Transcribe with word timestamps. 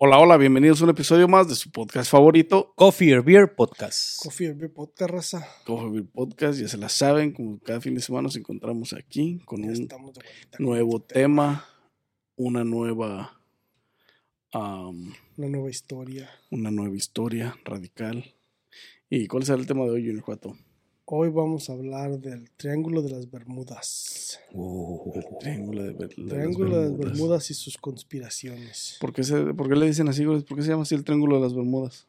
Hola, 0.00 0.18
hola, 0.20 0.36
bienvenidos 0.36 0.80
a 0.80 0.84
un 0.84 0.90
episodio 0.90 1.26
más 1.26 1.48
de 1.48 1.56
su 1.56 1.70
podcast 1.72 2.08
favorito, 2.10 2.72
Coffee 2.76 3.14
or 3.16 3.24
Beer 3.24 3.52
Podcast. 3.54 4.22
Coffee 4.22 4.48
or 4.50 4.54
Beer 4.54 4.72
Podcast, 4.72 5.10
raza. 5.10 5.48
Coffee 5.66 5.90
Beer 5.90 6.06
Podcast. 6.06 6.60
Ya 6.60 6.68
se 6.68 6.78
la 6.78 6.88
saben, 6.88 7.32
como 7.32 7.58
cada 7.58 7.80
fin 7.80 7.94
de 7.96 8.00
semana 8.00 8.22
nos 8.24 8.36
encontramos 8.36 8.92
aquí 8.92 9.40
con 9.44 9.62
Ya 9.62 9.70
un 9.70 9.88
nuevo 10.60 11.00
tema, 11.02 11.64
una 12.36 12.62
nueva, 12.62 13.40
Una 14.52 14.92
nueva 15.36 15.68
historia. 15.70 16.30
una 16.50 16.70
nueva 16.70 16.94
historia 16.96 17.56
radical. 17.64 18.24
¿Y 19.10 19.26
cuál 19.26 19.42
será 19.44 19.58
el 19.58 19.66
tema 19.66 19.84
de 19.84 19.90
hoy, 19.90 20.06
Junior 20.06 20.22
Cuato? 20.24 20.56
Hoy 21.10 21.30
vamos 21.30 21.70
a 21.70 21.72
hablar 21.72 22.18
del 22.18 22.50
Triángulo 22.56 23.00
de 23.00 23.10
las 23.10 23.30
Bermudas. 23.30 24.38
Triángulo 25.40 25.82
de, 25.84 25.92
Ber- 25.92 26.08
de 26.08 26.22
las 26.22 26.28
Triángulo 26.34 26.76
de 26.76 26.82
las 26.82 26.90
Bermudas. 26.90 27.12
Bermudas 27.12 27.50
y 27.50 27.54
sus 27.54 27.78
conspiraciones. 27.78 28.98
¿Por 29.00 29.14
qué, 29.14 29.24
se- 29.24 29.54
por 29.54 29.68
qué 29.70 29.76
le 29.76 29.86
dicen 29.86 30.08
así, 30.08 30.24
güey? 30.26 30.42
¿Por 30.42 30.58
qué 30.58 30.62
se 30.64 30.70
llama 30.70 30.82
así 30.82 30.94
el 30.94 31.04
Triángulo 31.04 31.36
de 31.36 31.42
las 31.42 31.54
Bermudas? 31.54 32.06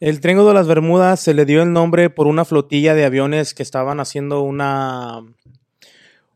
El 0.00 0.20
Triángulo 0.20 0.48
de 0.48 0.54
las 0.54 0.66
Bermudas 0.66 1.20
se 1.20 1.32
le 1.32 1.44
dio 1.44 1.62
el 1.62 1.72
nombre 1.72 2.10
por 2.10 2.26
una 2.26 2.44
flotilla 2.44 2.94
de 2.94 3.04
aviones 3.04 3.54
que 3.54 3.62
estaban 3.62 4.00
haciendo 4.00 4.42
una, 4.42 5.24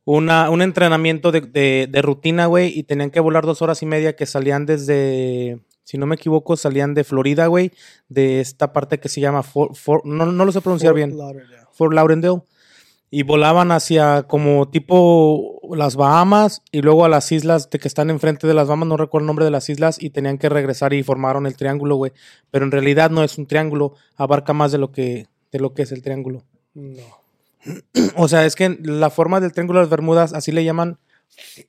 una 0.05 0.51
un 0.51 0.62
entrenamiento 0.62 1.33
de, 1.33 1.41
de- 1.41 1.89
de 1.91 2.03
rutina, 2.03 2.47
güey, 2.47 2.78
y 2.78 2.84
tenían 2.84 3.11
que 3.11 3.19
volar 3.19 3.45
dos 3.45 3.61
horas 3.62 3.83
y 3.83 3.87
media 3.87 4.14
que 4.14 4.25
salían 4.27 4.67
desde, 4.67 5.59
si 5.87 5.99
no 5.99 6.07
me 6.07 6.17
equivoco, 6.17 6.57
salían 6.57 6.95
de 6.95 7.05
Florida, 7.05 7.47
güey, 7.47 7.71
de 8.09 8.41
esta 8.41 8.73
parte 8.73 8.99
que 8.99 9.09
se 9.09 9.21
llama 9.21 9.45
Fort, 9.45 9.75
Fort- 9.77 10.05
no, 10.05 10.27
no 10.27 10.45
lo 10.45 10.51
sé 10.51 10.61
pronunciar 10.61 10.91
Fort 10.93 10.97
bien, 10.97 11.17
Lauderdale. 11.17 11.57
Fort 11.73 11.93
Lauderdale, 11.95 12.43
y 13.09 13.23
volaban 13.23 13.71
hacia 13.71 14.25
como 14.25 14.69
tipo 14.69 15.61
las 15.77 15.95
Bahamas 15.95 16.61
y 16.73 16.83
luego 16.83 17.05
a 17.05 17.09
las 17.09 17.31
islas 17.31 17.71
de 17.71 17.79
que 17.79 17.87
están 17.87 18.11
enfrente 18.11 18.49
de 18.49 18.55
las 18.55 18.67
Bahamas, 18.67 18.89
no 18.89 18.97
recuerdo 18.97 19.23
el 19.23 19.27
nombre 19.29 19.45
de 19.45 19.53
las 19.53 19.69
islas, 19.71 20.03
y 20.03 20.11
tenían 20.11 20.39
que 20.39 20.49
regresar 20.49 20.93
y 20.93 21.05
formaron 21.05 21.47
el 21.47 21.57
triángulo, 21.57 21.95
güey. 21.95 22.11
Pero 22.51 22.65
en 22.65 22.73
realidad 22.73 23.11
no 23.11 23.23
es 23.23 23.39
un 23.39 23.47
triángulo, 23.47 23.95
abarca 24.17 24.53
más 24.53 24.73
de 24.73 24.78
lo 24.78 24.91
que, 24.91 25.28
de 25.53 25.61
lo 25.61 25.73
que 25.73 25.83
es 25.83 25.93
el 25.93 26.03
triángulo. 26.03 26.43
No. 26.75 27.03
O 28.17 28.28
sea, 28.28 28.45
es 28.45 28.55
que 28.56 28.77
la 28.83 29.11
forma 29.11 29.41
del 29.41 29.53
triángulo 29.53 29.78
de 29.81 29.84
las 29.84 29.91
Bermudas, 29.91 30.33
así 30.34 30.50
le 30.53 30.65
llaman, 30.65 30.98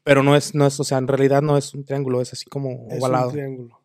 pero 0.04 0.24
no 0.24 0.36
es, 0.36 0.54
no 0.56 0.66
es, 0.68 0.80
o 0.80 0.84
sea, 0.84 0.98
en 0.98 1.08
realidad 1.08 1.42
no 1.42 1.58
es 1.58 1.74
un 1.74 1.84
triángulo, 1.86 2.22
es 2.22 2.34
así 2.34 2.46
como 2.46 2.88
Es 2.90 3.00
ovalado. 3.00 3.28
un 3.28 3.34
triángulo. 3.34 3.77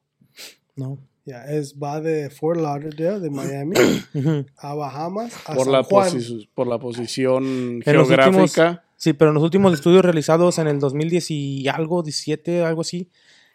¿No? 0.77 0.99
Ya, 1.25 1.45
es, 1.45 1.77
va 1.81 2.01
de 2.01 2.31
Fort 2.31 2.61
Lauderdale, 2.61 3.21
de 3.21 3.31
Miami, 3.31 3.77
a 4.59 4.75
Bahamas, 4.75 5.33
a 5.47 5.55
Por 5.55 5.65
San 5.65 5.73
la, 5.73 5.83
Juan. 5.85 6.13
por 6.55 6.67
la 6.67 6.79
posición 6.79 7.45
En 7.45 7.83
geográfica. 7.83 8.85
Sí, 8.97 9.13
pero 9.13 9.31
en 9.31 9.35
los 9.35 9.43
últimos 9.43 9.73
estudios 9.75 10.05
realizados 10.05 10.59
en 10.59 10.69
el 10.69 10.79
2010 10.79 11.31
y 11.31 11.69
algo, 11.69 12.03
17, 12.03 12.65
algo 12.65 12.81
así, 12.83 13.11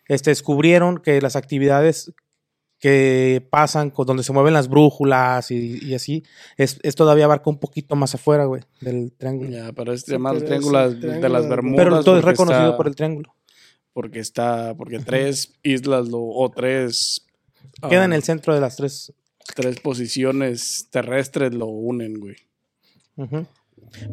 este, 0.07 0.29
descubrieron 0.31 0.97
que 0.99 1.21
las 1.21 1.35
actividades 1.35 2.13
que 2.79 3.45
pasan, 3.49 3.89
con, 3.89 4.05
donde 4.05 4.23
se 4.23 4.31
mueven 4.33 4.53
las 4.53 4.67
brújulas 4.69 5.49
y, 5.51 5.79
y 5.83 5.95
así, 5.95 6.23
es, 6.57 6.79
es 6.83 6.95
todavía 6.95 7.25
abarca 7.25 7.49
un 7.49 7.59
poquito 7.59 7.95
más 7.95 8.13
afuera, 8.13 8.45
güey, 8.45 8.61
del 8.81 9.11
triángulo. 9.17 9.49
Ya, 9.49 9.71
pero 9.73 9.93
es 9.93 10.01
Sí, 10.01 10.11
llamado 10.11 10.35
pero 10.35 10.45
es 10.45 10.49
Triángulo 10.51 10.83
el 10.83 10.93
de 10.93 10.99
Triángulo 11.07 11.29
las 11.29 11.43
de- 11.43 11.49
Bermudas. 11.49 11.77
pero 11.85 12.03
todo 12.03 12.17
es 12.19 12.23
reconocido 12.23 12.65
está- 12.65 12.77
por 12.77 12.87
el 12.87 12.95
triángulo. 12.95 13.33
Porque 13.97 14.19
está 14.19 14.75
porque 14.75 14.99
tres 14.99 15.55
islas 15.63 16.07
lo- 16.07 16.21
o 16.23 16.51
tres 16.51 17.25
Queda 17.89 18.03
ah, 18.03 18.05
en 18.05 18.13
el 18.13 18.21
centro 18.21 18.53
de 18.53 18.61
las 18.61 18.75
tres. 18.75 19.11
tres 19.55 19.79
posiciones 19.79 20.87
terrestres 20.91 21.51
lo 21.55 21.65
unen 21.65 22.19
güey. 22.19 22.35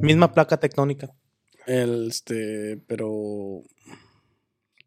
Misma 0.01 0.33
placa 0.33 0.57
tectónica. 0.59 1.13
el 1.67 2.09
este 2.09 2.79
pero 2.87 3.63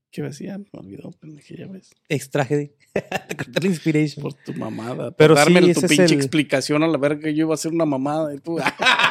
qué 0.09 0.23
decía 0.23 0.57
me 0.57 0.65
olvidó 0.79 1.11
pendeje, 1.11 1.57
ya 1.57 1.67
ves 1.67 1.91
Extraje. 2.09 2.73
Te 2.93 3.35
corté 3.37 3.59
la 3.61 3.67
inspiration. 3.67 4.23
por 4.23 4.33
tu 4.33 4.53
mamada 4.55 5.11
Pero 5.11 5.35
darme 5.35 5.61
sí, 5.61 5.73
tu 5.73 5.81
pinche 5.81 6.05
el- 6.05 6.13
explicación 6.13 6.81
a 6.81 6.87
la 6.87 6.97
verga 6.97 7.21
que 7.21 7.35
yo 7.35 7.41
iba 7.45 7.53
a 7.53 7.59
hacer 7.59 7.71
una 7.71 7.85
mamada 7.85 8.33
y 8.33 8.39
tú 8.39 8.57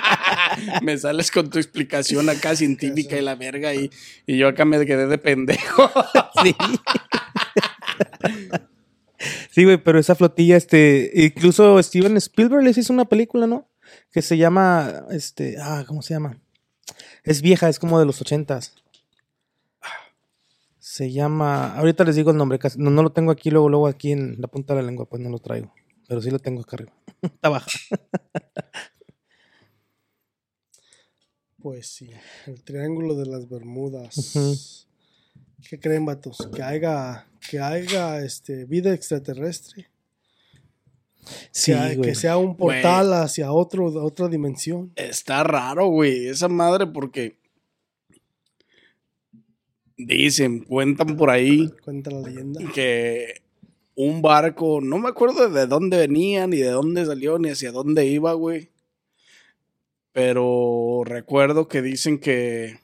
me 0.83 0.96
sales 0.98 1.30
con 1.30 1.50
tu 1.50 1.58
explicación 1.58 2.28
acá 2.28 2.55
científica 2.56 3.17
y 3.18 3.22
la 3.22 3.34
verga 3.34 3.74
y, 3.74 3.90
y 4.27 4.36
yo 4.39 4.48
acá 4.48 4.64
me 4.64 4.84
quedé 4.86 5.06
de 5.06 5.18
pendejo 5.18 5.90
Sí. 6.42 6.55
Sí, 9.50 9.64
güey, 9.64 9.78
pero 9.78 9.98
esa 9.98 10.14
flotilla, 10.14 10.56
este, 10.56 11.11
incluso 11.14 11.83
Steven 11.83 12.16
Spielberg 12.18 12.62
les 12.62 12.77
hizo 12.78 12.92
una 12.92 13.06
película, 13.06 13.46
¿no? 13.46 13.68
Que 14.12 14.20
se 14.20 14.36
llama, 14.36 15.05
este, 15.11 15.56
ah, 15.61 15.84
¿cómo 15.86 16.02
se 16.02 16.14
llama? 16.14 16.39
Es 17.24 17.40
vieja, 17.40 17.68
es 17.68 17.78
como 17.78 17.98
de 17.98 18.05
los 18.06 18.20
ochentas. 18.20 18.74
Se 20.78 21.11
llama, 21.11 21.74
ahorita 21.77 22.05
les 22.05 22.16
digo 22.16 22.30
el 22.30 22.36
nombre, 22.36 22.58
casi- 22.58 22.78
no, 22.78 22.90
no 22.90 23.02
lo 23.02 23.11
tengo 23.12 23.30
aquí, 23.33 23.50
luego, 23.50 23.68
luego 23.68 23.86
aquí 23.89 24.12
en 24.12 24.36
la 24.39 24.48
punta 24.48 24.74
de 24.74 24.83
la 24.83 24.86
lengua, 24.86 25.06
pues 25.08 25.22
no 25.22 25.30
lo 25.30 25.39
traigo. 25.39 25.72
Pero 26.08 26.20
sí 26.20 26.30
lo 26.30 26.39
tengo 26.39 26.61
acá 26.61 26.77
arriba. 26.77 26.92
Está 27.22 27.48
baja. 27.48 27.68
Pues 31.66 31.88
sí, 31.88 32.08
el 32.46 32.62
Triángulo 32.62 33.16
de 33.16 33.27
las 33.27 33.48
Bermudas. 33.48 34.86
¿Qué 35.68 35.80
creen, 35.80 36.04
vatos? 36.06 36.48
Que 36.54 36.62
haya, 36.62 37.27
que 37.50 37.58
haya 37.58 38.20
este, 38.22 38.66
vida 38.66 38.94
extraterrestre. 38.94 39.88
Sí, 41.50 41.72
que, 41.72 41.77
hay- 41.77 41.96
güey. 41.96 42.08
que 42.10 42.14
sea 42.14 42.36
un 42.36 42.56
portal 42.56 43.12
hacia 43.14 43.50
otro, 43.50 43.86
otra 44.04 44.28
dimensión. 44.28 44.92
Está 44.94 45.42
raro, 45.42 45.88
güey, 45.88 46.28
esa 46.28 46.46
madre 46.46 46.86
porque 46.86 47.36
dicen, 49.96 50.60
cuentan 50.60 51.16
por 51.16 51.30
ahí 51.30 51.68
Cuenta 51.84 52.12
la 52.12 52.20
leyenda. 52.20 52.60
que 52.72 53.42
un 53.96 54.22
barco, 54.22 54.80
no 54.80 54.98
me 54.98 55.08
acuerdo 55.08 55.48
de 55.50 55.66
dónde 55.66 55.96
venía, 55.98 56.46
ni 56.46 56.58
de 56.58 56.70
dónde 56.70 57.04
salió, 57.04 57.40
ni 57.40 57.48
hacia 57.48 57.72
dónde 57.72 58.06
iba, 58.06 58.34
güey. 58.34 58.70
Pero 60.16 61.02
recuerdo 61.04 61.68
que 61.68 61.82
dicen 61.82 62.18
que, 62.18 62.80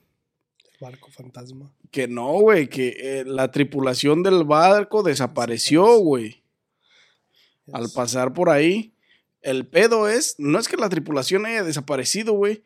Barco 0.79 1.11
fantasma. 1.11 1.73
que 1.91 2.07
no, 2.07 2.31
güey, 2.35 2.69
que 2.69 2.89
eh, 3.01 3.25
la 3.25 3.51
tripulación 3.51 4.23
del 4.23 4.45
barco 4.45 5.03
desapareció, 5.03 5.97
güey. 6.01 6.43
al 7.73 7.89
pasar 7.89 8.35
por 8.35 8.51
ahí. 8.51 8.93
El 9.41 9.67
pedo 9.67 10.11
es, 10.11 10.35
no 10.37 10.59
es 10.59 10.69
que 10.69 10.77
la 10.77 10.91
tripulación 10.91 11.47
haya 11.47 11.65
desaparecido, 11.65 12.35
güey. 12.35 12.65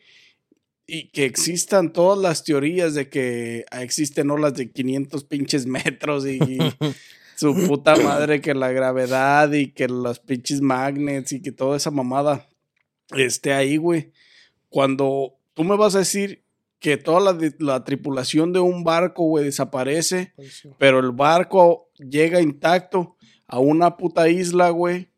Y 0.85 1.11
que 1.11 1.27
existan 1.27 1.93
todas 1.93 2.19
las 2.19 2.43
teorías 2.43 2.95
de 2.95 3.09
que 3.09 3.67
existen 3.71 4.33
olas 4.33 4.55
de 4.55 4.73
500 4.73 5.23
pinches 5.23 5.67
metros 5.67 6.27
y 6.27 6.41
su 7.37 7.55
puta 7.69 7.95
madre 7.95 8.41
que 8.41 8.53
la 8.53 8.73
gravedad 8.73 9.53
y 9.53 9.69
que 9.69 9.87
los 9.87 10.19
pinches 10.19 10.61
magnets 10.61 11.31
y 11.31 11.41
que 11.41 11.53
toda 11.53 11.77
esa 11.77 11.93
mamada 11.93 12.49
esté 13.15 13.53
ahí, 13.53 13.77
güey. 13.77 14.11
Cuando 14.77 15.39
tú 15.55 15.65
me 15.65 15.75
vas 15.75 15.95
a 15.95 16.01
decir 16.01 16.45
que 16.81 16.99
toda 16.99 17.35
la, 17.59 17.85
tripulación 17.85 18.53
de 18.53 18.61
un 18.61 18.85
barco, 18.85 19.23
güey, 19.23 19.47
desaparece 19.47 20.33
Apareció. 20.35 20.77
pero 20.79 20.99
el 20.99 21.13
barco 21.13 21.89
llega 21.95 22.43
intacto 22.43 23.17
a 23.47 23.59
una 23.59 23.97
puta 23.97 24.29
isla, 24.29 24.69
güey. 24.69 25.09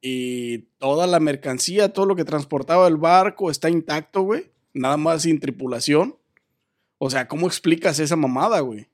Y 0.00 0.58
toda 0.78 1.08
la 1.08 1.18
mercancía, 1.18 1.92
todo 1.92 2.06
lo 2.06 2.14
que 2.14 2.24
transportaba 2.24 2.86
el 2.86 2.98
barco 2.98 3.50
está 3.50 3.68
intacto, 3.68 4.22
güey. 4.22 4.52
Nada 4.72 4.96
más 4.96 5.22
sin 5.22 5.40
tripulación. 5.40 6.16
O 6.98 7.10
sea, 7.10 7.26
¿cómo 7.26 7.48
explicas 7.48 7.98
esa 7.98 8.14
mamada, 8.14 8.60
güey? 8.60 8.86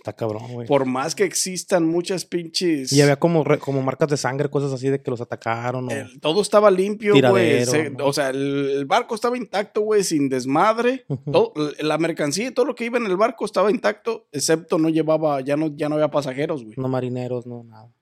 Está 0.00 0.14
cabrón, 0.14 0.50
güey. 0.52 0.66
Por 0.66 0.86
más 0.86 1.14
que 1.14 1.24
existan 1.24 1.86
muchas 1.86 2.24
pinches... 2.24 2.90
Y 2.90 3.02
había 3.02 3.16
como, 3.18 3.44
re- 3.44 3.58
como 3.58 3.82
marcas 3.82 4.08
de 4.08 4.16
sangre, 4.16 4.48
cosas 4.48 4.72
así 4.72 4.88
de 4.88 5.02
que 5.02 5.10
los 5.10 5.20
atacaron. 5.20 5.88
O... 5.88 5.90
el- 5.90 6.18
todo 6.20 6.40
estaba 6.40 6.70
limpio, 6.70 7.10
güey. 7.12 7.20
Tiradero, 7.20 7.70
Se- 7.70 7.90
¿no? 7.90 8.06
O 8.06 8.12
sea, 8.14 8.30
el, 8.30 8.70
el 8.76 8.84
barco 8.86 9.14
estaba 9.14 9.36
intacto, 9.36 9.82
güey, 9.82 10.02
sin 10.02 10.30
desmadre. 10.30 11.04
Todo- 11.30 11.52
la 11.80 11.98
mercancía 11.98 12.48
y 12.48 12.50
todo 12.50 12.64
lo 12.64 12.74
que 12.74 12.86
iba 12.86 12.96
en 12.96 13.04
el 13.04 13.18
barco 13.18 13.44
estaba 13.44 13.70
intacto, 13.70 14.26
excepto 14.32 14.78
no 14.78 14.88
llevaba, 14.88 15.42
ya 15.42 15.56
no, 15.58 15.66
ya 15.76 15.90
no 15.90 15.96
había 15.96 16.10
pasajeros, 16.10 16.64
güey. 16.64 16.76
No 16.78 16.88
marineros, 16.88 17.46
no 17.46 17.62
nada. 17.62 17.92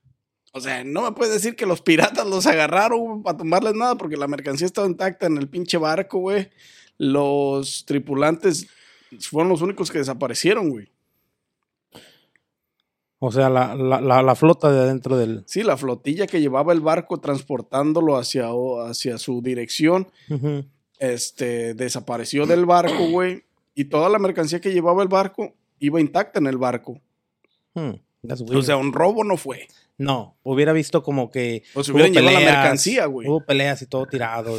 O 0.53 0.61
sea, 0.61 0.85
no 0.85 1.03
me 1.03 1.13
puedes 1.13 1.35
decir 1.35 1.57
que 1.57 1.67
los 1.67 1.83
piratas 1.83 2.27
los 2.29 2.47
agarraron 2.47 3.01
güey, 3.01 3.23
para 3.25 3.37
tomarles 3.39 3.75
nada 3.75 3.97
porque 3.97 4.17
la 4.17 4.29
mercancía 4.29 4.67
estaba 4.67 4.87
intacta 4.87 5.27
en 5.27 5.37
el 5.37 5.49
pinche 5.49 5.79
barco, 5.79 6.21
güey. 6.21 6.49
Los 6.97 7.85
tripulantes 7.87 8.69
fueron 9.21 9.49
los 9.51 9.63
únicos 9.63 9.91
que 9.91 9.99
desaparecieron, 9.99 10.71
güey. 10.71 10.89
O 13.21 13.33
sea, 13.33 13.51
la, 13.51 13.75
la, 13.75 14.01
la, 14.01 14.23
la 14.23 14.35
flota 14.37 14.71
de 14.71 14.79
adentro 14.81 15.17
del. 15.17 15.43
Sí, 15.47 15.63
la 15.65 15.77
flotilla 15.77 16.27
que 16.29 16.41
llevaba 16.41 16.73
el 16.73 16.81
barco 16.81 17.19
transportándolo 17.19 18.17
hacia, 18.17 18.47
hacia 18.89 19.19
su 19.19 19.43
dirección, 19.43 20.09
este, 20.99 21.75
desapareció 21.75 22.47
del 22.47 22.65
barco, 22.67 23.09
güey. 23.11 23.43
Y 23.75 23.87
toda 23.87 24.09
la 24.09 24.19
mercancía 24.19 24.61
que 24.61 24.73
llevaba 24.73 25.03
el 25.03 25.09
barco 25.09 25.55
iba 25.79 26.01
intacta 26.01 26.39
en 26.39 26.47
el 26.47 26.59
barco. 26.59 27.01
Hmm, 27.75 27.95
O 28.55 28.63
sea, 28.63 28.77
un 28.77 28.93
robo 28.93 29.25
no 29.25 29.37
fue. 29.37 29.67
no, 29.99 30.37
hubiera 30.45 30.73
visto 30.73 31.03
como 31.03 31.31
que. 31.31 31.63
O 31.75 31.83
se 31.83 31.93
hubieran 31.93 32.13
llevado 32.13 32.39
la 32.39 32.45
mercancía, 32.53 33.07
güey. 33.07 33.29
Hubo 33.29 33.45
peleas 33.45 33.83
y 33.83 33.87
todo 33.87 34.07
tirado. 34.07 34.59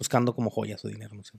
Buscando 0.00 0.34
como 0.34 0.50
joyas 0.50 0.80
su 0.80 0.88
dinero, 0.88 1.14
no 1.14 1.22
sé. 1.22 1.38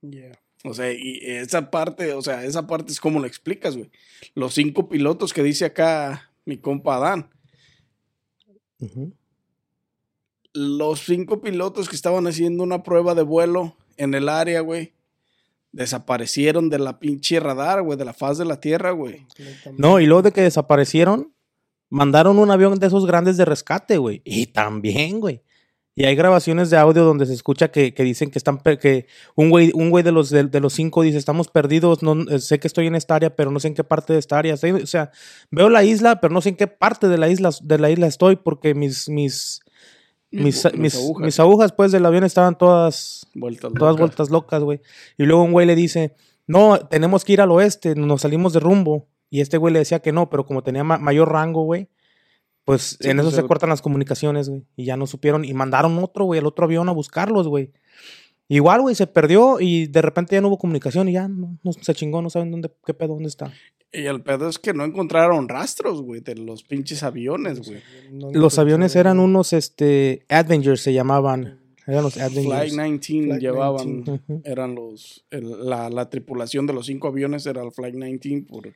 Yeah. 0.00 0.40
O 0.64 0.72
sea, 0.72 0.92
y 0.92 1.18
esa 1.22 1.70
parte, 1.70 2.14
o 2.14 2.22
sea, 2.22 2.44
esa 2.44 2.66
parte 2.66 2.92
es 2.92 3.00
como 3.00 3.20
lo 3.20 3.26
explicas, 3.26 3.76
güey. 3.76 3.90
Los 4.34 4.54
cinco 4.54 4.88
pilotos 4.88 5.32
que 5.32 5.42
dice 5.42 5.64
acá 5.64 6.30
mi 6.44 6.58
compa 6.58 6.96
Adán. 6.96 7.28
Los 10.52 11.00
cinco 11.00 11.40
pilotos 11.40 11.88
que 11.88 11.96
estaban 11.96 12.26
haciendo 12.26 12.62
una 12.62 12.82
prueba 12.82 13.14
de 13.14 13.22
vuelo 13.22 13.76
en 13.96 14.14
el 14.14 14.28
área, 14.28 14.60
güey. 14.60 14.94
Desaparecieron 15.72 16.70
de 16.70 16.78
la 16.78 16.98
pinche 16.98 17.38
radar, 17.38 17.82
güey, 17.82 17.98
de 17.98 18.04
la 18.04 18.14
faz 18.14 18.38
de 18.38 18.44
la 18.44 18.60
Tierra, 18.60 18.92
güey. 18.92 19.26
No, 19.76 20.00
y 20.00 20.06
luego 20.06 20.22
de 20.22 20.32
que 20.32 20.40
desaparecieron, 20.40 21.34
mandaron 21.90 22.38
un 22.38 22.50
avión 22.50 22.78
de 22.78 22.86
esos 22.86 23.06
grandes 23.06 23.36
de 23.36 23.44
rescate, 23.44 23.98
güey. 23.98 24.22
Y 24.24 24.46
también, 24.46 25.20
güey. 25.20 25.42
Y 25.98 26.04
hay 26.04 26.14
grabaciones 26.14 26.70
de 26.70 26.76
audio 26.76 27.02
donde 27.04 27.26
se 27.26 27.34
escucha 27.34 27.72
que, 27.72 27.92
que 27.92 28.04
dicen 28.04 28.30
que 28.30 28.38
están 28.38 28.58
que 28.58 29.06
un 29.34 29.50
güey, 29.50 29.72
un 29.74 29.90
güey 29.90 30.04
de 30.04 30.12
los 30.12 30.30
de, 30.30 30.44
de 30.44 30.60
los 30.60 30.72
cinco 30.72 31.02
dice, 31.02 31.18
estamos 31.18 31.48
perdidos, 31.48 32.04
no, 32.04 32.14
eh, 32.30 32.38
sé 32.38 32.60
que 32.60 32.68
estoy 32.68 32.86
en 32.86 32.94
esta 32.94 33.16
área, 33.16 33.34
pero 33.34 33.50
no 33.50 33.58
sé 33.58 33.66
en 33.66 33.74
qué 33.74 33.82
parte 33.82 34.12
de 34.12 34.20
esta 34.20 34.38
área. 34.38 34.54
estoy". 34.54 34.70
O 34.70 34.86
sea, 34.86 35.10
veo 35.50 35.68
la 35.68 35.82
isla, 35.82 36.20
pero 36.20 36.32
no 36.32 36.40
sé 36.40 36.50
en 36.50 36.56
qué 36.56 36.68
parte 36.68 37.08
de 37.08 37.18
la 37.18 37.28
isla, 37.28 37.50
de 37.62 37.78
la 37.78 37.90
isla 37.90 38.06
estoy, 38.06 38.36
porque 38.36 38.74
mis, 38.74 39.08
mis, 39.08 39.60
mis, 40.30 40.64
mis, 40.74 40.94
agujas. 40.94 41.24
mis 41.24 41.40
agujas, 41.40 41.72
pues, 41.72 41.90
del 41.90 42.06
avión 42.06 42.22
estaban 42.22 42.56
todas 42.56 43.26
Vueltas 43.34 43.72
todas 43.74 43.94
locas. 43.94 43.98
vueltas 43.98 44.30
locas, 44.30 44.62
güey. 44.62 44.80
Y 45.16 45.24
luego 45.24 45.42
un 45.42 45.50
güey 45.52 45.66
le 45.66 45.74
dice, 45.74 46.14
no, 46.46 46.78
tenemos 46.78 47.24
que 47.24 47.32
ir 47.32 47.40
al 47.40 47.50
oeste, 47.50 47.94
nos 47.96 48.22
salimos 48.22 48.52
de 48.52 48.60
rumbo. 48.60 49.08
Y 49.30 49.40
este 49.40 49.58
güey 49.58 49.72
le 49.72 49.80
decía 49.80 49.98
que 49.98 50.12
no, 50.12 50.30
pero 50.30 50.46
como 50.46 50.62
tenía 50.62 50.84
ma- 50.84 50.98
mayor 50.98 51.30
rango, 51.32 51.64
güey, 51.64 51.88
pues 52.68 52.96
Sí, 53.00 53.08
en 53.08 53.18
eso 53.18 53.26
pues, 53.28 53.34
se 53.34 53.40
el- 53.40 53.46
cortan 53.48 53.68
las 53.70 53.82
comunicaciones, 53.82 54.48
güey. 54.48 54.64
Y 54.76 54.84
ya 54.84 54.96
no 54.96 55.06
supieron. 55.06 55.44
Y 55.44 55.54
mandaron 55.54 55.98
otro, 55.98 56.24
güey, 56.26 56.38
el 56.40 56.46
otro 56.46 56.64
avión 56.66 56.88
a 56.88 56.92
buscarlos, 56.92 57.48
güey. 57.48 57.72
Igual, 58.50 58.80
güey, 58.80 58.94
se 58.94 59.06
perdió 59.06 59.60
y 59.60 59.88
de 59.88 60.00
repente 60.00 60.34
ya 60.34 60.40
no 60.40 60.48
hubo 60.48 60.56
comunicación 60.58 61.08
y 61.08 61.12
ya 61.12 61.28
no, 61.28 61.58
no- 61.62 61.72
se 61.72 61.94
chingó, 61.94 62.22
no 62.22 62.30
saben 62.30 62.50
dónde, 62.50 62.70
qué 62.86 62.94
pedo, 62.94 63.08
dónde 63.14 63.28
está. 63.28 63.52
Y 63.92 64.04
el 64.06 64.22
pedo 64.22 64.48
es 64.48 64.58
que 64.58 64.72
no 64.74 64.84
encontraron 64.84 65.48
rastros, 65.48 66.02
güey, 66.02 66.20
de 66.20 66.34
los 66.34 66.62
pinches 66.62 67.02
aviones, 67.02 67.60
güey. 67.66 67.80
No 68.12 68.30
Los 68.32 68.58
aviones 68.58 68.96
eran 68.96 69.18
unos, 69.18 69.52
este, 69.52 70.24
Avengers 70.28 70.80
se 70.82 70.92
llamaban. 70.92 71.60
Eran 71.88 72.02
los 72.04 72.14
Flight 72.14 72.30
Avengers. 72.32 72.72
19 72.76 73.26
Flight 73.26 73.40
llevaban, 73.40 73.86
19. 74.04 74.20
Ujú. 74.28 74.42
eran 74.44 74.74
los, 74.74 75.24
el- 75.30 75.68
la, 75.68 75.88
la 75.88 76.10
tripulación 76.10 76.66
de 76.66 76.74
los 76.74 76.86
cinco 76.86 77.08
aviones 77.08 77.46
era 77.46 77.62
el 77.62 77.72
Flight 77.72 77.94
19 77.94 78.42
por 78.46 78.72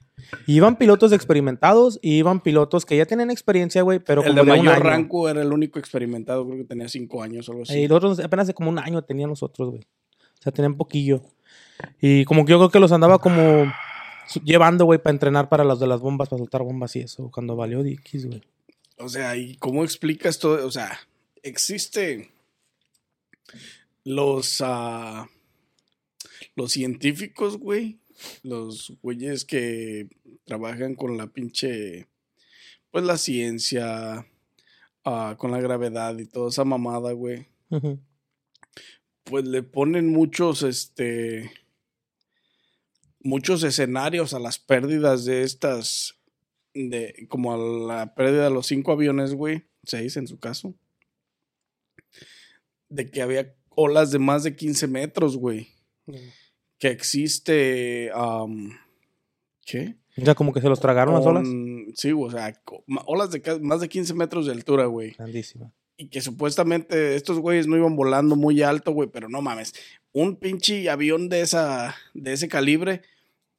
iban 0.47 0.77
pilotos 0.77 1.13
experimentados 1.13 1.99
y 2.03 2.15
iban 2.17 2.41
pilotos 2.41 2.87
que 2.87 2.97
ya 2.97 3.05
tienen 3.07 3.31
experiencia, 3.31 3.83
güey, 3.83 3.99
pero 3.99 4.23
el 4.23 4.29
como 4.31 4.43
de 4.45 4.49
mayor 4.63 4.83
rango 4.83 5.29
era 5.29 5.43
el 5.43 5.53
único 5.53 5.79
experimentado, 5.79 6.45
creo 6.47 6.57
que 6.59 6.65
tenía 6.65 6.89
cinco 6.89 7.23
años 7.23 7.49
o 7.49 7.53
algo 7.53 7.65
así. 7.65 7.79
Y 7.81 7.87
los 7.87 7.99
otros 7.99 8.19
apenas 8.21 8.47
de 8.47 8.55
como 8.55 8.71
un 8.71 8.79
año 8.79 9.03
tenían 9.03 9.29
los 9.31 9.43
otros, 9.43 9.69
güey. 9.71 9.83
O 9.83 10.43
sea, 10.43 10.51
tenían 10.51 10.75
poquillo. 10.77 11.23
Y 12.01 12.25
como 12.25 12.45
que 12.47 12.51
yo 12.53 12.59
creo 12.59 12.71
que 12.71 12.81
los 12.81 12.93
andaba 12.93 13.19
como 13.19 13.71
llevando, 14.43 14.87
güey, 14.87 14.99
para 15.03 15.13
entrenar 15.13 15.49
para 15.51 15.65
las 15.65 15.79
de 15.81 15.87
las 15.87 16.01
bombas, 16.01 16.29
para 16.31 16.39
soltar 16.39 16.63
bombas 16.63 16.97
y 16.97 17.01
eso, 17.01 17.31
cuando 17.31 17.57
valió 17.57 17.83
Dickies, 17.83 18.27
güey. 18.27 18.43
O 18.99 19.09
sea, 19.09 19.37
¿y 19.37 19.57
cómo 19.57 19.85
explicas 19.85 20.39
todo? 20.39 20.67
O 20.67 20.71
sea, 20.71 20.99
existe 21.43 22.31
los, 24.05 24.61
ah, 24.61 25.29
los 26.55 26.73
científicos, 26.73 27.59
güey, 27.59 28.01
los 28.43 28.97
güeyes 29.03 29.45
que 29.45 30.09
trabajan 30.45 30.95
con 30.95 31.17
la 31.17 31.29
pinche, 31.29 32.09
pues 32.91 33.05
la 33.05 33.17
ciencia, 33.17 34.27
ah, 35.05 35.37
con 35.39 35.51
la 35.51 35.61
gravedad 35.61 36.19
y 36.19 36.27
toda 36.27 36.51
esa 36.51 36.65
mamada, 36.65 37.13
güey. 37.13 37.47
Pues 39.25 39.47
le 39.47 39.63
ponen 39.63 40.09
muchos, 40.09 40.63
este, 40.63 41.51
muchos 43.21 43.63
escenarios 43.63 44.35
a 44.35 44.39
las 44.39 44.59
pérdidas 44.59 45.25
de 45.25 45.43
estas, 45.43 46.19
de, 46.75 47.27
como 47.29 47.55
a 47.55 47.57
la 47.57 48.15
pérdida 48.15 48.45
de 48.45 48.51
los 48.51 48.67
cinco 48.67 48.93
aviones, 48.93 49.35
güey, 49.35 49.65
seis 49.85 50.17
en 50.17 50.27
su 50.27 50.39
caso, 50.39 50.75
de 52.93 53.11
que 53.11 53.23
había 53.23 53.55
olas 53.71 54.11
de 54.11 54.19
más 54.19 54.43
de 54.45 54.55
15 54.55 54.87
metros, 54.87 55.37
güey, 55.37 55.69
No. 56.07 56.19
que 56.79 56.89
existe, 56.89 58.11
am, 58.15 58.71
¿qué? 59.65 59.97
O 60.21 60.25
sea, 60.25 60.35
como 60.35 60.53
que 60.53 60.61
se 60.61 60.69
los 60.69 60.81
tragaron 60.81 61.15
las 61.15 61.25
olas. 61.25 61.49
Sí, 61.95 62.13
o 62.13 62.31
sea, 62.31 62.53
olas 63.07 63.31
de 63.31 63.41
más 63.61 63.81
de 63.81 63.89
15 63.89 64.13
metros 64.15 64.47
de 64.47 64.53
altura, 64.53 64.85
güey. 64.87 65.13
Grandísima. 65.13 65.73
Y 65.97 66.09
que 66.09 66.21
supuestamente 66.21 67.15
estos 67.15 67.39
güeyes 67.39 67.67
no 67.67 67.77
iban 67.77 67.97
volando 67.97 68.37
muy 68.37 68.61
alto, 68.63 68.93
güey, 68.93 69.09
pero 69.11 69.29
no 69.31 69.41
mames. 69.41 69.73
Un 70.13 70.37
pinche 70.37 70.91
avión 70.91 71.29
de, 71.31 71.41
esa, 71.41 71.95
de 72.13 72.33
ese 72.35 72.49
calibre 72.49 73.01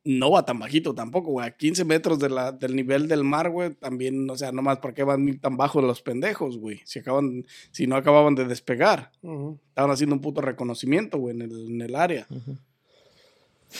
no 0.05 0.31
va 0.31 0.45
tan 0.45 0.59
bajito 0.59 0.93
tampoco, 0.93 1.31
güey. 1.31 1.47
A 1.47 1.51
15 1.55 1.85
metros 1.85 2.19
de 2.19 2.29
la, 2.29 2.51
del 2.51 2.75
nivel 2.75 3.07
del 3.07 3.23
mar, 3.23 3.49
güey, 3.49 3.73
también, 3.73 4.29
o 4.29 4.35
sea, 4.35 4.51
nomás, 4.51 4.79
¿por 4.79 4.93
qué 4.93 5.03
van 5.03 5.39
tan 5.39 5.55
bajos 5.55 5.83
los 5.83 6.01
pendejos, 6.01 6.57
güey? 6.57 6.81
Si, 6.85 6.99
acaban, 6.99 7.45
si 7.71 7.87
no 7.87 7.95
acababan 7.95 8.35
de 8.35 8.45
despegar. 8.45 9.11
Estaban 9.69 9.91
haciendo 9.91 10.15
un 10.15 10.21
puto 10.21 10.41
reconocimiento, 10.41 11.17
güey, 11.19 11.35
en 11.35 11.41
el, 11.43 11.67
en 11.71 11.81
el 11.81 11.95
área. 11.95 12.27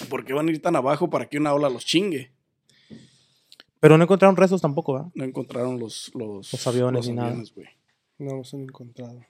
¿Por 0.09 0.25
qué 0.25 0.33
van 0.33 0.47
a 0.47 0.51
ir 0.51 0.61
tan 0.61 0.75
abajo 0.75 1.09
para 1.09 1.27
que 1.27 1.37
una 1.37 1.53
ola 1.53 1.69
los 1.69 1.85
chingue? 1.85 2.31
Pero 3.79 3.97
no 3.97 4.03
encontraron 4.05 4.37
restos 4.37 4.61
tampoco, 4.61 4.93
¿verdad? 4.93 5.09
No 5.13 5.25
encontraron 5.25 5.77
los, 5.77 6.09
los, 6.15 6.51
Los 6.53 6.67
aviones 6.67 7.07
ni 7.07 7.13
nada. 7.15 7.35
güey. 7.53 7.67
No 8.17 8.37
los 8.37 8.53
han 8.53 8.61
encontrado. 8.61 9.25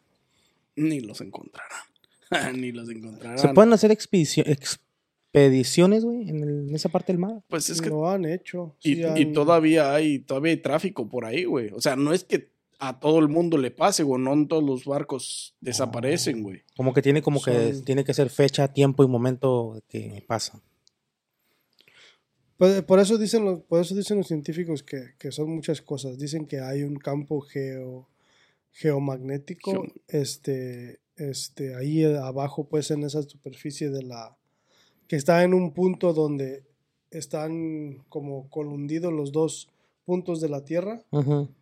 Ni 0.75 0.99
los 1.01 1.21
encontrarán. 1.21 1.81
Ni 2.61 2.71
los 2.71 2.87
encontrarán. 2.89 3.39
¿Se 3.39 3.49
pueden 3.49 3.73
hacer 3.73 3.91
expedicio- 3.91 4.43
expediciones, 5.33 6.05
güey, 6.05 6.29
en, 6.29 6.73
esa 6.75 6.89
parte 6.89 7.11
del 7.11 7.19
mar? 7.19 7.41
Pues 7.47 7.69
es 7.69 7.81
que 7.81 7.89
Lo 7.89 8.07
han 8.09 8.25
hecho. 8.25 8.75
Y, 8.83 8.95
sí 8.95 8.99
y 9.01 9.03
han- 9.03 9.33
todavía 9.33 9.93
hay, 9.93 10.19
todavía 10.19 10.51
hay 10.51 10.57
tráfico 10.57 11.09
por 11.09 11.25
ahí, 11.25 11.45
güey. 11.45 11.69
O 11.73 11.81
sea, 11.81 11.95
no 11.95 12.13
es 12.13 12.23
que 12.23 12.51
a 12.79 12.99
todo 12.99 13.19
el 13.19 13.29
mundo 13.29 13.57
le 13.57 13.71
pase, 13.71 14.03
güey. 14.03 14.21
No 14.21 14.33
en 14.33 14.47
todos 14.47 14.63
los 14.63 14.85
barcos 14.85 15.55
desaparecen, 15.59 16.43
güey. 16.43 16.61
Como 16.75 16.93
que 16.93 17.01
tiene 17.01 17.21
como 17.21 17.41
que 17.41 17.73
tiene 17.83 18.03
que 18.03 18.13
ser 18.13 18.29
fecha, 18.29 18.67
tiempo 18.73 19.03
y 19.03 19.07
momento 19.07 19.81
que 19.87 20.23
pasa. 20.27 20.61
Por, 22.57 22.85
por 22.85 22.99
eso 22.99 23.17
dicen 23.17 23.45
los, 23.45 23.61
por 23.61 23.81
eso 23.81 23.95
dicen 23.95 24.17
los 24.17 24.27
científicos 24.27 24.83
que, 24.83 25.15
que 25.17 25.31
son 25.31 25.49
muchas 25.49 25.81
cosas. 25.81 26.19
Dicen 26.19 26.45
que 26.45 26.59
hay 26.59 26.83
un 26.83 26.95
campo 26.97 27.41
geo, 27.41 28.07
geomagnético 28.71 29.71
Geo- 29.71 29.93
este, 30.07 30.99
este, 31.15 31.75
ahí 31.75 32.03
abajo, 32.03 32.67
pues 32.69 32.91
en 32.91 33.03
esa 33.03 33.23
superficie 33.23 33.89
de 33.89 34.03
la, 34.03 34.37
que 35.13 35.17
está 35.17 35.43
en 35.43 35.53
un 35.53 35.75
punto 35.75 36.11
donde 36.11 36.63
están 37.11 38.03
como 38.09 38.49
colundidos 38.49 39.13
los 39.13 39.31
dos 39.31 39.69
puntos 40.05 40.41
de 40.41 40.49
la 40.49 40.65
Tierra 40.65 41.03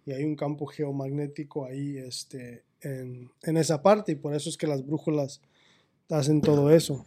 y 0.06 0.14
hay 0.14 0.24
un 0.24 0.38
campo 0.38 0.66
geomagnético 0.68 1.66
ahí 1.66 1.98
este, 1.98 2.64
en, 2.80 3.30
en 3.44 3.58
esa 3.58 3.82
parte 3.82 4.14
y 4.14 4.16
por 4.16 4.34
eso 4.34 4.48
es 4.48 4.56
que 4.56 4.68
las 4.68 4.86
brújulas 4.86 5.42
hacen 6.10 6.40
todo 6.40 6.72
eso. 6.72 7.06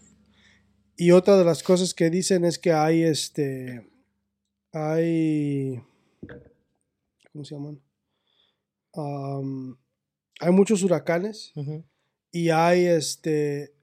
Y 0.98 1.12
otra 1.12 1.38
de 1.38 1.46
las 1.46 1.62
cosas 1.62 1.94
que 1.94 2.10
dicen 2.10 2.44
es 2.44 2.58
que 2.58 2.72
hay 2.74 3.04
este, 3.04 3.88
hay, 4.70 5.80
¿cómo 7.32 7.46
se 7.46 7.54
llaman? 7.54 7.80
Am, 8.92 9.78
hay 10.40 10.52
muchos 10.52 10.82
huracanes 10.82 11.54
y 12.30 12.50
hay 12.50 12.84
este, 12.84 13.73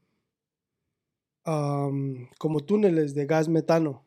am, 1.44 2.30
como 2.38 2.60
túneles 2.62 3.14
de 3.16 3.26
gas 3.26 3.48
metano 3.48 4.04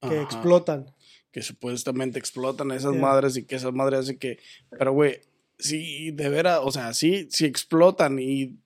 que 0.00 0.08
Ajá. 0.16 0.22
explotan. 0.22 0.86
que 1.30 1.40
supuestamente 1.42 2.18
explotan 2.18 2.70
esas 2.72 2.92
Yeah. 2.92 3.00
madres 3.00 3.36
y 3.38 3.44
que 3.44 3.56
esas 3.56 3.72
madres 3.72 4.00
hacen 4.00 4.18
que. 4.18 4.38
Pero, 4.70 4.92
güey, 4.92 5.20
si 5.58 6.10
de 6.10 6.28
veras, 6.28 6.60
o 6.62 6.70
sea, 6.70 6.92
sí, 6.92 7.26
si 7.30 7.46
explotan 7.46 8.18
y 8.18 8.58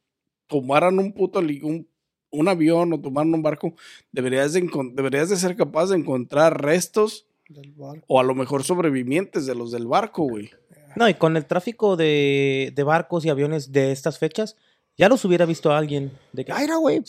tomaran 0.48 0.98
un 0.98 1.12
puto 1.12 1.38
un, 1.38 1.86
un 2.30 2.48
avión 2.48 2.92
o 2.92 3.00
tomaran 3.00 3.32
un 3.34 3.42
barco, 3.42 3.74
deberías 4.10 4.52
de, 4.52 4.68
deberías 4.94 5.28
de 5.28 5.36
ser 5.36 5.54
capaz 5.56 5.90
de 5.90 5.96
encontrar 5.96 6.60
restos 6.60 7.26
del 7.48 7.70
barco. 7.72 8.04
o 8.08 8.18
a 8.18 8.24
lo 8.24 8.34
mejor 8.34 8.64
sobrevivientes 8.64 9.46
de 9.46 9.54
los 9.54 9.70
del 9.70 9.86
barco, 9.86 10.24
güey. 10.24 10.50
No, 10.96 11.08
y 11.08 11.14
con 11.14 11.36
el 11.36 11.46
tráfico 11.46 11.94
de, 11.96 12.72
de 12.74 12.82
barcos 12.82 13.24
y 13.24 13.28
aviones 13.28 13.70
de 13.70 13.92
estas 13.92 14.18
fechas, 14.18 14.56
ya 14.96 15.08
los 15.08 15.24
hubiera 15.24 15.44
visto 15.46 15.70
alguien. 15.72 16.10
De 16.32 16.44
que, 16.44 16.50
ay, 16.52 16.64
era, 16.64 16.76
güey, 16.78 17.02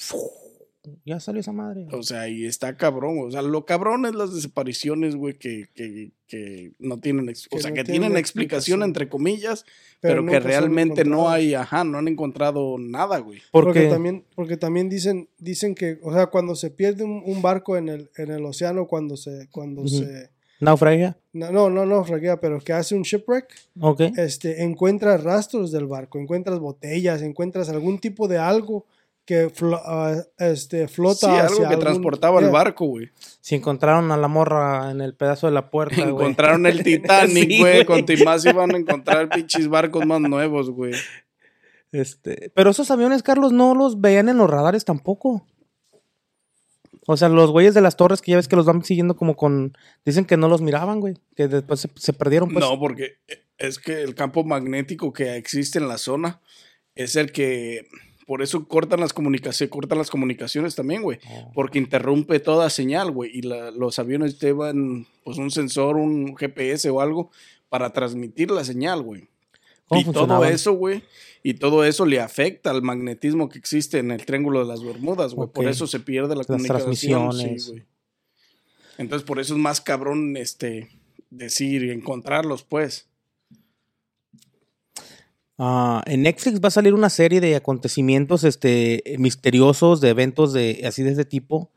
ya 1.06 1.20
salió 1.20 1.42
esa 1.42 1.52
madre. 1.52 1.88
O 1.92 2.04
sea, 2.04 2.28
y 2.28 2.46
está 2.46 2.78
cabrón. 2.78 3.20
O 3.26 3.32
sea, 3.32 3.42
lo 3.42 3.66
cabrón 3.66 4.06
es 4.06 4.16
las 4.16 4.34
desapariciones, 4.34 5.16
güey, 5.16 5.38
que, 5.38 5.68
que, 5.76 6.12
que 6.28 6.74
no 6.80 7.00
tienen, 7.00 7.30
o 7.30 7.34
sea, 7.60 7.70
no 7.70 7.76
que 7.76 7.84
tienen 7.84 7.86
tienen 7.86 8.18
explicación, 8.18 8.20
explicación. 8.20 8.84
entre 8.84 9.10
comillas, 9.10 9.66
pero, 10.00 10.26
que 10.26 10.40
realmente 10.40 11.06
no 11.06 11.30
hay, 11.30 11.54
ajá, 11.54 11.84
no 11.84 11.98
han 11.98 12.08
encontrado 12.08 12.78
nada, 12.80 13.20
güey. 13.20 13.40
Porque, 13.52 13.68
Porque, 13.82 13.88
también, 13.88 14.26
porque 14.36 14.58
también 14.58 14.90
dicen, 14.90 15.30
dicen 15.38 15.76
que, 15.76 16.00
o 16.04 16.14
sea, 16.14 16.28
cuando 16.28 16.56
se 16.56 16.70
pierde 16.70 17.04
un, 17.04 17.22
un 17.26 17.42
barco 17.42 17.78
en 17.78 17.90
el, 17.90 18.10
en 18.18 18.32
el 18.32 18.44
océano, 18.46 18.88
cuando 18.88 19.18
se, 19.18 19.48
cuando 19.52 19.88
se, 19.88 20.30
naufragia. 20.60 21.18
no, 21.34 21.52
no, 21.52 21.70
no, 21.70 21.86
no, 21.86 22.04
fraguea, 22.04 22.40
pero 22.40 22.60
que 22.60 22.74
hace 22.74 22.96
un 22.96 23.04
shipwreck, 23.04 23.46
Ok. 23.80 24.02
este, 24.18 24.64
encuentras 24.64 25.24
rastros 25.24 25.72
del 25.72 25.86
barco, 25.86 26.20
encuentras 26.20 26.60
botellas, 26.60 27.22
encuentras 27.22 27.70
algún 27.70 28.00
tipo 28.00 28.28
de 28.28 28.38
algo 28.38 28.86
que 29.28 29.50
flo- 29.54 29.82
ah, 29.86 30.16
este, 30.40 30.88
flota 30.88 31.18
Sí, 31.20 31.26
algo 31.28 31.44
hacia 31.46 31.58
que 31.68 31.74
algún- 31.74 31.80
transportaba 31.82 32.40
el 32.40 32.46
Yeah. 32.46 32.54
barco, 32.54 32.86
güey. 32.86 33.10
Si 33.42 33.54
encontraron 33.56 34.12
a 34.12 34.18
la 34.18 34.28
morra 34.30 34.90
en 34.90 35.02
el 35.02 35.14
pedazo 35.16 35.46
de 35.48 35.54
la 35.54 35.70
puerta, 35.70 35.98
güey. 35.98 36.10
Encontraron 36.10 36.66
el 36.66 36.82
Titanic, 36.84 37.50
Sí, 37.50 37.60
güey. 37.60 37.84
güey. 37.84 38.06
Con 38.06 38.06
más 38.26 38.46
iban 38.46 38.74
a 38.74 38.78
encontrar 38.78 39.30
pinches 39.30 39.68
barcos 39.68 40.06
más 40.06 40.22
nuevos, 40.22 40.72
güey. 40.72 40.94
Este, 41.92 42.52
pero 42.56 42.70
esos 42.72 42.90
aviones, 42.90 43.22
Carlos, 43.22 43.52
no 43.52 43.76
los 43.76 44.02
veían 44.02 44.30
en 44.30 44.38
los 44.38 44.50
radares 44.50 44.86
tampoco. 44.86 45.46
O 47.06 47.16
sea, 47.16 47.30
los 47.30 47.52
güeyes 47.52 47.74
de 47.74 47.82
las 47.82 47.96
torres 47.96 48.22
que 48.22 48.32
ya 48.32 48.38
ves 48.38 48.48
que 48.48 48.56
los 48.58 48.66
van 48.66 48.84
siguiendo 48.84 49.16
como 49.16 49.36
con... 49.36 49.78
Dicen 50.06 50.26
que 50.26 50.36
no 50.38 50.50
los 50.50 50.62
miraban, 50.62 51.00
güey. 51.00 51.16
Que 51.36 51.48
después 51.48 51.80
se, 51.82 51.90
se 51.96 52.12
perdieron, 52.14 52.50
pues. 52.50 52.64
No, 52.66 52.78
porque 52.80 53.18
es 53.58 53.80
que 53.80 54.02
el 54.04 54.16
campo 54.16 54.44
magnético 54.44 55.14
que 55.14 55.36
existe 55.38 55.80
en 55.80 55.88
la 55.88 55.98
zona 55.98 56.42
es 56.96 57.16
el 57.16 57.32
que. 57.32 57.88
Por 58.28 58.42
eso 58.44 58.68
cortan 58.68 59.00
las 59.00 59.14
comunicaciones, 59.14 59.72
cortan 59.72 59.98
las 59.98 60.12
comunicaciones 60.12 60.76
también, 60.76 61.02
güey. 61.02 61.18
Oh. 61.32 61.52
Porque 61.56 61.80
interrumpe 61.80 62.40
toda 62.40 62.70
señal, 62.70 63.10
güey. 63.10 63.32
Y 63.34 63.42
la- 63.42 63.72
los 63.72 63.98
aviones 63.98 64.38
llevan 64.38 65.08
pues 65.24 65.38
un 65.40 65.50
sensor, 65.50 65.96
un 65.96 66.36
GPS 66.38 66.90
o 66.92 67.02
algo 67.02 67.32
para 67.70 67.92
transmitir 67.94 68.52
la 68.52 68.64
señal, 68.64 69.02
güey. 69.02 69.28
¿Cómo 69.88 70.02
Y 70.02 70.04
todo 70.14 70.44
eso, 70.46 70.74
güey. 70.74 71.04
Y 71.42 71.54
todo 71.54 71.86
eso 71.86 72.06
le 72.06 72.20
afecta 72.20 72.70
al 72.72 72.82
magnetismo 72.82 73.48
que 73.48 73.58
existe 73.58 74.00
en 74.00 74.12
el 74.12 74.26
Triángulo 74.26 74.60
de 74.60 74.66
las 74.66 74.84
Bermudas, 74.84 75.34
güey. 75.34 75.48
Por 75.50 75.66
eso 75.66 75.88
se 75.88 76.02
pierde 76.02 76.30
la 76.36 76.40
Las 76.40 76.48
comunicación. 76.48 77.30
transmisiones. 77.30 77.74
Entonces, 78.98 79.26
por 79.26 79.40
eso 79.40 79.54
es 79.54 79.60
más 79.60 79.80
cabrón 79.80 80.36
este 80.36 80.90
decir 81.30 81.84
y 81.84 81.92
encontrarlos, 81.92 82.64
pues. 82.64 83.07
Ah, 85.58 86.04
en 86.06 86.22
Netflix 86.24 86.62
va 86.62 86.68
a 86.68 86.72
salir 86.72 86.94
una 86.94 87.10
serie 87.10 87.42
de 87.42 87.56
acontecimientos 87.56 88.44
este, 88.44 89.02
misteriosos, 89.18 90.02
de 90.02 90.10
eventos 90.10 90.54
de 90.54 90.84
así 90.86 91.04
de 91.04 91.12
este 91.12 91.26
tipo. 91.26 91.72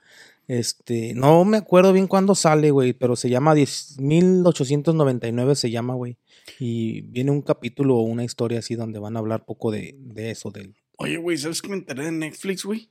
Este, 0.49 1.15
no 1.15 1.45
me 1.45 1.59
acuerdo 1.59 1.93
bien 1.93 2.09
cuándo 2.09 2.35
sale, 2.35 2.73
güey, 2.73 2.93
pero 2.93 3.15
se 3.17 3.31
llama 3.31 3.55
10 3.55 3.99
1899 4.01 5.55
se 5.55 5.71
llama, 5.71 5.95
güey. 5.95 6.17
Y 6.59 7.03
viene 7.03 7.31
un 7.31 7.41
capítulo 7.43 7.97
o 7.97 8.03
una 8.03 8.25
historia 8.25 8.59
así 8.59 8.75
donde 8.75 8.99
van 8.99 9.17
a 9.17 9.21
hablar 9.21 9.45
poco 9.45 9.71
de, 9.71 9.95
de 9.99 10.31
eso, 10.33 10.51
del... 10.51 10.75
Oye, 10.99 11.17
güey, 11.19 11.39
¿sabes 11.39 11.63
qué 11.63 11.69
me 11.69 11.77
enteré 11.77 12.05
de 12.05 12.13
Netflix, 12.13 12.65
güey? 12.65 12.91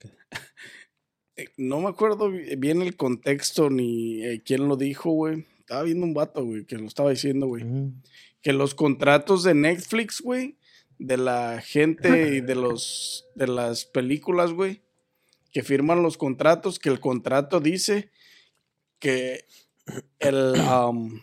Eh, 1.36 1.46
No 1.56 1.80
me 1.80 1.88
acuerdo 1.88 2.30
bi- 2.30 2.54
bien 2.54 2.80
el 2.80 2.96
contexto 2.96 3.68
ni 3.68 4.22
eh, 4.24 4.40
quién 4.44 4.68
lo 4.68 4.76
dijo, 4.76 5.10
güey. 5.10 5.44
Estaba 5.58 5.82
viendo 5.82 6.06
un 6.06 6.14
vato, 6.14 6.44
güey, 6.44 6.64
que 6.64 6.76
lo 6.76 6.86
estaba 6.86 7.10
diciendo, 7.10 7.48
güey. 7.48 7.64
Ujú. 7.64 7.92
Que 8.44 8.52
los 8.52 8.74
contratos 8.76 9.42
de 9.42 9.54
Netflix, 9.54 10.20
güey, 10.20 10.56
de 10.98 11.16
la 11.16 11.60
gente 11.60 12.36
y 12.36 12.40
de 12.42 12.54
los 12.54 13.26
de 13.34 13.48
las 13.48 13.84
películas, 13.86 14.52
güey, 14.52 14.82
que 15.50 15.62
firman 15.64 16.02
los 16.02 16.16
contratos, 16.16 16.78
que 16.78 16.90
el 16.90 17.00
contrato 17.00 17.58
dice 17.58 18.10
que 19.00 19.46
el 20.20 20.54
um, 20.60 21.20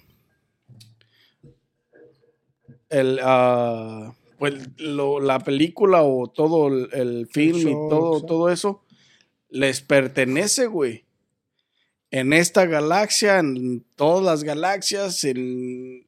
el 2.90 3.20
ah, 3.24 4.14
pues 4.38 4.56
lo- 4.78 5.20
la 5.20 5.40
película 5.40 6.02
o 6.04 6.28
todo 6.28 6.68
el, 6.68 6.90
el 6.94 7.28
film 7.28 7.58
y 7.60 7.64
show, 7.64 7.90
todo 7.90 8.26
todo 8.26 8.50
eso 8.50 8.84
les 9.50 9.82
pertenece, 9.82 10.68
güey. 10.68 11.06
En 12.10 12.34
esta 12.34 12.66
galaxia, 12.66 13.40
en 13.40 13.86
todas 13.96 14.24
las 14.24 14.44
galaxias, 14.44 15.24
en 15.24 16.08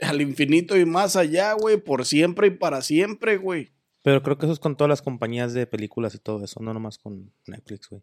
al 0.00 0.20
infinito 0.20 0.76
y 0.76 0.84
más 0.84 1.16
allá, 1.16 1.52
güey, 1.54 1.76
por 1.76 2.04
siempre 2.04 2.48
y 2.48 2.50
para 2.50 2.82
siempre, 2.82 3.36
güey. 3.36 3.72
Pero 4.02 4.22
creo 4.22 4.36
que 4.36 4.44
eso 4.44 4.52
es 4.52 4.60
con 4.60 4.76
todas 4.76 4.90
las 4.90 5.00
compañías 5.00 5.54
de 5.54 5.66
películas 5.66 6.14
y 6.14 6.18
todo 6.18 6.44
eso, 6.44 6.60
no 6.60 6.74
nomás 6.74 6.98
con 6.98 7.32
Netflix, 7.46 7.88
güey. 7.88 8.02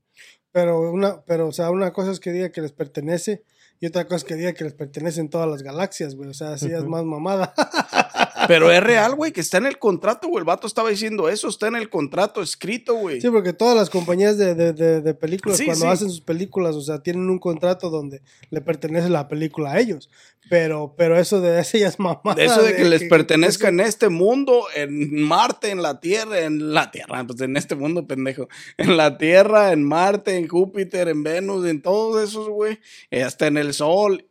Pero 0.52 0.92
una, 0.92 1.24
pero, 1.26 1.48
o 1.48 1.52
sea, 1.52 1.70
una 1.70 1.94
cosa 1.94 2.12
es 2.12 2.20
que 2.20 2.32
diga 2.32 2.52
que 2.52 2.62
les 2.62 2.72
pertenece 2.72 3.44
y 3.80 3.86
otra 3.86 4.06
cosa 4.06 4.18
es 4.18 4.24
que 4.24 4.36
diga 4.36 4.54
que 4.54 4.64
les 4.64 4.74
pertenecen 4.74 5.30
todas 5.30 5.50
las 5.50 5.64
galaxias, 5.64 6.16
güey. 6.16 6.30
O 6.30 6.34
sea, 6.34 6.54
así 6.54 6.72
es 6.72 6.86
más 6.86 7.04
mamada. 7.04 7.54
Pero 8.48 8.72
es 8.72 8.82
real, 8.82 9.16
güey, 9.16 9.32
que 9.32 9.42
está 9.42 9.58
en 9.58 9.66
el 9.66 9.78
contrato, 9.80 10.28
güey. 10.28 10.40
El 10.40 10.46
vato 10.46 10.68
estaba 10.68 10.90
diciendo 10.90 11.30
eso, 11.30 11.48
está 11.50 11.68
en 11.68 11.76
el 11.76 11.90
contrato 11.90 12.42
escrito, 12.42 12.96
güey. 12.96 13.22
Sí, 13.22 13.30
porque 13.30 13.54
todas 13.54 13.76
las 13.76 13.90
compañías 13.90 14.38
de, 14.38 14.56
de, 14.56 14.74
de, 14.74 15.02
de 15.02 15.14
películas, 15.14 15.58
Sí, 15.58 15.66
cuando 15.66 15.86
sí. 15.86 15.92
hacen 15.92 16.10
sus 16.10 16.22
películas, 16.22 16.76
o 16.76 16.82
sea, 16.82 17.04
tienen 17.04 17.30
un 17.30 17.40
contrato 17.40 17.90
donde 17.90 18.22
le 18.50 18.62
pertenece 18.62 19.10
la 19.10 19.28
película 19.28 19.72
a 19.74 19.80
ellos. 19.80 20.10
Pero, 20.50 20.96
pero 20.98 21.18
eso 21.18 21.40
de 21.40 21.60
eso 21.62 21.78
ya 21.78 21.88
es 21.88 21.98
eso 22.38 22.64
de 22.64 22.76
que 22.76 22.84
les 22.86 23.04
pertenezca 23.04 23.68
eso- 23.68 23.74
en 23.74 23.80
este 23.80 24.10
mundo, 24.10 24.66
en 24.76 25.22
Marte, 25.24 25.70
en 25.70 25.82
la 25.82 26.00
Tierra, 26.00 26.40
en 26.42 26.74
la 26.74 26.92
Tierra, 26.92 27.24
pues 27.26 27.40
en 27.42 27.56
este 27.58 27.76
mundo, 27.76 28.08
pendejo. 28.08 28.48
En 28.78 28.98
la 28.98 29.18
Tierra, 29.18 29.72
en 29.72 29.84
Marte, 29.84 30.36
en 30.36 30.48
Júpiter, 30.48 31.08
en 31.08 31.24
Venus, 31.24 31.66
en 31.68 31.82
todos 31.82 32.22
esos, 32.28 32.50
güey. 32.50 32.80
Hasta 33.24 33.48
en 33.48 33.58
el 33.58 33.74
Sol, 33.74 34.26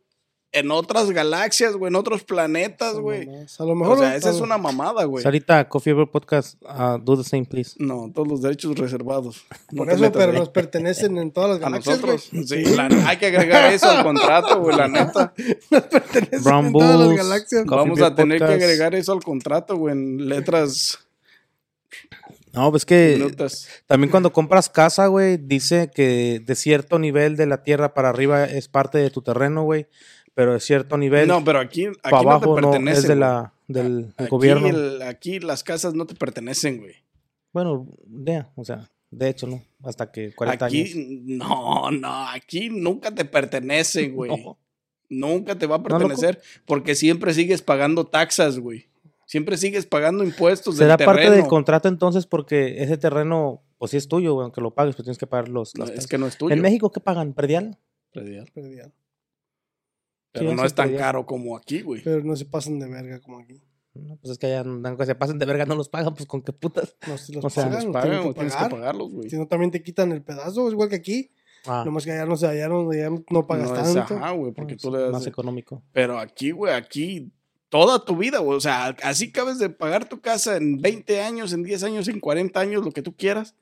en 0.53 0.69
otras 0.69 1.09
galaxias, 1.11 1.75
güey, 1.77 1.89
en 1.89 1.95
otros 1.95 2.23
planetas, 2.25 2.95
güey. 2.99 3.27
A 3.57 3.63
lo 3.63 3.73
mejor. 3.75 3.95
O 3.97 3.99
sea, 4.01 4.15
esa 4.17 4.29
a 4.29 4.31
es 4.33 4.41
una 4.41 4.57
mamada, 4.57 5.05
güey. 5.05 5.23
Sarita, 5.23 5.67
Coffee 5.69 5.93
Break 5.93 6.11
Podcast, 6.11 6.61
uh, 6.63 6.97
do 7.01 7.15
the 7.17 7.23
same, 7.23 7.45
please. 7.45 7.75
No, 7.79 8.11
todos 8.13 8.27
los 8.27 8.41
derechos 8.41 8.77
reservados. 8.77 9.45
No 9.71 9.77
Por 9.85 9.89
eso, 9.91 10.01
metas 10.01 10.17
pero 10.17 10.31
ahí. 10.33 10.39
nos 10.39 10.49
pertenecen 10.49 11.17
en 11.17 11.31
todas 11.31 11.51
las 11.51 11.59
A 11.59 11.61
galaxias. 11.61 12.01
nosotros. 12.01 12.29
güey. 12.33 12.47
Sí, 12.47 12.75
la- 12.75 12.87
hay 13.07 13.17
que 13.17 13.27
agregar 13.27 13.71
eso 13.73 13.89
al 13.89 14.03
contrato, 14.03 14.59
güey, 14.59 14.75
la 14.75 14.87
neta. 14.89 15.33
Nos 15.71 15.81
pertenecen 15.83 16.43
Brown 16.43 16.65
en 16.65 16.73
todas 16.73 16.99
las 16.99 17.15
galaxias. 17.17 17.63
Coffee 17.65 17.77
Vamos 17.77 18.01
a 18.01 18.15
tener 18.15 18.37
que 18.39 18.43
agregar 18.45 18.93
eso 18.95 19.13
al 19.13 19.23
contrato, 19.23 19.77
güey, 19.77 19.93
en 19.93 20.27
letras 20.27 20.99
No, 22.53 22.69
pues 22.71 22.85
que 22.85 23.15
minutas. 23.17 23.69
también 23.87 24.11
cuando 24.11 24.33
compras 24.33 24.67
casa, 24.69 25.07
güey, 25.07 25.37
dice 25.37 25.89
que 25.95 26.41
de 26.45 26.55
cierto 26.55 26.99
nivel 26.99 27.37
de 27.37 27.45
la 27.45 27.63
tierra 27.63 27.93
para 27.93 28.09
arriba 28.09 28.43
es 28.43 28.67
parte 28.67 28.97
de 28.97 29.09
tu 29.09 29.21
terreno, 29.21 29.63
güey, 29.63 29.87
pero 30.33 30.53
de 30.53 30.59
cierto 30.59 30.97
nivel 30.97 31.27
No, 31.27 31.43
pero 31.43 31.59
aquí, 31.59 31.87
aquí 31.87 31.97
para 32.01 32.23
no 32.23 32.31
abajo 32.31 32.55
te 32.55 32.61
no, 32.61 32.71
pertenece. 32.71 32.99
es 33.01 33.07
de 33.07 33.15
la, 33.15 33.53
del 33.67 34.13
Aquí, 34.17 34.29
gobierno. 34.29 34.67
el- 34.67 35.01
aquí 35.03 35.39
las 35.39 35.63
casas 35.63 35.93
no 35.93 36.05
te 36.05 36.15
pertenecen, 36.15 36.79
güey. 36.79 36.95
Bueno, 37.53 37.87
de, 38.05 38.45
o 38.55 38.63
sea, 38.63 38.89
de 39.09 39.29
hecho, 39.29 39.45
¿no? 39.47 39.61
Hasta 39.83 40.11
que 40.11 40.33
40 40.33 40.65
años. 40.65 40.89
Aquí, 40.89 41.23
no, 41.25 41.91
no, 41.91 42.27
aquí 42.29 42.69
nunca 42.69 43.13
te 43.13 43.25
pertenece, 43.25 44.07
güey. 44.09 44.31
No. 44.31 44.57
Nunca 45.09 45.57
te 45.59 45.67
va 45.67 45.75
a 45.75 45.83
pertenecer 45.83 46.41
porque 46.65 46.95
siempre 46.95 47.33
sigues 47.33 47.61
pagando 47.61 48.05
taxas, 48.05 48.59
güey. 48.59 48.85
Siempre 49.25 49.57
sigues 49.57 49.85
pagando 49.85 50.23
impuestos 50.23 50.77
del 50.77 50.87
¿Será 50.89 50.97
parte 50.97 51.29
del 51.29 51.47
contrato 51.47 51.89
entonces 51.89 52.25
porque 52.25 52.81
ese 52.83 52.97
terreno, 52.97 53.61
pues 53.77 53.91
sí 53.91 53.97
es 53.97 54.07
tuyo, 54.07 54.33
güey, 54.35 54.43
aunque 54.45 54.61
lo 54.61 54.73
pagues, 54.73 54.95
pues 54.95 55.03
tienes 55.05 55.17
que 55.17 55.27
pagar 55.27 55.49
los... 55.49 55.73
Es 55.93 56.07
que 56.07 56.17
no 56.17 56.27
es 56.27 56.37
tuyo. 56.37 56.53
¿En 56.55 56.61
México 56.61 56.91
qué 56.91 57.01
pagan? 57.01 57.33
¿Predial? 57.33 57.77
Predial. 58.13 58.49
Predial. 58.53 58.93
Pero 60.31 60.49
Sí, 60.51 60.55
no 60.55 60.65
es 60.65 60.73
tan 60.73 60.95
caro 60.95 61.25
como 61.25 61.57
aquí, 61.57 61.81
güey. 61.81 62.01
Pero 62.03 62.23
no 62.23 62.35
se 62.35 62.45
pasan 62.45 62.79
de 62.79 62.87
verga 62.87 63.19
como 63.19 63.39
aquí. 63.39 63.61
No, 63.93 64.15
pues 64.15 64.31
es 64.31 64.37
que 64.37 64.47
allá 64.47 64.63
no- 64.63 64.87
aunque 64.87 65.05
se 65.05 65.15
pasen 65.15 65.37
de 65.37 65.45
verga 65.45 65.65
no 65.65 65.75
los 65.75 65.89
pagan, 65.89 66.13
pues 66.13 66.25
con 66.25 66.41
qué 66.41 66.53
putas. 66.53 66.95
No 67.07 67.17
se 67.17 67.33
los 67.33 67.43
O 67.43 67.49
sea, 67.49 67.63
pagan, 67.65 67.75
Los 67.75 67.83
los 67.85 67.93
pagan, 67.93 68.09
tienen 68.09 68.27
que 68.29 68.33
tienes 68.35 68.53
que 68.53 68.57
pagar. 68.57 68.71
pagarlos, 68.71 69.11
güey. 69.11 69.29
Si 69.29 69.35
no, 69.37 69.47
también 69.47 69.71
te 69.71 69.83
quitan 69.83 70.11
el 70.13 70.21
pedazo, 70.21 70.67
es 70.67 70.73
igual 70.73 70.87
que 70.89 70.95
aquí. 70.95 71.31
Ah, 71.65 71.83
Nomás 71.85 72.05
que 72.05 72.11
allá 72.13 72.25
no, 72.25 72.37
sé, 72.37 72.47
allá 72.47 72.69
no, 72.69 72.89
allá 72.89 73.09
no 73.29 73.45
pagas 73.47 73.69
No 73.69 73.75
es, 73.77 73.93
tanto. 73.93 74.15
ajá, 74.15 74.31
güey, 74.31 74.51
porque 74.53 74.75
es 74.75 74.81
tú 74.81 74.91
le 74.91 74.99
das... 74.99 75.11
más 75.11 75.27
económico. 75.27 75.83
Pero 75.91 76.17
aquí, 76.17 76.51
güey, 76.51 76.73
aquí 76.73 77.31
toda 77.69 78.03
tu 78.05 78.15
vida, 78.15 78.39
güey. 78.39 78.57
O 78.57 78.61
sea, 78.61 78.95
así 79.03 79.25
acabes 79.29 79.59
de 79.59 79.69
pagar 79.69 80.07
tu 80.07 80.21
casa 80.21 80.55
en 80.55 80.81
20 80.81 81.21
años, 81.21 81.51
en 81.53 81.61
10 81.63 81.83
años, 81.83 82.07
en 82.07 82.19
40 82.21 82.59
años, 82.59 82.83
lo 82.85 82.91
que 82.91 83.01
tú 83.01 83.15
quieras. 83.15 83.55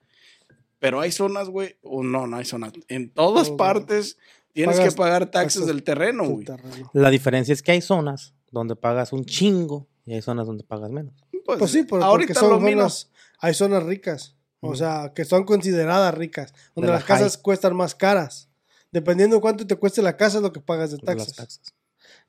Pero 0.79 1.01
hay 1.01 1.11
zonas, 1.11 1.49
güey, 1.49 1.75
o 1.81 2.03
no, 2.03 2.25
no 2.27 2.37
hay 2.37 2.45
zonas. 2.45 2.71
En 2.87 3.09
todas 3.11 3.47
Todo. 3.47 3.57
partes 3.57 4.17
tienes 4.53 4.77
Pagas 4.77 4.93
que 4.93 4.97
pagar 4.97 5.21
taxes 5.25 5.61
taxes 5.61 5.67
del 5.67 5.83
terreno, 5.83 6.27
güey. 6.27 6.45
terreno. 6.45 6.89
La 6.93 7.09
diferencia 7.09 7.53
es 7.53 7.61
que 7.61 7.71
hay 7.71 7.81
zonas 7.81 8.33
donde 8.51 8.75
pagas 8.75 9.13
un 9.13 9.25
chingo 9.25 9.87
y 10.05 10.13
hay 10.13 10.21
zonas 10.21 10.47
donde 10.47 10.63
pagas 10.63 10.91
menos. 10.91 11.13
Pues 11.45 11.71
sí, 11.71 11.83
pero 11.83 12.03
ahorita 12.03 12.33
porque 12.33 12.39
son 12.39 12.49
lo 12.49 12.69
zonas, 12.69 13.09
hay 13.39 13.53
zonas 13.53 13.83
ricas, 13.83 14.35
o 14.59 14.75
sea, 14.75 15.13
que 15.15 15.25
son 15.25 15.43
consideradas 15.45 16.13
ricas, 16.13 16.53
donde 16.75 16.87
De 16.87 16.93
la 16.93 16.99
las 16.99 17.05
casas 17.05 17.35
high. 17.35 17.41
cuestan 17.41 17.75
más 17.75 17.95
caras. 17.95 18.49
Dependiendo 18.91 19.35
de 19.35 19.41
cuánto 19.41 19.67
te 19.67 19.75
cueste 19.75 20.01
la 20.01 20.17
casa, 20.17 20.37
es 20.37 20.43
lo 20.43 20.51
que 20.51 20.59
pagas 20.59 20.91
de 20.91 20.97
taxas. 20.97 21.61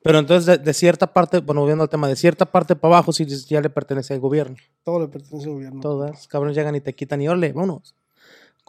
Pero 0.03 0.19
entonces, 0.19 0.47
de, 0.47 0.59
de 0.59 0.75
cierta 0.75 1.13
parte, 1.13 1.41
bueno, 1.41 1.61
volviendo 1.61 1.85
al 1.85 1.91
tema, 1.91 2.09
de 2.09 2.17
cierta 2.17 2.47
parte 2.47 2.77
para 2.77 2.95
abajo, 2.97 3.13
sí 3.13 3.27
ya 3.27 3.61
le 3.61 3.71
pertenece 3.71 4.15
al 4.15 4.21
gobierno. 4.21 4.57
Todo 4.83 5.01
le 5.01 5.09
pertenece 5.09 5.47
al 5.47 5.53
gobierno. 5.55 5.81
Todas, 5.81 6.27
cabrones 6.29 6.57
llegan 6.57 6.75
y 6.75 6.81
te 6.81 6.95
quitan 6.95 7.21
y 7.21 7.29
órale, 7.29 7.53
vámonos. 7.53 7.95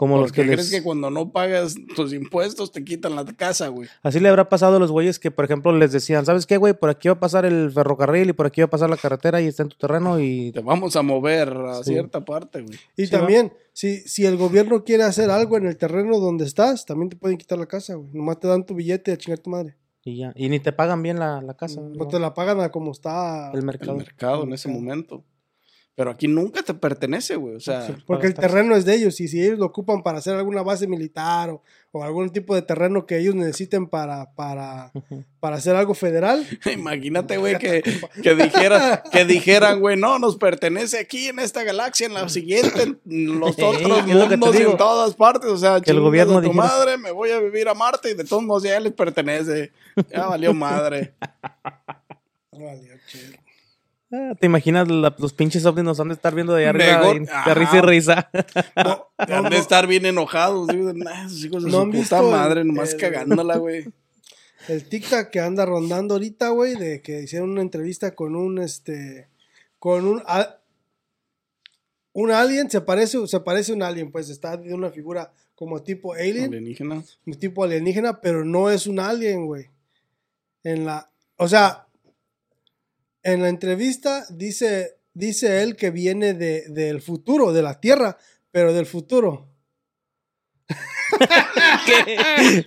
Como 0.02 0.18
los 0.18 0.32
que 0.32 0.42
crees 0.42 0.58
les... 0.58 0.72
que 0.72 0.82
cuando 0.82 1.12
no 1.12 1.32
pagas 1.32 1.76
tus 1.96 2.12
impuestos 2.12 2.72
te 2.72 2.84
quitan 2.84 3.16
la 3.16 3.24
casa, 3.24 3.68
güey. 3.68 3.88
Así 4.02 4.20
le 4.20 4.30
habrá 4.30 4.50
pasado 4.50 4.78
a 4.78 4.80
los 4.80 4.92
güeyes 4.92 5.20
que, 5.20 5.30
por 5.30 5.46
ejemplo, 5.46 5.72
les 5.78 5.92
decían, 5.92 6.26
¿sabes 6.26 6.48
qué, 6.48 6.58
güey? 6.58 6.74
Por 6.74 6.90
aquí 6.90 7.08
va 7.08 7.14
a 7.14 7.20
pasar 7.20 7.46
el 7.46 7.70
ferrocarril 7.72 8.30
y 8.30 8.34
por 8.34 8.48
aquí 8.48 8.62
va 8.62 8.66
a 8.66 8.70
pasar 8.72 8.90
la 8.90 8.98
carretera 8.98 9.42
y 9.42 9.46
está 9.46 9.62
en 9.62 9.70
tu 9.70 9.78
terreno 9.78 10.20
y... 10.20 10.52
Te 10.54 10.62
vamos 10.62 10.96
a 10.96 11.04
mover 11.04 11.50
a 11.50 11.84
Sí. 11.84 11.92
cierta 11.94 12.26
parte, 12.26 12.64
güey. 12.64 12.80
Y 12.98 13.06
Sí, 13.06 13.12
también, 13.12 13.54
si, 13.74 14.00
si 14.00 14.26
el 14.26 14.38
gobierno 14.38 14.84
quiere 14.84 15.04
hacer 15.04 15.30
algo 15.30 15.56
en 15.58 15.68
el 15.68 15.78
terreno 15.78 16.18
donde 16.18 16.46
estás, 16.46 16.88
también 16.88 17.10
te 17.10 17.16
pueden 17.16 17.38
quitar 17.38 17.60
la 17.60 17.68
casa, 17.68 17.94
güey. 17.94 18.10
Nomás 18.12 18.40
te 18.40 18.48
dan 18.48 18.66
tu 18.66 18.74
billete 18.74 19.12
a 19.12 19.18
chingar 19.18 19.38
tu 19.38 19.52
madre. 19.52 19.76
Y 20.04 20.18
ya. 20.18 20.34
Y 20.36 20.50
ni 20.50 20.60
te 20.60 20.72
pagan 20.72 21.04
bien 21.04 21.20
la, 21.20 21.44
la 21.44 21.54
casa. 21.56 21.80
no 21.80 21.90
¿no? 21.90 22.08
te 22.08 22.18
la 22.20 22.34
pagan 22.34 22.60
a 22.60 22.72
como 22.72 22.92
está. 22.92 23.52
El 23.52 23.60
El 23.60 23.66
mercado. 23.66 23.96
mercado 23.98 24.44
en 24.46 24.54
ese 24.54 24.68
mercado. 24.68 24.84
momento. 24.84 25.24
Pero 25.94 26.10
aquí 26.10 26.28
nunca 26.30 26.64
te 26.64 26.74
pertenece, 26.74 27.36
güey. 27.36 27.56
O 27.56 27.60
sea, 27.60 27.86
Sí. 27.88 27.94
Porque 28.08 28.26
el 28.28 28.34
terreno 28.34 28.76
es 28.78 28.86
de 28.86 28.96
ellos 28.96 29.20
y 29.20 29.28
si 29.28 29.44
ellos 29.44 29.60
lo 29.60 29.66
ocupan 29.66 30.04
para 30.04 30.20
hacer 30.20 30.36
alguna 30.36 30.62
base 30.64 30.88
militar 30.88 31.50
o, 31.50 31.62
o 31.92 32.04
algún 32.04 32.30
tipo 32.30 32.56
de 32.56 32.62
terreno 32.62 33.06
que 33.06 33.18
ellos 33.20 33.36
necesiten 33.36 33.88
para, 33.88 34.34
para, 34.34 34.94
para 35.42 35.58
hacer 35.58 35.76
algo 35.76 35.94
federal, 35.94 36.48
imagínate, 36.74 37.36
güey, 37.38 37.58
que, 37.60 37.84
que, 38.24 38.36
dijera, 38.36 39.04
que 39.12 39.26
dijeran, 39.26 39.82
güey, 39.82 39.98
no, 39.98 40.18
nos 40.18 40.38
pertenece 40.38 40.98
aquí 40.98 41.28
en 41.28 41.40
esta 41.40 41.64
galaxia, 41.66 42.08
en 42.08 42.14
la 42.14 42.30
siguiente, 42.30 42.96
en 43.06 43.40
los 43.40 43.52
otros 43.60 43.82
mundos 44.08 44.56
y 44.56 44.62
en 44.64 44.78
todas 44.78 45.14
partes. 45.16 45.52
O 45.52 45.58
sea, 45.58 45.82
Que 45.82 45.92
el 45.92 46.00
gobierno 46.00 46.38
a 46.38 46.42
tu 46.42 46.48
dijera- 46.48 46.68
madre, 46.68 46.98
me 46.98 47.12
voy 47.12 47.32
a 47.32 47.40
vivir 47.42 47.68
a 47.68 47.74
Marte 47.74 48.12
y 48.12 48.14
de 48.14 48.24
todos 48.24 48.44
modos 48.44 48.64
ya 48.64 48.80
les 48.80 48.94
pertenece. 48.94 49.74
Ya 50.10 50.26
valió 50.28 50.54
madre. 50.54 51.16
valió 52.54 52.94
chido. 53.08 53.41
Ah, 54.14 54.34
¿Te 54.40 54.46
imaginas 54.46 54.88
la- 54.90 55.16
los 55.18 55.32
pinches 55.34 55.66
ovnis 55.66 55.86
nos 55.86 56.00
han 56.00 56.10
de 56.10 56.16
estar 56.16 56.36
viendo 56.36 56.54
de 56.54 56.64
allá 56.68 56.70
arriba 56.72 56.98
Mejor- 57.00 57.16
y 57.16 57.50
de 57.50 57.54
risa 57.56 57.78
y 57.78 57.82
risa? 57.82 58.30
No, 58.84 59.08
Han 59.18 59.44
no, 59.44 59.50
de 59.50 59.56
no. 59.56 59.62
estar 59.62 59.88
bien 59.88 60.06
enojados. 60.06 60.68
"Nah, 60.68 61.26
esos 61.28 61.46
hijos 61.46 61.64
de 61.64 61.70
¿No 61.70 61.76
su 61.78 61.82
han 61.82 61.88
puta 61.92 62.00
visto 62.00 62.20
el- 62.26 62.32
madre, 62.32 62.64
nomás 62.66 62.94
el- 62.94 63.00
cagándola, 63.00 63.58
güey. 63.58 63.86
El 64.68 64.88
TikTok 64.88 65.30
que 65.32 65.40
anda 65.40 65.66
rondando 65.66 66.14
ahorita, 66.14 66.50
güey, 66.50 66.76
de 66.76 67.02
que 67.02 67.22
hicieron 67.24 67.50
una 67.50 67.62
entrevista 67.62 68.14
con 68.14 68.36
un, 68.36 68.60
este, 68.60 69.28
con 69.80 70.06
un, 70.06 70.22
a- 70.28 70.58
un 72.14 72.32
alien, 72.32 72.70
se 72.70 72.82
parece, 72.82 73.26
se 73.28 73.40
parece 73.40 73.72
a 73.72 73.76
un 73.76 73.84
alien, 73.84 74.12
pues 74.12 74.30
está 74.30 74.58
de 74.58 74.74
una 74.74 74.92
figura 74.92 75.32
como 75.56 75.82
tipo 75.82 76.14
alien, 76.14 76.46
Alienígena. 76.54 77.04
un 77.26 77.34
tipo 77.36 77.64
alienígena, 77.64 78.22
pero 78.22 78.44
no 78.46 78.70
es 78.70 78.86
un 78.88 79.00
alien, 79.00 79.46
güey. 79.48 79.68
En 80.64 80.86
la, 80.86 81.10
o 81.38 81.48
sea, 81.48 81.88
en 83.24 83.42
la 83.42 83.50
entrevista 83.50 84.26
dice, 84.30 84.98
dice 85.14 85.62
él 85.64 85.76
que 85.76 85.92
viene 85.92 86.34
de, 86.34 86.66
del 86.70 87.02
futuro, 87.02 87.54
de 87.54 87.62
la 87.62 87.80
Tierra, 87.80 88.18
pero 88.52 88.74
del 88.74 88.86
futuro. 88.86 89.48
¿Qué? 91.86 92.66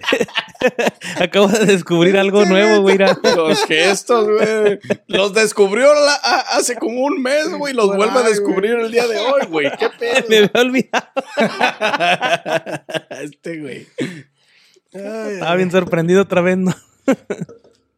Acabo 1.22 1.48
de 1.48 1.64
descubrir 1.66 2.16
algo 2.18 2.44
nuevo, 2.44 2.82
güey. 2.82 2.98
Los 2.98 3.64
gestos, 3.64 4.28
güey. 4.28 4.78
Los 5.06 5.32
descubrió 5.32 5.94
la- 5.94 6.20
a- 6.22 6.56
hace 6.56 6.76
como 6.76 7.00
un 7.02 7.22
mes, 7.22 7.48
güey. 7.50 7.72
Los 7.72 7.86
Por 7.88 7.96
vuelve 7.96 8.18
a 8.20 8.22
descubrir 8.22 8.72
el 8.72 8.92
día 8.92 9.06
de 9.06 9.18
hoy, 9.18 9.46
güey. 9.48 9.70
¿Qué 9.78 9.88
pedo? 9.98 10.26
Me 10.28 10.36
había 10.38 10.50
olvidado. 10.54 11.08
este, 13.22 13.60
güey. 13.60 13.86
Ay, 14.92 15.32
Estaba 15.34 15.54
bien 15.56 15.70
sorprendido 15.70 16.22
otra 16.22 16.40
vez, 16.42 16.58
¿no? 16.58 16.74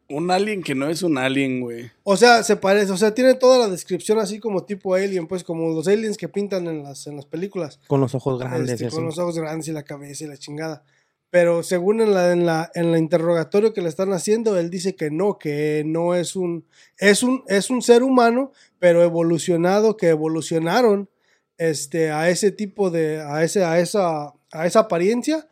Un 0.09 0.31
alien 0.31 0.63
que 0.63 0.73
no 0.73 0.87
es 0.87 1.03
un 1.03 1.17
alien, 1.17 1.59
güey. 1.59 1.91
O 2.03 2.15
sea, 2.15 2.43
se 2.43 2.55
parece, 2.55 2.91
o 2.91 2.97
sea, 2.97 3.13
tiene 3.13 3.33
toda 3.33 3.57
la 3.57 3.67
descripción 3.67 4.19
así 4.19 4.39
como 4.39 4.63
tipo 4.63 4.95
alien, 4.95 5.27
pues 5.27 5.43
como 5.43 5.69
los 5.69 5.87
aliens 5.87 6.17
que 6.17 6.29
pintan 6.29 6.67
en 6.67 6.83
las, 6.83 7.07
en 7.07 7.17
las 7.17 7.25
películas. 7.25 7.79
Con 7.87 7.99
los 7.99 8.15
ojos 8.15 8.39
grandes 8.39 8.79
Este, 8.81 8.89
con 8.89 9.05
los 9.05 9.17
ojos 9.17 9.37
grandes 9.37 9.67
y 9.67 9.73
la 9.73 9.83
cabeza 9.83 10.23
y 10.23 10.27
la 10.27 10.37
chingada. 10.37 10.83
Pero 11.29 11.61
según 11.61 11.99
en 11.99 12.13
la, 12.13 12.31
en 12.31 12.45
la, 12.45 12.71
en 12.73 12.91
la 12.91 12.97
interrogatorio 12.97 13.73
que 13.73 13.81
le 13.81 13.89
están 13.89 14.13
haciendo, 14.13 14.57
él 14.57 14.69
dice 14.69 14.95
que 14.95 15.11
no, 15.11 15.37
que 15.37 15.83
no 15.85 16.15
es 16.15 16.37
un, 16.37 16.65
es 16.97 17.21
un, 17.21 17.43
es 17.47 17.69
un 17.69 17.81
ser 17.81 18.01
humano, 18.01 18.53
pero 18.79 19.03
evolucionado, 19.03 19.97
que 19.97 20.07
evolucionaron 20.07 21.09
este, 21.57 22.11
a 22.11 22.29
ese 22.29 22.51
tipo 22.51 22.91
de, 22.91 23.19
a 23.19 23.43
ese, 23.43 23.65
a 23.65 23.79
esa, 23.79 24.33
a 24.51 24.65
esa 24.65 24.79
apariencia. 24.79 25.49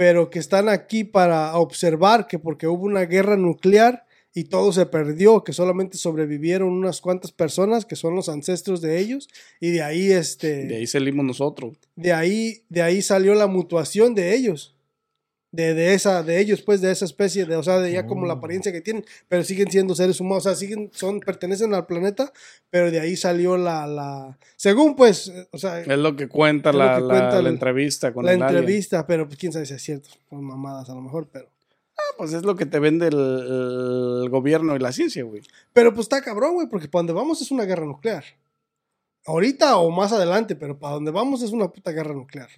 Pero 0.00 0.30
que 0.30 0.38
están 0.38 0.70
aquí 0.70 1.04
para 1.04 1.54
observar 1.58 2.26
que 2.26 2.38
porque 2.38 2.66
hubo 2.66 2.86
una 2.86 3.02
guerra 3.02 3.36
nuclear 3.36 4.06
y 4.32 4.44
todo 4.44 4.72
se 4.72 4.86
perdió, 4.86 5.44
que 5.44 5.52
solamente 5.52 5.98
sobrevivieron 5.98 6.70
unas 6.70 7.02
cuantas 7.02 7.32
personas 7.32 7.84
que 7.84 7.96
son 7.96 8.14
los 8.14 8.30
ancestros 8.30 8.80
de 8.80 8.98
ellos 8.98 9.28
y 9.60 9.68
de 9.72 9.82
ahí 9.82 10.10
este 10.10 10.64
De 10.64 10.76
ahí 10.76 10.86
salimos 10.86 11.26
nosotros. 11.26 11.76
de 11.96 12.14
ahí 12.14 12.62
de 12.70 12.80
ahí 12.80 13.02
salió 13.02 13.34
la 13.34 13.46
mutuación 13.46 14.14
de 14.14 14.34
ellos. 14.34 14.74
De, 15.52 15.74
de 15.74 15.94
esa 15.94 16.22
de 16.22 16.38
ellos 16.40 16.62
pues 16.62 16.80
de 16.80 16.92
esa 16.92 17.04
especie 17.04 17.44
de 17.44 17.56
o 17.56 17.62
sea 17.64 17.80
de 17.80 17.90
ya 17.90 18.06
como 18.06 18.24
la 18.24 18.34
Oh. 18.34 18.36
apariencia 18.36 18.70
que 18.70 18.80
tienen 18.80 19.04
pero 19.26 19.42
siguen 19.42 19.68
siendo 19.68 19.96
seres 19.96 20.20
humanos 20.20 20.46
o 20.46 20.48
sea 20.48 20.54
siguen 20.56 20.90
son 20.94 21.18
pertenecen 21.18 21.74
al 21.74 21.86
planeta 21.86 22.32
pero 22.70 22.92
de 22.92 23.00
ahí 23.00 23.16
salió 23.16 23.56
la 23.56 23.84
la 23.88 24.38
según 24.54 24.94
pues 24.94 25.32
o 25.50 25.58
sea 25.58 25.80
Es 25.80 25.88
lo 25.98 26.14
que 26.14 26.28
cuenta, 26.28 26.72
la, 26.72 26.94
que 26.94 27.00
la- 27.00 27.06
cuenta 27.08 27.32
la 27.32 27.38
el- 27.40 27.46
entrevista 27.48 28.12
con 28.12 28.24
la 28.24 28.32
el 28.32 28.40
alien. 28.42 28.58
entrevista 28.58 29.04
pero 29.08 29.26
pues 29.26 29.38
quién 29.40 29.52
sabe 29.52 29.66
si 29.66 29.74
es 29.74 29.82
cierto 29.82 30.08
son 30.28 30.44
mamadas 30.44 30.88
a 30.88 30.94
lo 30.94 31.00
mejor 31.00 31.28
pero 31.32 31.48
Ah, 31.98 32.14
pues 32.16 32.32
es 32.32 32.44
lo 32.44 32.54
que 32.56 32.64
te 32.64 32.78
vende 32.78 33.08
el, 33.08 34.22
el 34.22 34.28
gobierno 34.30 34.74
y 34.74 34.78
la 34.78 34.90
ciencia, 34.90 35.22
güey. 35.22 35.42
Pero 35.74 35.92
pues 35.92 36.06
está 36.06 36.22
cabrón, 36.22 36.54
güey, 36.54 36.66
porque 36.66 36.88
para 36.88 37.00
donde 37.00 37.12
vamos 37.12 37.42
es 37.42 37.50
una 37.50 37.64
guerra 37.66 37.84
nuclear. 37.84 38.24
Ahorita 39.30 39.76
o 39.78 39.90
más 39.90 40.12
adelante, 40.12 40.56
pero 40.56 40.78
para 40.78 40.94
donde 40.94 41.10
vamos 41.10 41.42
es 41.42 41.52
una 41.52 41.68
puta 41.68 41.92
guerra 41.92 42.12
nuclear. 42.14 42.48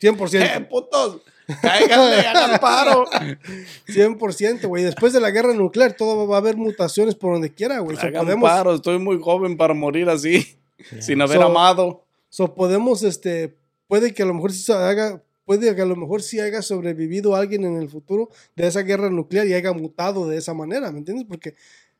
100%. 0.00 0.34
¡Eh, 0.34 0.66
putos! 0.70 1.22
¡Cáiganle, 1.62 2.16
hagan 2.20 2.60
paro! 2.60 3.04
100%, 3.86 4.66
güey. 4.68 4.84
Después 4.84 5.12
de 5.12 5.20
la 5.20 5.30
guerra 5.30 5.54
nuclear, 5.54 5.94
todo 5.94 6.26
va 6.28 6.36
a 6.36 6.38
haber 6.40 6.56
mutaciones 6.56 7.14
por 7.14 7.32
donde 7.32 7.52
quiera, 7.54 7.78
güey. 7.80 7.96
So, 7.96 8.06
Hagan 8.06 8.24
podemos, 8.24 8.48
paro, 8.50 8.74
estoy 8.74 8.98
muy 8.98 9.18
joven 9.20 9.56
para 9.56 9.74
morir 9.74 10.08
así, 10.10 10.58
sin 11.00 11.20
haber 11.22 11.38
So- 11.38 11.44
amado. 11.46 12.04
so, 12.28 12.54
podemos, 12.54 13.02
este, 13.02 13.56
puede 13.86 14.12
que 14.12 14.22
a 14.22 14.26
lo 14.26 14.34
mejor 14.34 14.52
sí 14.52 14.62
se 14.62 14.72
haga, 14.74 15.22
puede 15.44 15.74
que 15.74 15.80
a 15.82 15.86
lo 15.86 15.96
mejor 15.96 16.20
sí 16.22 16.38
haya 16.40 16.60
sobrevivido 16.60 17.34
alguien 17.36 17.64
en 17.64 17.76
el 17.76 17.88
futuro 17.88 18.28
de 18.54 18.66
esa 18.66 18.82
guerra 18.82 19.08
nuclear 19.08 19.46
y 19.46 19.54
haya 19.54 19.72
mutado 19.72 20.28
de 20.28 20.36
esa 20.36 20.52
manera, 20.52 20.92
¿me 20.92 20.98
entiendes? 20.98 21.24
Porque, 21.26 21.54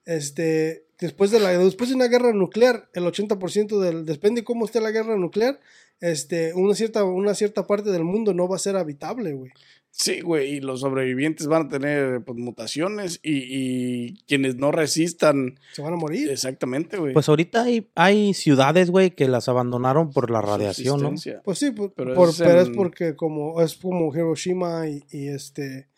este, 0.05 0.85
después 1.01 1.31
de 1.31 1.41
la, 1.41 1.57
después 1.57 1.91
de 1.91 1.97
una 1.97 2.09
guerra 2.09 2.33
nuclear, 2.33 2.89
el 2.95 3.05
80% 3.05 3.79
del, 3.81 4.05
depende 4.05 4.41
de 4.41 4.45
cómo 4.45 4.65
esté 4.65 4.81
la 4.81 4.91
guerra 4.91 5.17
nuclear, 5.17 5.61
este, 6.01 6.55
una 6.55 6.75
cierta, 6.75 7.05
una 7.05 7.35
cierta 7.35 7.67
parte 7.67 7.91
del 7.91 8.05
mundo 8.05 8.33
no 8.35 8.49
va 8.49 8.57
a 8.57 8.61
ser 8.61 8.77
habitable, 8.77 9.33
güey. 9.33 9.51
Sí, 9.91 10.21
güey, 10.21 10.57
y 10.57 10.61
los 10.61 10.81
sobrevivientes 10.81 11.47
van 11.49 11.67
a 11.67 11.69
tener 11.69 12.23
pues, 12.23 12.39
mutaciones 12.39 13.19
y, 13.23 13.43
y 13.49 14.17
quienes 14.29 14.55
no 14.57 14.71
resistan. 14.71 15.59
Se 15.73 15.83
van 15.83 15.95
a 15.95 15.97
morir. 15.97 16.31
Exactamente, 16.31 16.99
güey. 16.99 17.15
Pues 17.15 17.29
ahorita 17.29 17.63
hay, 17.65 17.89
hay 17.97 18.35
ciudades, 18.35 18.91
güey, 18.91 19.11
que 19.11 19.27
las 19.27 19.49
abandonaron 19.49 20.11
por 20.13 20.31
la 20.31 20.41
radiación, 20.43 21.01
¿no? 21.03 21.15
Pues 21.43 21.59
sí, 21.59 21.71
por- 21.73 21.95
Pero 21.95 22.15
por- 22.15 22.29
es 22.29 22.39
pero 22.39 22.61
es 22.61 22.69
porque 22.71 23.17
como 23.17 23.61
es 23.63 23.75
como 23.77 24.15
Hiroshima 24.15 24.89
y, 24.89 25.03
y 25.11 25.29
este 25.29 25.89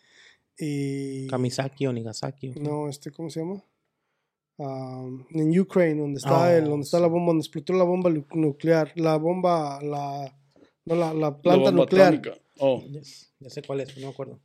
y 0.57 1.27
Kamisaki 1.27 1.85
o 1.87 1.93
Nagasaki. 1.93 2.53
no, 2.59 2.87
este, 2.87 3.11
¿cómo 3.11 3.29
se 3.29 3.41
llama? 3.41 3.63
Um, 4.61 5.25
en 5.31 5.59
Ukraine, 5.59 5.99
donde 6.01 6.17
está, 6.17 6.41
Oh, 6.43 6.47
el, 6.47 6.65
donde 6.65 6.83
está 6.85 6.99
la 6.99 7.07
bomba, 7.07 7.27
donde 7.27 7.41
explotó 7.41 7.73
la 7.73 7.83
bomba 7.83 8.09
nuclear, 8.33 8.91
la 8.95 9.17
bomba, 9.17 9.81
la, 9.81 10.33
no, 10.85 10.95
la, 10.95 11.13
la 11.13 11.37
planta 11.37 11.49
La 11.49 11.55
bomba 11.57 11.71
nuclear. 11.83 12.07
atómica. 12.13 12.33
Oh, 12.59 12.83
Ya 13.39 13.49
sé 13.49 13.61
cuál 13.63 13.81
es, 13.81 13.97
no 13.97 14.07
me 14.07 14.13
acuerdo. 14.13 14.39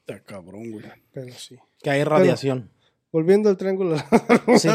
está 0.00 0.20
cabrón, 0.24 0.70
güey. 0.72 0.84
Pero 1.12 1.32
sí. 1.34 1.56
Que 1.82 1.90
hay 1.90 2.04
radiación. 2.04 2.70
Volviendo 3.10 3.48
al 3.48 3.56
triángulo. 3.56 3.96
Sí. 4.58 4.68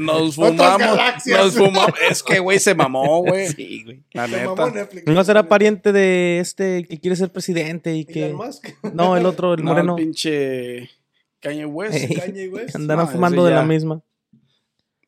nos 0.00 0.34
fumamos. 0.36 1.26
Nos 1.26 1.54
fumamos. 1.56 1.92
Es 2.10 2.22
que, 2.22 2.38
güey, 2.38 2.58
se 2.58 2.74
mamó, 2.74 3.20
güey. 3.22 3.48
Sí, 3.48 3.82
güey. 3.84 4.02
La 4.12 4.26
Se 4.26 4.46
neta. 4.46 4.88
¿No 5.06 5.24
será 5.24 5.46
pariente 5.46 5.92
de 5.92 6.38
este 6.40 6.84
que 6.84 6.98
quiere 6.98 7.16
ser 7.16 7.30
presidente 7.30 7.94
y 7.94 8.06
que... 8.06 8.26
Elon 8.26 8.46
Musk. 8.46 8.68
No, 8.94 9.18
el 9.18 9.26
otro, 9.26 9.52
el 9.52 9.62
No, 9.62 9.72
moreno. 9.72 9.96
pinche 9.96 10.88
Kanye 11.40 11.66
West. 11.66 11.94
Ey. 11.96 12.16
Kanye 12.16 12.48
West. 12.52 12.76
Andaron 12.76 13.06
No, 13.06 13.10
fumando 13.12 13.44
de 13.44 13.52
la 13.52 13.64
misma. 13.64 14.02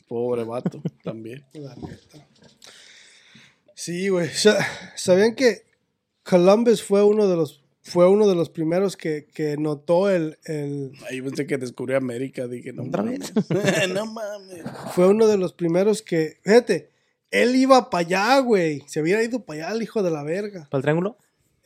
Pobre 0.08 0.44
vato, 0.44 0.82
también. 1.04 1.44
La 1.54 1.74
neta. 1.76 2.26
Sí, 3.74 4.08
güey. 4.08 4.28
Sa- 4.28 4.64
¿Sabían 4.96 5.34
que 5.34 5.62
Columbus 6.22 6.82
fue 6.82 7.02
uno 7.02 7.26
de 7.28 7.36
los 7.36 7.60
fue 7.84 8.08
uno 8.08 8.28
de 8.28 8.36
los 8.36 8.48
primeros 8.48 8.96
que, 8.96 9.26
que 9.34 9.56
notó 9.56 10.08
el, 10.08 10.38
el 10.44 10.92
Ahí 11.10 11.20
pensé 11.20 11.48
que 11.48 11.58
descubrió 11.58 11.96
América. 11.96 12.46
Dije, 12.46 12.72
no 12.72 12.84
¿Otra 12.84 13.02
mames. 13.02 13.32
no 13.92 14.06
mames. 14.06 14.62
fue 14.94 15.08
uno 15.08 15.26
de 15.26 15.36
los 15.36 15.52
primeros 15.52 16.00
que 16.00 16.38
fíjate, 16.44 16.90
él 17.32 17.56
iba 17.56 17.90
para 17.90 18.06
allá, 18.06 18.38
güey. 18.38 18.84
Se 18.86 19.00
hubiera 19.00 19.22
ido 19.24 19.44
para 19.44 19.66
allá 19.66 19.76
el 19.76 19.82
hijo 19.82 20.02
de 20.04 20.10
la 20.12 20.22
verga. 20.22 20.68
¿Para 20.70 20.78
el 20.78 20.82
triángulo? 20.82 21.18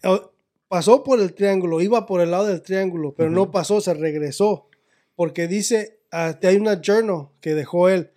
O- 0.04 0.32
Pasó 0.68 1.04
por 1.04 1.20
el 1.20 1.34
triángulo, 1.34 1.80
iba 1.80 2.06
por 2.06 2.20
el 2.20 2.30
lado 2.30 2.46
del 2.46 2.62
triángulo, 2.62 3.14
pero 3.14 3.30
no 3.30 3.50
pasó, 3.50 3.80
se 3.80 3.94
regresó. 3.94 4.68
Porque 5.14 5.46
dice, 5.46 6.00
ah, 6.10 6.38
hay 6.42 6.56
una 6.56 6.80
journal 6.80 7.28
que 7.40 7.54
dejó 7.54 7.88
él, 7.88 8.10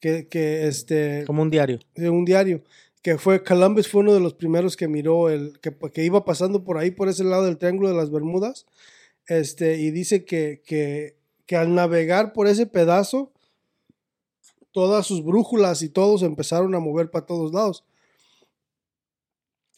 que, 0.00 0.28
que 0.28 0.68
este, 0.68 1.24
Como 1.26 1.42
un 1.42 1.50
diario. 1.50 1.80
de 1.94 2.10
un 2.10 2.24
diario 2.24 2.62
que 3.06 3.18
fue 3.18 3.44
Columbus 3.44 3.86
fue 3.86 4.00
uno 4.00 4.14
de 4.14 4.18
los 4.18 4.34
primeros 4.34 4.76
que 4.76 4.88
miró 4.88 5.30
el 5.30 5.60
que, 5.60 5.72
que 5.92 6.02
iba 6.02 6.24
pasando 6.24 6.64
por 6.64 6.76
ahí 6.76 6.90
por 6.90 7.08
ese 7.08 7.22
lado 7.22 7.44
del 7.44 7.56
triángulo 7.56 7.88
de 7.88 7.94
las 7.94 8.10
Bermudas 8.10 8.66
este 9.28 9.76
y 9.78 9.92
dice 9.92 10.24
que, 10.24 10.60
que, 10.66 11.14
que 11.46 11.54
al 11.54 11.72
navegar 11.72 12.32
por 12.32 12.48
ese 12.48 12.66
pedazo 12.66 13.30
todas 14.72 15.06
sus 15.06 15.24
brújulas 15.24 15.82
y 15.82 15.88
todos 15.88 16.24
empezaron 16.24 16.74
a 16.74 16.80
mover 16.80 17.08
para 17.08 17.26
todos 17.26 17.52
lados 17.52 17.84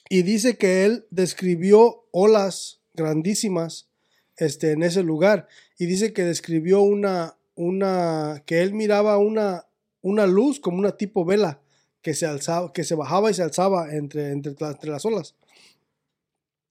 y 0.09 0.23
dice 0.23 0.57
que 0.57 0.85
él 0.85 1.07
describió 1.11 2.07
olas 2.11 2.81
grandísimas 2.94 3.88
este 4.37 4.73
en 4.73 4.83
ese 4.83 5.03
lugar 5.03 5.49
y 5.79 5.87
dice 5.87 6.12
que 6.12 6.25
describió 6.25 6.81
una 6.81 7.37
una 7.55 8.42
que 8.47 8.62
él 8.62 8.73
miraba 8.73 9.18
una 9.18 9.66
una 10.01 10.27
luz 10.27 10.61
como 10.61 10.79
una 10.79 10.97
tipo 10.97 11.25
vela 11.25 11.61
que 12.03 12.14
se 12.14 12.27
alzaba, 12.27 12.73
que 12.73 12.85
se 12.85 12.94
bajaba 12.94 13.31
y 13.31 13.35
se 13.35 13.42
alzaba 13.42 13.94
entre, 13.94 14.31
entre, 14.31 14.53
entre 14.53 14.90
las 14.90 15.05
olas. 15.05 15.35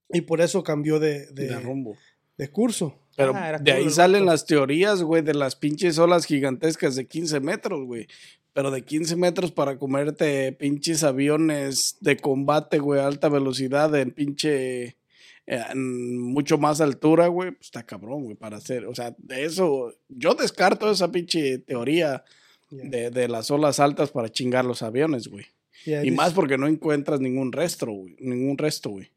Y 0.09 0.21
por 0.21 0.39
eso 0.41 0.63
cambió 0.63 0.99
de, 0.99 1.27
de, 1.27 1.47
De 1.49 1.59
rumbo. 1.59 1.97
de 2.37 2.49
curso. 2.49 2.97
Pero 3.15 3.33
Ah, 3.35 3.57
de 3.59 3.71
ahí 3.71 3.89
salen 3.89 4.25
las 4.25 4.45
teorías, 4.45 5.03
güey, 5.03 5.21
de 5.21 5.33
las 5.33 5.55
pinches 5.55 5.97
olas 5.97 6.25
gigantescas 6.25 6.95
de 6.95 7.07
15 7.07 7.39
metros, 7.41 7.85
güey. 7.85 8.07
Pero 8.57 8.71
de 8.71 8.81
15 8.81 9.15
metros 9.17 9.51
para 9.51 9.77
comerte 9.77 10.51
pinches 10.51 11.03
aviones 11.03 11.95
de 12.01 12.17
combate, 12.17 12.79
güey, 12.79 12.99
a 12.99 13.05
alta 13.05 13.29
velocidad 13.29 13.93
en 13.95 14.09
pinche... 14.09 14.97
en 15.45 16.17
mucho 16.17 16.57
más 16.57 16.81
altura, 16.81 17.27
güey, 17.27 17.51
pues 17.51 17.67
está 17.67 17.83
cabrón, 17.83 18.23
güey, 18.23 18.35
para 18.35 18.57
hacer. 18.57 18.87
O 18.87 18.95
sea, 18.95 19.13
de 19.19 19.45
eso... 19.45 19.93
Yo 20.09 20.33
descarto 20.33 20.89
esa 20.89 21.11
pinche 21.11 21.59
teoría 21.59 22.23
de, 22.71 23.11
de 23.11 23.27
las 23.27 23.51
olas 23.51 23.79
altas 23.79 24.09
para 24.09 24.31
chingar 24.31 24.65
los 24.65 24.81
aviones, 24.81 25.27
güey. 25.27 25.45
Y, 25.85 26.09
más 26.09 26.33
porque 26.33 26.57
no 26.57 26.65
encuentras 26.65 27.19
ningún 27.19 27.51
resto, 27.51 27.85
güey. 27.85 28.15
Ningún 28.19 28.57
resto, 28.57 28.89
güey. 28.89 29.11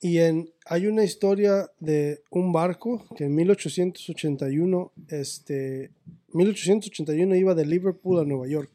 y 0.00 0.18
en, 0.18 0.52
hay 0.66 0.86
una 0.86 1.02
historia 1.02 1.68
de 1.80 2.22
un 2.30 2.52
barco 2.52 3.04
que 3.16 3.24
en 3.24 3.34
1881, 3.34 4.92
este, 5.08 5.90
1881 6.34 7.34
iba 7.36 7.54
de 7.54 7.64
Liverpool 7.64 8.20
a 8.20 8.24
Nueva 8.24 8.46
York. 8.46 8.70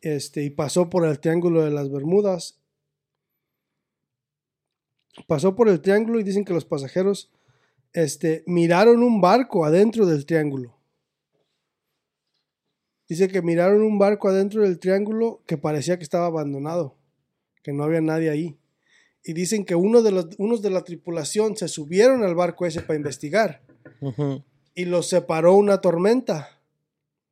Este, 0.00 0.42
y 0.42 0.50
pasó 0.50 0.90
por 0.90 1.06
el 1.06 1.20
Triángulo 1.20 1.62
de 1.62 1.70
las 1.70 1.90
Bermudas. 1.90 2.58
Pasó 5.26 5.56
por 5.56 5.68
el 5.68 5.80
triángulo 5.80 6.20
y 6.20 6.24
dicen 6.24 6.44
que 6.44 6.52
los 6.52 6.66
pasajeros 6.66 7.30
este, 7.94 8.42
miraron 8.46 9.02
un 9.02 9.22
barco 9.22 9.64
adentro 9.64 10.04
del 10.04 10.26
triángulo. 10.26 10.76
Dice 13.08 13.28
que 13.28 13.40
miraron 13.40 13.82
un 13.82 13.98
barco 13.98 14.28
adentro 14.28 14.62
del 14.62 14.78
triángulo 14.78 15.42
que 15.46 15.56
parecía 15.56 15.96
que 15.96 16.02
estaba 16.02 16.26
abandonado, 16.26 16.96
que 17.62 17.72
no 17.72 17.84
había 17.84 18.02
nadie 18.02 18.28
ahí. 18.28 18.58
Y 19.24 19.32
dicen 19.32 19.64
que 19.64 19.74
uno 19.74 20.02
de 20.02 20.10
los, 20.10 20.28
unos 20.38 20.60
de 20.60 20.70
la 20.70 20.84
tripulación 20.84 21.56
se 21.56 21.68
subieron 21.68 22.22
al 22.22 22.34
barco 22.34 22.66
ese 22.66 22.82
para 22.82 22.96
investigar 22.96 23.62
Ujú. 24.00 24.42
Y 24.76 24.84
los 24.84 25.08
separó 25.08 25.54
una 25.54 25.80
tormenta. 25.80 26.50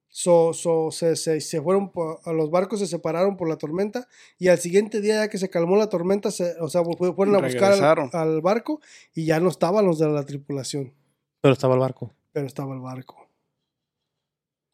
So, 0.08 0.52
so, 0.52 0.90
se, 0.92 1.16
se- 1.16 1.40
se 1.40 1.60
fueron, 1.60 1.90
a 2.24 2.32
los 2.32 2.48
barcos 2.50 2.78
se 2.78 2.86
separaron 2.86 3.36
por 3.36 3.48
la 3.48 3.56
tormenta 3.58 4.06
y 4.38 4.46
al 4.48 4.58
siguiente 4.58 5.00
día 5.00 5.16
ya 5.16 5.28
que 5.28 5.38
se 5.38 5.50
calmó 5.50 5.76
la 5.76 5.88
tormenta, 5.88 6.30
se, 6.30 6.54
o 6.60 6.68
sea, 6.68 6.84
fu- 6.84 6.96
fueron 7.14 7.34
a 7.34 7.40
buscar 7.40 7.72
al, 7.72 8.10
al 8.12 8.40
barco 8.40 8.80
y 9.12 9.24
ya 9.26 9.40
no 9.40 9.48
estaban 9.48 9.84
los 9.84 9.98
de 9.98 10.08
la 10.08 10.24
tripulación, 10.24 10.92
Pero 11.40 11.52
estaba 11.52 11.74
el 11.74 11.80
barco. 11.80 12.12
pero 12.32 12.46
estaba 12.46 12.74
el 12.74 12.80
barco. 12.80 13.28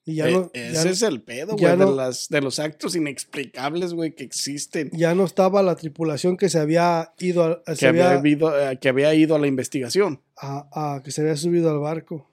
Y 0.05 0.17
ya 0.17 0.29
Eh, 0.29 0.33
no, 0.33 0.51
ese 0.53 0.85
ya, 0.85 0.91
es 0.91 1.03
el 1.03 1.23
pedo, 1.23 1.57
güey, 1.57 1.77
no- 1.77 1.91
de, 1.91 1.97
las, 1.97 2.29
de 2.29 2.41
los 2.43 2.59
actos 2.59 2.95
inexplicables, 2.97 3.95
güey, 3.95 4.15
que 4.15 4.25
existen. 4.25 4.91
ya 4.93 5.15
no 5.15 5.25
estaba 5.25 5.63
la 5.63 5.75
tripulación 5.77 6.37
que 6.37 6.51
se 6.51 6.59
había 6.59 7.15
ido 7.19 7.63
a, 7.67 7.75
se 7.75 7.81
Que 7.81 7.87
había, 7.87 8.07
había- 8.09 8.19
habido- 8.19 8.71
eh, 8.71 8.79
que 8.79 8.89
había 8.91 9.15
ido 9.15 9.35
a 9.37 9.39
la 9.39 9.47
investigación. 9.47 10.21
a- 10.37 10.97
a- 10.97 11.03
que 11.03 11.11
se 11.13 11.21
había 11.23 11.37
subido 11.37 11.71
al 11.71 11.79
barco. 11.81 12.27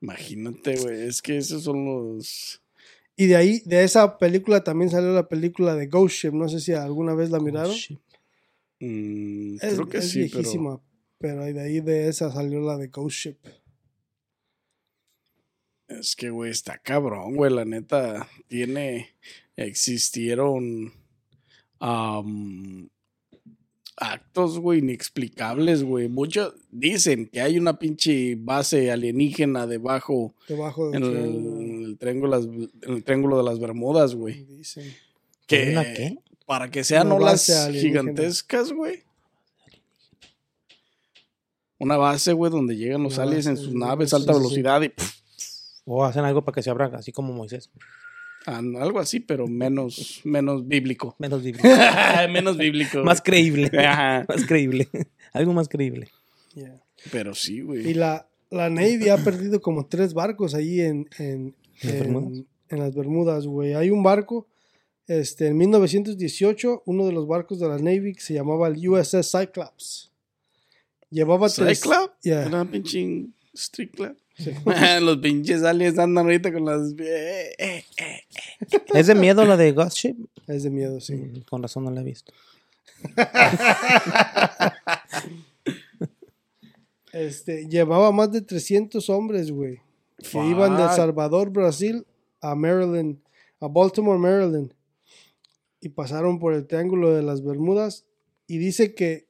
Imagínate, 0.00 0.76
güey, 0.76 1.02
es 1.02 1.20
que 1.20 1.36
esos 1.36 1.64
son 1.64 1.84
los... 1.84 2.62
Y 3.16 3.26
de 3.26 3.36
ahí, 3.36 3.60
de 3.66 3.84
esa 3.84 4.16
película 4.16 4.64
también 4.64 4.90
salió 4.90 5.12
la 5.12 5.28
película 5.28 5.74
de 5.74 5.88
Ghost 5.88 6.14
Ship. 6.16 6.32
No 6.32 6.48
sé 6.48 6.58
si 6.58 6.72
alguna 6.72 7.14
vez 7.14 7.30
la 7.30 7.38
miraron. 7.38 7.76
mm, 8.80 9.56
Es, 9.60 9.74
creo 9.74 9.88
que 9.88 9.98
es 9.98 10.10
sí, 10.10 10.20
viejísima, 10.20 10.80
pero... 11.18 11.44
de 11.44 11.60
ahí 11.60 11.80
de 11.80 12.08
esa 12.08 12.32
salió 12.32 12.60
la 12.60 12.78
de 12.78 12.88
Ghost 12.88 13.16
Ship. 13.16 13.36
Es 15.88 16.16
que, 16.16 16.30
güey, 16.30 16.50
está 16.50 16.78
cabrón, 16.78 17.36
güey, 17.36 17.52
la 17.52 17.64
neta. 17.66 18.26
Tiene... 18.48 19.10
Existieron... 19.56 20.94
actos, 24.00 24.58
güey, 24.58 24.80
inexplicables, 24.80 25.84
güey. 25.84 26.08
Muchos 26.08 26.54
dicen 26.70 27.26
que 27.26 27.40
hay 27.40 27.58
una 27.58 27.78
pinche 27.78 28.34
base 28.36 28.90
alienígena 28.90 29.66
debajo 29.66 30.34
Debajo 30.48 30.90
del 30.90 31.04
en 31.04 31.96
triángulo, 31.98 32.36
el 32.36 32.70
en 32.82 32.92
el 32.94 33.04
triángulo 33.04 33.36
de 33.36 33.44
las 33.44 33.60
Bermudas, 33.60 34.14
güey. 34.14 34.44
dicen. 34.44 34.92
Que 35.46 35.72
¿Una 35.72 35.84
qué? 35.84 36.18
para 36.46 36.70
que 36.70 36.82
sean 36.82 37.06
Una 37.08 37.16
olas 37.16 37.70
gigantescas, 37.72 38.72
güey. 38.72 39.04
Una 41.78 41.96
base, 41.96 42.32
güey, 42.32 42.50
donde 42.50 42.76
llegan 42.76 43.02
los 43.02 43.14
Una 43.14 43.22
aliens 43.24 43.46
en 43.46 43.56
sus 43.56 43.72
naves 43.72 44.12
a 44.12 44.16
alta 44.16 44.32
sí, 44.32 44.38
sí. 44.38 44.42
velocidad 44.42 44.82
y 44.82 44.88
pff, 44.88 45.14
O 45.84 46.04
hacen 46.04 46.24
algo 46.24 46.44
para 46.44 46.54
que 46.54 46.62
se 46.62 46.70
abra, 46.70 46.90
así 46.94 47.12
como 47.12 47.32
Moisés. 47.32 47.70
Algo 48.46 48.98
así, 48.98 49.20
pero 49.20 49.46
menos, 49.46 50.20
menos 50.24 50.66
bíblico. 50.66 51.14
Menos 51.18 51.42
bíblico. 51.44 51.68
menos 52.32 52.56
bíblico. 52.56 53.02
más 53.04 53.20
creíble. 53.20 53.70
Ajá. 53.78 54.24
más 54.28 54.44
creíble. 54.46 54.88
algo 55.32 55.52
más 55.52 55.68
creíble. 55.68 56.08
Yeah. 56.54 56.80
Pero 57.12 57.34
sí, 57.34 57.56
Y 57.58 57.60
güey. 57.62 57.94
la, 57.94 58.28
la 58.50 58.68
Navy 58.70 59.08
ha 59.08 59.16
perdido 59.18 59.60
como 59.60 59.86
tres 59.86 60.14
barcos 60.14 60.54
ahí 60.54 60.80
en, 60.80 61.08
en, 61.18 61.54
¿En 61.54 61.54
las 61.82 61.92
en- 61.94 62.00
Bermudas? 62.00 62.44
en 62.70 62.78
las 62.78 62.94
Bermudas, 62.94 63.46
güey. 63.46 63.74
Hay 63.74 63.90
un 63.90 64.02
barco, 64.02 64.46
este, 65.06 65.46
en 65.48 65.56
1918, 65.56 66.82
uno 66.86 67.06
de 67.06 67.12
los 67.12 67.26
barcos 67.26 67.58
de 67.60 67.68
la 67.68 67.78
Navy 67.78 68.14
que 68.14 68.20
se 68.20 68.34
llamaba 68.34 68.68
el 68.68 68.88
USS 68.88 69.30
Cyclops. 69.30 70.10
Llevaba 71.10 71.48
tres... 71.48 71.80
¿Cyclops? 71.80 72.14
Yeah. 72.22 72.46
Una 72.46 72.70
pinche 72.70 73.26
Street 73.54 73.90
Club. 73.92 74.16
Sí. 74.36 74.52
los 75.00 75.18
pinches 75.18 75.62
aliens 75.62 75.98
andan 75.98 76.24
ahorita 76.24 76.52
con 76.52 76.64
las. 76.64 76.92
eh, 76.98 77.52
eh, 77.58 77.84
eh. 77.98 78.20
¿Es 78.94 79.06
de 79.06 79.14
miedo 79.14 79.44
la 79.44 79.56
de 79.56 79.72
Ghost 79.72 79.98
Ship? 79.98 80.16
Es 80.46 80.62
de 80.62 80.70
miedo, 80.70 81.00
sí. 81.00 81.14
Mm, 81.14 81.40
Con 81.42 81.62
razón 81.62 81.84
no 81.84 81.90
la 81.90 82.00
he 82.00 82.04
visto. 82.04 82.32
Este, 87.12 87.66
llevaba 87.68 88.12
más 88.12 88.30
de 88.30 88.40
300 88.40 89.08
hombres, 89.10 89.50
güey. 89.50 89.80
Que 90.18 90.46
iban 90.46 90.76
de 90.76 90.84
Fuck. 90.84 90.92
Salvador, 90.92 91.50
Brasil, 91.50 92.06
a 92.40 92.54
Maryland, 92.54 93.18
a 93.58 93.68
Baltimore, 93.68 94.18
Maryland. 94.18 94.72
Y 95.80 95.88
pasaron 95.88 96.38
por 96.38 96.54
el 96.54 96.66
Triángulo 96.66 97.12
de 97.12 97.22
las 97.22 97.42
Bermudas. 97.42 98.04
Y 98.46 98.58
dice 98.58 98.94
que, 98.94 99.26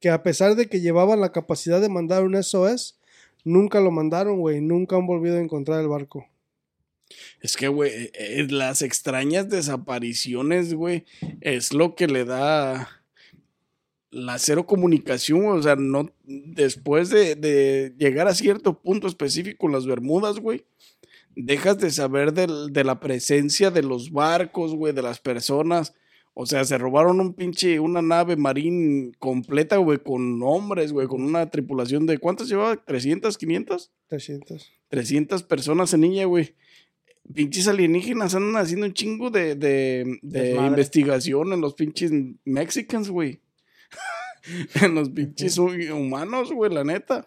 que 0.00 0.10
a 0.10 0.22
pesar 0.22 0.54
de 0.54 0.68
que 0.68 0.80
llevaban 0.80 1.20
la 1.20 1.32
capacidad 1.32 1.80
de 1.80 1.88
mandar 1.88 2.24
un 2.24 2.40
SOS, 2.40 2.97
nunca 3.44 3.80
lo 3.80 3.90
mandaron, 3.90 4.38
güey. 4.38 4.60
Nunca 4.60 4.96
han 4.96 5.06
volvido 5.06 5.36
a 5.36 5.40
encontrar 5.40 5.80
el 5.80 5.88
barco. 5.88 6.26
Es 7.40 7.56
que, 7.56 7.68
güey, 7.68 7.90
eh, 7.90 8.12
eh, 8.14 8.46
las 8.50 8.82
extrañas 8.82 9.48
desapariciones, 9.48 10.74
güey, 10.74 11.04
es 11.40 11.72
lo 11.72 11.94
que 11.94 12.06
le 12.06 12.24
da 12.24 12.88
la 14.10 14.38
cero 14.38 14.66
comunicación. 14.66 15.46
O 15.46 15.62
sea, 15.62 15.76
no, 15.76 16.12
después 16.24 17.10
de, 17.10 17.94
llegar 17.96 18.28
a 18.28 18.34
cierto 18.34 18.80
punto 18.80 19.06
específico 19.06 19.66
en 19.66 19.72
las 19.72 19.86
Bermudas, 19.86 20.38
güey, 20.38 20.64
dejas 21.34 21.78
de 21.78 21.90
saber 21.90 22.32
de 22.32 22.84
la 22.84 23.00
presencia 23.00 23.70
de 23.70 23.82
los 23.82 24.10
barcos, 24.10 24.74
güey, 24.74 24.92
de 24.92 25.02
las 25.02 25.20
personas. 25.20 25.94
O 26.40 26.46
sea, 26.46 26.64
se 26.64 26.78
robaron 26.78 27.18
un 27.20 27.34
pinche, 27.34 27.80
una 27.80 28.00
nave 28.00 28.36
marín 28.36 29.12
completa, 29.18 29.76
güey, 29.78 29.98
con 29.98 30.40
hombres, 30.44 30.92
güey, 30.92 31.08
con 31.08 31.20
una 31.24 31.50
tripulación 31.50 32.06
de, 32.06 32.18
¿cuántas 32.18 32.48
llevaba? 32.48 32.76
¿300, 32.86 33.36
500? 33.36 33.90
300. 34.06 34.72
300 34.88 35.42
personas 35.42 35.92
en 35.94 36.04
ella, 36.04 36.26
güey. 36.26 36.54
Pinches 37.34 37.66
alienígenas 37.66 38.36
andan 38.36 38.62
haciendo 38.62 38.86
un 38.86 38.92
chingo 38.94 39.30
de, 39.30 39.56
de, 39.56 40.18
de 40.22 40.54
investigación 40.68 41.52
en 41.52 41.60
los 41.60 41.74
pinches 41.74 42.12
Mexicans, 42.44 43.10
güey. 43.10 43.40
en 44.80 44.94
los 44.94 45.10
pinches 45.10 45.58
hu- 45.58 45.90
humanos, 45.92 46.52
güey, 46.52 46.72
la 46.72 46.84
neta. 46.84 47.26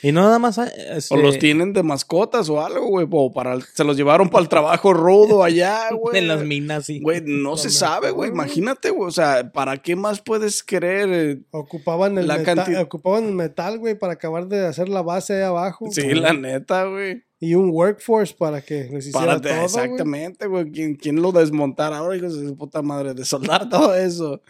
Y 0.00 0.10
no 0.10 0.22
nada 0.22 0.38
más. 0.38 0.56
O 0.58 0.62
este, 0.64 1.16
los 1.20 1.38
tienen 1.38 1.72
de 1.74 1.82
mascotas 1.82 2.48
o 2.48 2.60
algo, 2.64 2.86
güey. 2.88 3.06
O 3.10 3.32
para, 3.32 3.60
se 3.60 3.84
los 3.84 3.96
llevaron 3.96 4.30
para 4.30 4.42
el 4.42 4.48
trabajo 4.48 4.92
rudo 4.94 5.44
allá, 5.44 5.90
güey. 6.00 6.18
En 6.18 6.28
las 6.28 6.42
minas, 6.44 6.86
sí. 6.86 6.98
Güey, 7.00 7.20
no 7.24 7.56
se 7.56 7.68
sabe, 7.70 8.10
güey. 8.10 8.30
Imagínate, 8.30 8.90
güey. 8.90 9.08
O 9.08 9.12
sea, 9.12 9.52
¿para 9.52 9.76
qué 9.76 9.94
más 9.94 10.20
puedes 10.20 10.62
querer? 10.62 11.08
eh? 11.12 11.40
Ocupaban 11.50 12.16
el, 12.18 12.26
La 12.26 12.38
meta- 12.38 12.54
canti- 12.64 12.76
ocupaban 12.76 13.24
el 13.26 13.32
metal, 13.34 13.78
güey, 13.78 13.94
para 13.96 14.14
acabar 14.14 14.48
de 14.48 14.66
hacer 14.66 14.88
la 14.88 15.02
base 15.02 15.34
ahí 15.34 15.42
abajo. 15.42 15.86
Sí, 15.90 16.14
la 16.14 16.32
neta, 16.32 16.84
güey. 16.86 17.22
Y 17.38 17.54
un 17.54 17.70
workforce 17.70 18.34
para 18.36 18.62
que 18.62 18.84
les 18.90 19.08
hiciera 19.08 19.26
Para 19.26 19.40
todo, 19.40 19.64
exactamente, 19.64 20.46
güey. 20.46 20.70
¿Quién, 20.70 20.94
quién 20.94 21.20
lo 21.20 21.32
desmontara 21.32 21.98
ahora, 21.98 22.16
hijos 22.16 22.40
de 22.40 22.52
puta 22.54 22.82
madre? 22.82 23.14
De 23.14 23.24
soldar 23.24 23.68
todo 23.68 23.94
eso. 23.94 24.40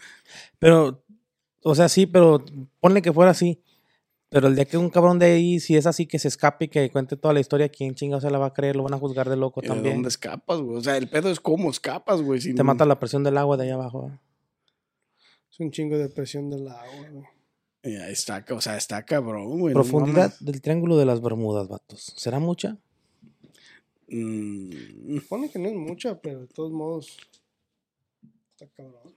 Pero, 0.59 1.03
o 1.63 1.75
sea, 1.75 1.89
sí, 1.89 2.05
pero 2.05 2.43
ponle 2.79 3.01
que 3.01 3.11
fuera 3.11 3.31
así. 3.31 3.59
Pero 4.33 4.47
el 4.47 4.55
día 4.55 4.65
que 4.65 4.77
un 4.77 4.89
cabrón 4.89 5.19
de 5.19 5.27
ahí, 5.27 5.59
si 5.59 5.77
es 5.77 5.85
así, 5.85 6.07
que 6.07 6.17
se 6.17 6.27
escape 6.27 6.65
y 6.65 6.67
que 6.67 6.89
cuente 6.89 7.15
toda 7.15 7.33
la 7.35 7.39
historia, 7.39 7.69
¿quién 7.69 7.93
chingado 7.93 8.19
se 8.19 8.31
la 8.31 8.39
va 8.39 8.47
a 8.47 8.53
creer? 8.53 8.75
Lo 8.75 8.81
van 8.83 8.95
a 8.95 8.97
juzgar 8.97 9.29
de 9.29 9.37
loco 9.37 9.59
¿Y 9.61 9.67
¿De 9.67 9.69
también. 9.69 9.95
dónde 9.95 10.09
escapas, 10.09 10.59
güey? 10.59 10.77
O 10.77 10.81
sea, 10.81 10.97
el 10.97 11.07
pedo 11.07 11.29
es 11.29 11.39
cómo 11.39 11.69
escapas, 11.69 12.21
güey. 12.21 12.41
sin- 12.41 12.55
Te 12.55 12.63
mata 12.63 12.83
la 12.85 12.99
presión 12.99 13.23
del 13.23 13.37
agua 13.37 13.57
de 13.57 13.65
allá 13.65 13.75
abajo. 13.75 14.11
Es 15.51 15.59
un 15.59 15.69
chingo 15.69 15.97
de 15.99 16.09
presión 16.09 16.49
del 16.49 16.67
agua, 16.67 17.07
güey. 17.11 17.25
Está, 17.83 18.43
o 18.51 18.61
sea, 18.61 18.75
está 18.77 19.03
cabrón, 19.05 19.59
güey. 19.59 19.73
Profundidad 19.73 20.33
del 20.39 20.61
triángulo 20.61 20.97
de 20.97 21.05
las 21.05 21.21
Bermudas, 21.21 21.67
vatos. 21.67 22.13
¿Será 22.17 22.39
mucha? 22.39 22.77
Mm, 24.07 25.17
Pone 25.29 25.49
que 25.51 25.59
no 25.59 25.67
es 25.69 25.75
mucha, 25.75 26.19
pero 26.19 26.41
de 26.41 26.47
todos 26.47 26.71
modos. 26.71 27.17
Está 28.51 28.67
cabrón. 28.75 29.13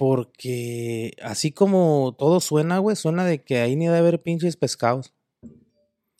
Porque 0.00 1.14
así 1.22 1.52
como 1.52 2.16
todo 2.18 2.40
suena, 2.40 2.78
güey, 2.78 2.96
suena 2.96 3.26
de 3.26 3.44
que 3.44 3.58
ahí 3.58 3.76
ni 3.76 3.84
debe 3.84 3.98
haber 3.98 4.22
pinches 4.22 4.56
pescados. 4.56 5.12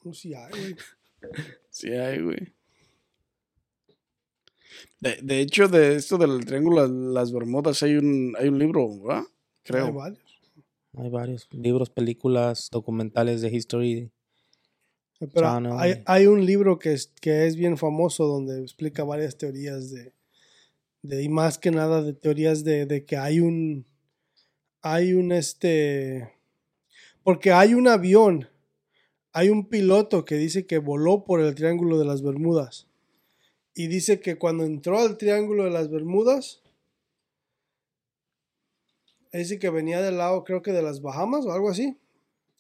No, 0.05 0.13
sí 0.13 0.35
hay, 0.35 0.51
güey. 0.51 0.77
sí 1.71 1.89
hay, 1.89 2.21
güey. 2.21 2.53
De, 5.01 5.17
de 5.23 5.41
hecho, 5.41 5.67
de 5.67 5.97
esto 5.97 6.19
del 6.19 6.45
triángulo 6.45 6.87
de 6.87 7.15
las 7.15 7.33
Bermudas 7.33 7.83
hay 7.83 7.97
un, 7.97 8.35
hay 8.39 8.49
un 8.49 8.59
libro, 8.59 9.01
¿verdad? 9.01 9.23
Hay 9.23 9.63
Creo. 9.63 9.95
varios. 9.95 10.41
Hay 10.99 11.09
varios 11.09 11.49
libros, 11.51 11.89
películas, 11.89 12.69
documentales 12.71 13.41
de 13.41 13.49
history. 13.49 14.13
Pero 15.21 15.47
Channel. 15.47 15.73
hay, 15.79 16.03
hay 16.05 16.27
un 16.27 16.45
libro 16.45 16.79
que 16.79 16.93
es, 16.93 17.15
que 17.19 17.47
es 17.47 17.57
bien 17.57 17.79
famoso 17.79 18.27
donde 18.27 18.61
explica 18.61 19.05
varias 19.05 19.39
teorías 19.39 19.91
de, 19.91 20.13
de 21.03 21.23
y 21.23 21.29
más 21.29 21.59
que 21.59 21.71
nada 21.71 22.03
de 22.03 22.13
teorías 22.13 22.65
de, 22.65 22.87
de 22.87 23.05
que 23.05 23.17
hay 23.17 23.41
un 23.41 23.87
hay 24.83 25.13
un 25.13 25.33
este 25.33 26.33
porque 27.23 27.53
hay 27.53 27.75
un 27.75 27.89
avión 27.89 28.49
hay 29.33 29.49
un 29.49 29.69
piloto 29.69 30.25
que 30.25 30.37
dice 30.37 30.67
que 30.67 30.79
voló 30.79 31.25
por 31.25 31.41
el 31.41 31.55
triángulo 31.55 31.99
de 31.99 32.05
las 32.05 32.23
Bermudas 32.23 32.87
y 33.75 33.87
dice 33.87 34.21
que 34.21 34.37
cuando 34.37 34.65
entró 34.65 34.99
al 34.99 35.17
triángulo 35.17 35.65
de 35.65 35.71
las 35.71 35.91
Bermudas 35.91 36.63
dice 39.33 39.59
que 39.59 39.71
venía 39.71 40.03
del 40.03 40.19
lado 40.19 40.45
creo 40.45 40.63
que 40.63 40.73
de 40.73 40.83
las 40.83 41.01
Bahamas 41.03 41.47
o 41.47 41.53
algo 41.53 41.71
así 41.71 41.97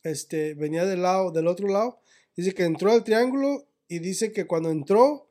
este 0.02 0.54
venía 0.54 0.86
del 0.86 1.02
lado 1.02 1.30
del 1.30 1.46
otro 1.46 1.68
lado 1.68 2.00
Dice 2.36 2.54
que 2.54 2.64
entró 2.64 2.92
al 2.92 3.04
triángulo 3.04 3.66
y 3.86 3.98
dice 3.98 4.32
que 4.32 4.46
cuando 4.46 4.70
entró, 4.70 5.28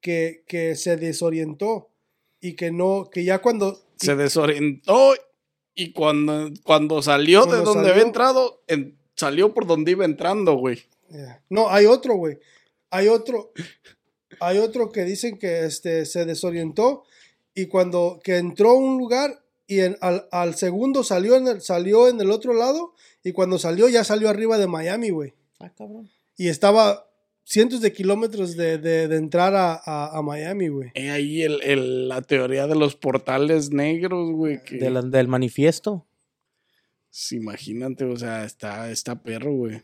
que, 0.00 0.44
que 0.46 0.76
se 0.76 0.96
desorientó 0.96 1.90
y 2.44 2.56
que 2.56 2.70
no, 2.70 3.08
que 3.10 3.24
ya 3.24 3.40
cuando... 3.40 3.80
Se 3.96 4.16
desorientó 4.16 5.14
y 5.74 5.92
cuando, 5.92 6.50
cuando 6.62 7.00
salió 7.00 7.46
de 7.46 7.56
donde 7.58 7.72
salió- 7.72 7.90
había 7.92 8.02
entrado, 8.02 8.62
en- 8.66 8.98
salió 9.16 9.54
por 9.54 9.66
donde 9.66 9.92
iba 9.92 10.04
entrando, 10.04 10.54
güey. 10.56 10.82
Yeah. 11.10 11.42
No, 11.48 11.70
hay 11.70 11.86
otro, 11.86 12.16
güey. 12.16 12.38
Hay 12.90 13.08
otro, 13.08 13.52
hay 14.40 14.58
otro 14.58 14.92
que 14.92 15.04
dicen 15.04 15.38
que 15.38 15.64
este, 15.64 16.04
se 16.04 16.26
desorientó 16.26 17.04
y 17.54 17.66
cuando 17.66 18.20
que 18.22 18.36
entró 18.36 18.70
a 18.70 18.74
un 18.74 18.98
lugar 18.98 19.42
y 19.66 19.80
en- 19.80 19.96
al, 20.02 20.28
al 20.30 20.54
segundo 20.54 21.02
salió 21.02 21.36
en, 21.36 21.48
el, 21.48 21.60
salió 21.62 22.08
en 22.08 22.20
el 22.20 22.30
otro 22.30 22.52
lado 22.52 22.92
y 23.22 23.32
cuando 23.32 23.58
salió 23.58 23.88
ya 23.88 24.04
salió 24.04 24.28
arriba 24.28 24.58
de 24.58 24.66
Miami, 24.66 25.08
güey. 25.10 25.32
Ah, 25.60 25.72
cabrón. 25.74 26.10
Y 26.36 26.48
estaba 26.48 27.08
cientos 27.44 27.80
de 27.80 27.92
kilómetros 27.92 28.56
de, 28.56 28.78
de- 28.78 29.06
de 29.08 29.16
entrar 29.16 29.54
a, 29.54 29.74
a- 29.74 30.18
a 30.18 30.22
Miami, 30.22 30.68
güey. 30.68 30.90
He 30.94 31.10
ahí 31.10 31.42
el, 31.42 31.62
el- 31.62 32.08
la 32.08 32.22
teoría 32.22 32.66
de 32.66 32.74
los 32.74 32.96
portales 32.96 33.70
negros, 33.70 34.32
güey. 34.32 34.62
Que, 34.64 34.76
De 34.78 34.90
la- 34.90 35.02
del 35.02 35.28
manifiesto. 35.28 36.06
Sí, 37.10 37.36
imagínate, 37.36 38.04
o 38.04 38.16
sea, 38.16 38.44
está, 38.44 38.90
está 38.90 39.22
perro, 39.22 39.52
güey. 39.52 39.82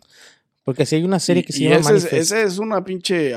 Porque 0.64 0.84
si 0.86 0.96
hay 0.96 1.04
una 1.04 1.20
serie 1.20 1.42
Y- 1.42 1.46
que 1.46 1.52
se 1.52 1.60
y 1.60 1.68
llama 1.68 1.76
ese 1.76 1.88
es, 1.96 2.02
Manifest. 2.04 2.14
ese 2.32 2.42
es 2.42 2.58
una 2.58 2.84
pinche. 2.84 3.34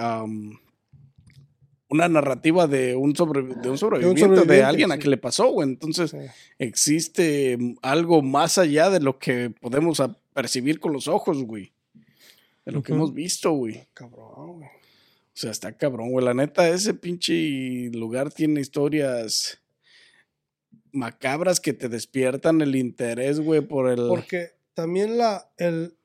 una 1.89 2.07
narrativa 2.09 2.65
de 2.65 2.95
un, 2.95 3.15
sobre, 3.15 3.43
de 3.43 3.69
un 3.69 3.77
sobreviviente, 3.77 4.21
de, 4.21 4.25
sobreviviente, 4.27 4.63
alguien 4.63 4.91
a 4.91 4.97
que 4.97 5.09
le 5.09 5.17
pasó, 5.17 5.49
güey. 5.51 5.69
Entonces, 5.69 6.09
Sí. 6.11 6.17
existe 6.57 7.57
algo 7.83 8.21
más 8.23 8.57
allá 8.57 8.89
de 8.89 8.99
lo 8.99 9.19
que 9.19 9.51
podemos 9.61 10.01
percibir 10.33 10.79
con 10.79 10.91
los 10.93 11.07
ojos, 11.07 11.43
güey. 11.43 11.71
De 12.65 12.71
lo 12.71 12.81
que 12.83 12.93
hemos 12.93 13.13
visto, 13.13 13.51
güey. 13.51 13.83
Cabrón, 13.93 14.57
güey. 14.59 14.67
O 14.69 15.35
sea, 15.35 15.51
está 15.51 15.71
cabrón, 15.75 16.11
güey. 16.11 16.23
La 16.25 16.33
neta, 16.33 16.69
ese 16.69 16.93
pinche 16.93 17.89
lugar 17.93 18.31
tiene 18.31 18.61
historias 18.61 19.59
macabras 20.91 21.59
que 21.59 21.73
te 21.73 21.89
despiertan 21.89 22.61
el 22.61 22.75
interés, 22.75 23.39
güey, 23.39 23.61
por 23.61 23.89
el... 23.89 24.07
Porque 24.07 24.51
también 24.73 25.17
la, 25.17 25.49
el, 25.57 25.95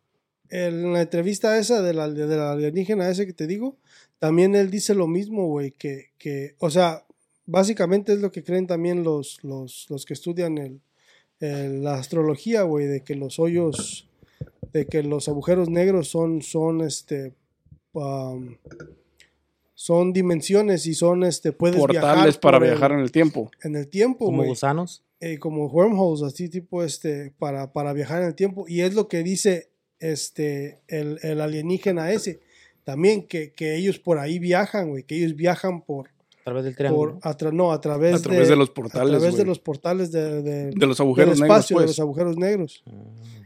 el- 0.48 0.74
en 0.84 0.92
la 0.94 1.02
entrevista 1.02 1.58
esa 1.58 1.82
de 1.82 1.92
la, 1.92 2.08
de 2.08 2.26
la 2.36 2.52
alienígena 2.52 3.08
ese 3.10 3.26
que 3.26 3.34
te 3.34 3.46
digo, 3.46 3.76
también 4.18 4.54
él 4.54 4.70
dice 4.70 4.94
lo 4.94 5.06
mismo, 5.06 5.46
güey, 5.46 5.72
que, 5.72 6.06
que, 6.18 6.54
o 6.58 6.70
sea, 6.70 7.04
básicamente 7.44 8.12
es 8.14 8.20
lo 8.20 8.32
que 8.32 8.42
creen 8.42 8.66
también 8.66 9.04
los, 9.04 9.44
los, 9.44 9.86
los 9.90 10.06
que 10.06 10.14
estudian 10.14 10.56
el, 10.58 10.80
el- 11.40 11.84
la 11.84 11.94
astrología, 11.96 12.62
güey, 12.62 12.86
de 12.86 13.02
que 13.02 13.14
los 13.14 13.38
hoyos, 13.38 14.07
de 14.72 14.86
que 14.86 15.02
los 15.02 15.28
agujeros 15.28 15.68
negros 15.70 16.08
son, 16.08 16.42
son, 16.42 16.82
este, 16.82 17.32
um, 17.92 18.56
son 19.74 20.12
dimensiones 20.12 20.86
y 20.86 20.94
son, 20.94 21.24
este, 21.24 21.52
puedes 21.52 21.78
portales 21.78 22.00
viajar 22.34 22.40
para 22.40 22.58
por 22.58 22.66
el- 22.66 22.72
viajar 22.72 22.92
en 22.92 22.98
el 23.00 23.12
tiempo. 23.12 23.50
en 23.62 23.76
el 23.76 23.88
tiempo, 23.88 24.26
como 24.26 24.38
güey 24.38 24.48
gusanos. 24.50 25.04
eh, 25.20 25.38
como 25.38 25.66
wormholes, 25.66 26.22
así 26.22 26.48
tipo 26.48 26.82
este, 26.82 27.32
para, 27.38 27.72
para 27.72 27.92
viajar 27.92 28.22
en 28.22 28.28
el 28.28 28.34
tiempo. 28.34 28.64
Y 28.68 28.80
es 28.82 28.94
lo 28.94 29.08
que 29.08 29.22
dice 29.22 29.70
este, 30.00 30.80
el, 30.88 31.18
el 31.22 31.40
alienígena 31.40 32.10
ese. 32.12 32.40
También 32.84 33.26
que, 33.26 33.52
que 33.52 33.76
ellos 33.76 33.98
por 33.98 34.18
ahí 34.18 34.38
viajan, 34.38 34.88
güey, 34.90 35.02
que 35.04 35.16
ellos 35.16 35.36
viajan 35.36 35.82
por, 35.82 36.10
través 36.48 36.64
del 36.64 36.72
por 36.74 36.78
triángulo. 36.78 37.18
a 37.22 37.36
tra- 37.38 37.52
no, 37.52 37.72
a 37.72 37.80
través, 37.80 38.14
A 38.14 38.22
través 38.22 38.48
de 38.48 38.56
los 38.56 38.70
portales, 38.70 39.14
A 39.14 39.18
través 39.18 39.36
de 39.36 39.44
los 39.44 39.58
portales 39.58 40.12
de, 40.12 40.42
de- 40.42 40.70
De 40.70 40.86
los 40.86 40.98
del 40.98 41.04
agujeros 41.06 41.40
negros, 41.40 41.56
espacio, 41.56 41.76
de 41.78 41.84
pues. 41.84 41.90
los 41.90 42.00
agujeros 42.00 42.36
negros. 42.36 42.82
Ah. 42.86 42.92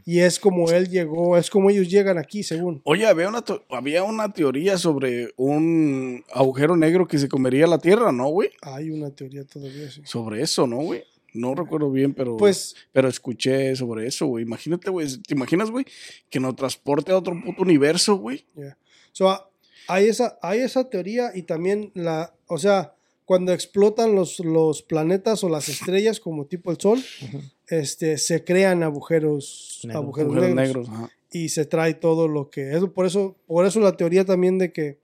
Y 0.05 0.19
es 0.19 0.37
como 0.39 0.69
él 0.69 0.89
llegó, 0.89 1.37
es 1.37 1.49
como 1.49 1.69
ellos 1.69 1.87
llegan 1.89 2.17
aquí, 2.17 2.43
según. 2.43 2.81
Oye, 2.83 3.05
había 3.07 3.29
una, 3.29 3.43
había 3.69 4.03
una 4.03 4.33
teoría 4.33 4.77
sobre 4.77 5.33
un 5.37 6.23
agujero 6.33 6.75
negro 6.75 7.07
que 7.07 7.17
se 7.17 7.29
comería 7.29 7.67
la 7.67 7.77
Tierra, 7.79 8.11
¿no, 8.11 8.27
güey? 8.27 8.49
Hay 8.61 8.89
una 8.89 9.11
teoría 9.11 9.45
todavía, 9.45 9.89
sí. 9.89 10.01
Sobre 10.03 10.41
eso, 10.41 10.67
¿no, 10.67 10.77
güey? 10.77 11.03
No 11.33 11.55
recuerdo 11.55 11.89
bien, 11.89 12.13
pero... 12.13 12.37
Pues 12.37 12.75
Pero 12.91 13.07
escuché 13.07 13.75
sobre 13.75 14.05
eso, 14.05 14.27
güey. 14.27 14.43
Imagínate, 14.43 14.91
güey. 14.91 15.07
¿Te 15.25 15.33
imaginas, 15.33 15.71
güey? 15.71 15.85
Que 16.29 16.39
nos 16.39 16.55
transporte 16.55 17.11
a 17.11 17.17
otro 17.17 17.33
puto 17.43 17.63
universo, 17.63 18.17
güey. 18.17 18.45
Yeah. 18.55 18.77
So, 19.13 19.35
hay, 19.87 20.07
esa, 20.09 20.37
hay 20.43 20.59
esa 20.59 20.89
teoría 20.89 21.31
y 21.33 21.41
también 21.43 21.91
la, 21.95 22.35
o 22.53 22.57
sea, 22.57 22.93
cuando 23.25 23.53
explotan 23.53 24.15
los, 24.15 24.39
los 24.39 24.81
planetas 24.81 25.43
o 25.43 25.49
las 25.49 25.69
estrellas 25.69 26.19
como 26.19 26.45
tipo 26.45 26.71
el 26.71 26.79
Sol, 26.79 27.01
este, 27.67 28.17
se 28.17 28.43
crean 28.43 28.83
agujeros, 28.83 29.81
Negros. 29.83 30.03
agujeros, 30.03 30.33
Agujeros 30.33 30.55
negros. 30.55 30.89
y 31.31 31.49
se 31.49 31.65
trae 31.65 31.93
todo 31.93 32.27
lo 32.27 32.49
que 32.49 32.73
es. 32.73 32.83
Por 32.89 33.05
eso, 33.05 33.35
por 33.47 33.65
eso 33.65 33.79
la 33.79 33.95
teoría 33.95 34.25
también 34.25 34.57
de 34.57 34.71
que, 34.73 34.99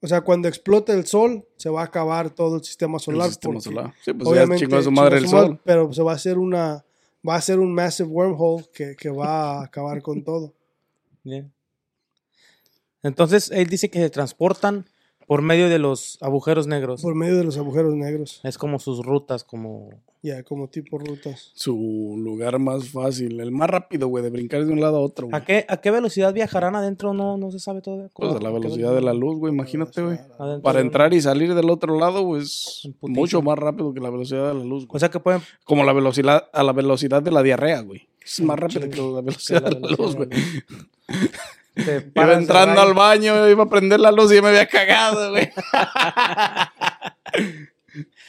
o 0.00 0.06
sea, 0.08 0.22
cuando 0.22 0.48
explote 0.48 0.92
el 0.92 1.06
sol, 1.06 1.46
se 1.56 1.68
va 1.68 1.82
a 1.82 1.84
acabar 1.84 2.30
todo 2.30 2.56
el 2.56 2.64
sistema 2.64 2.98
solar. 2.98 3.26
El 3.26 3.32
sistema 3.32 3.54
porque 3.54 3.64
solar. 3.68 3.94
Sí, 4.02 4.12
pues 4.12 4.48
ya 4.48 4.56
chingó 4.56 4.76
a 4.76 4.82
su 4.82 4.90
madre 4.92 5.18
el 5.18 5.28
sol. 5.28 5.60
Pero 5.64 5.92
se 5.92 6.02
va 6.02 6.12
a 6.12 6.16
hacer 6.16 6.38
una, 6.38 6.84
va 7.26 7.36
a 7.36 7.40
ser 7.40 7.58
un 7.58 7.72
massive 7.74 8.08
wormhole 8.08 8.64
que, 8.72 8.96
que 8.96 9.10
va 9.10 9.60
a 9.60 9.64
acabar 9.64 10.00
con 10.02 10.22
todo. 10.24 10.54
Yeah. 11.24 11.46
Entonces, 13.02 13.50
él 13.50 13.68
dice 13.68 13.88
que 13.90 13.98
se 14.00 14.10
transportan 14.10 14.86
por 15.26 15.42
medio 15.42 15.68
de 15.68 15.78
los 15.78 16.18
agujeros 16.20 16.66
negros. 16.66 17.02
Por 17.02 17.14
medio 17.14 17.36
de 17.36 17.44
los 17.44 17.56
agujeros 17.56 17.94
negros. 17.94 18.40
Es 18.44 18.58
como 18.58 18.78
sus 18.78 19.04
rutas, 19.04 19.44
como... 19.44 19.90
Ya, 20.22 20.42
como 20.42 20.66
tipo 20.68 20.98
rutas. 20.98 21.52
Su 21.54 22.16
lugar 22.18 22.58
más 22.58 22.88
fácil, 22.88 23.38
el 23.38 23.52
más 23.52 23.70
rápido, 23.70 24.08
güey, 24.08 24.24
de 24.24 24.30
brincar 24.30 24.64
de 24.64 24.72
un 24.72 24.80
lado 24.80 24.96
a 24.96 25.00
otro. 25.00 25.28
güey. 25.28 25.40
¿A 25.40 25.44
qué, 25.44 25.64
¿A 25.68 25.76
qué 25.76 25.92
velocidad 25.92 26.34
viajarán 26.34 26.74
adentro? 26.74 27.14
No, 27.14 27.36
no 27.36 27.52
se 27.52 27.60
sabe 27.60 27.80
todavía. 27.80 28.08
Pues 28.12 28.30
a 28.34 28.40
la 28.40 28.48
¿A 28.48 28.52
qué 28.52 28.58
velocidad 28.58 28.92
de 28.92 29.02
la 29.02 29.14
luz, 29.14 29.38
güey, 29.38 29.52
imagínate, 29.52 30.02
güey. 30.02 30.18
Adentro 30.38 30.62
Para 30.62 30.80
entrar 30.80 31.14
y 31.14 31.20
salir 31.20 31.54
del 31.54 31.70
otro 31.70 31.96
lado, 31.96 32.24
pues 32.24 32.80
En 32.84 32.94
putiza. 32.94 33.20
mucho 33.20 33.42
más 33.42 33.56
rápido 33.56 33.94
que 33.94 34.00
la 34.00 34.10
velocidad 34.10 34.48
de 34.48 34.54
la 34.54 34.64
luz, 34.64 34.86
güey. 34.86 34.96
O 34.96 34.98
sea 34.98 35.10
que 35.10 35.20
pueden... 35.20 35.42
Como 35.64 35.84
la 35.84 35.92
velocidad, 35.92 36.48
a 36.52 36.62
la 36.64 36.72
velocidad 36.72 37.22
de 37.22 37.30
la 37.30 37.42
diarrea, 37.44 37.82
güey. 37.82 38.08
Es 38.24 38.40
más 38.40 38.58
rápido 38.58 38.88
que 38.90 38.96
la 39.00 39.20
velocidad 39.20 39.62
de 39.62 39.78
la 39.80 39.90
luz, 39.96 40.16
güey. 40.16 40.28
Iba 41.76 42.32
entrando 42.34 42.80
al 42.80 42.94
baño, 42.94 43.48
iba 43.48 43.64
a 43.64 43.68
prender 43.68 44.00
la 44.00 44.10
luz 44.10 44.32
y 44.32 44.36
ya 44.36 44.42
me 44.42 44.48
había 44.48 44.66
cagado, 44.66 45.30
güey. 45.30 45.50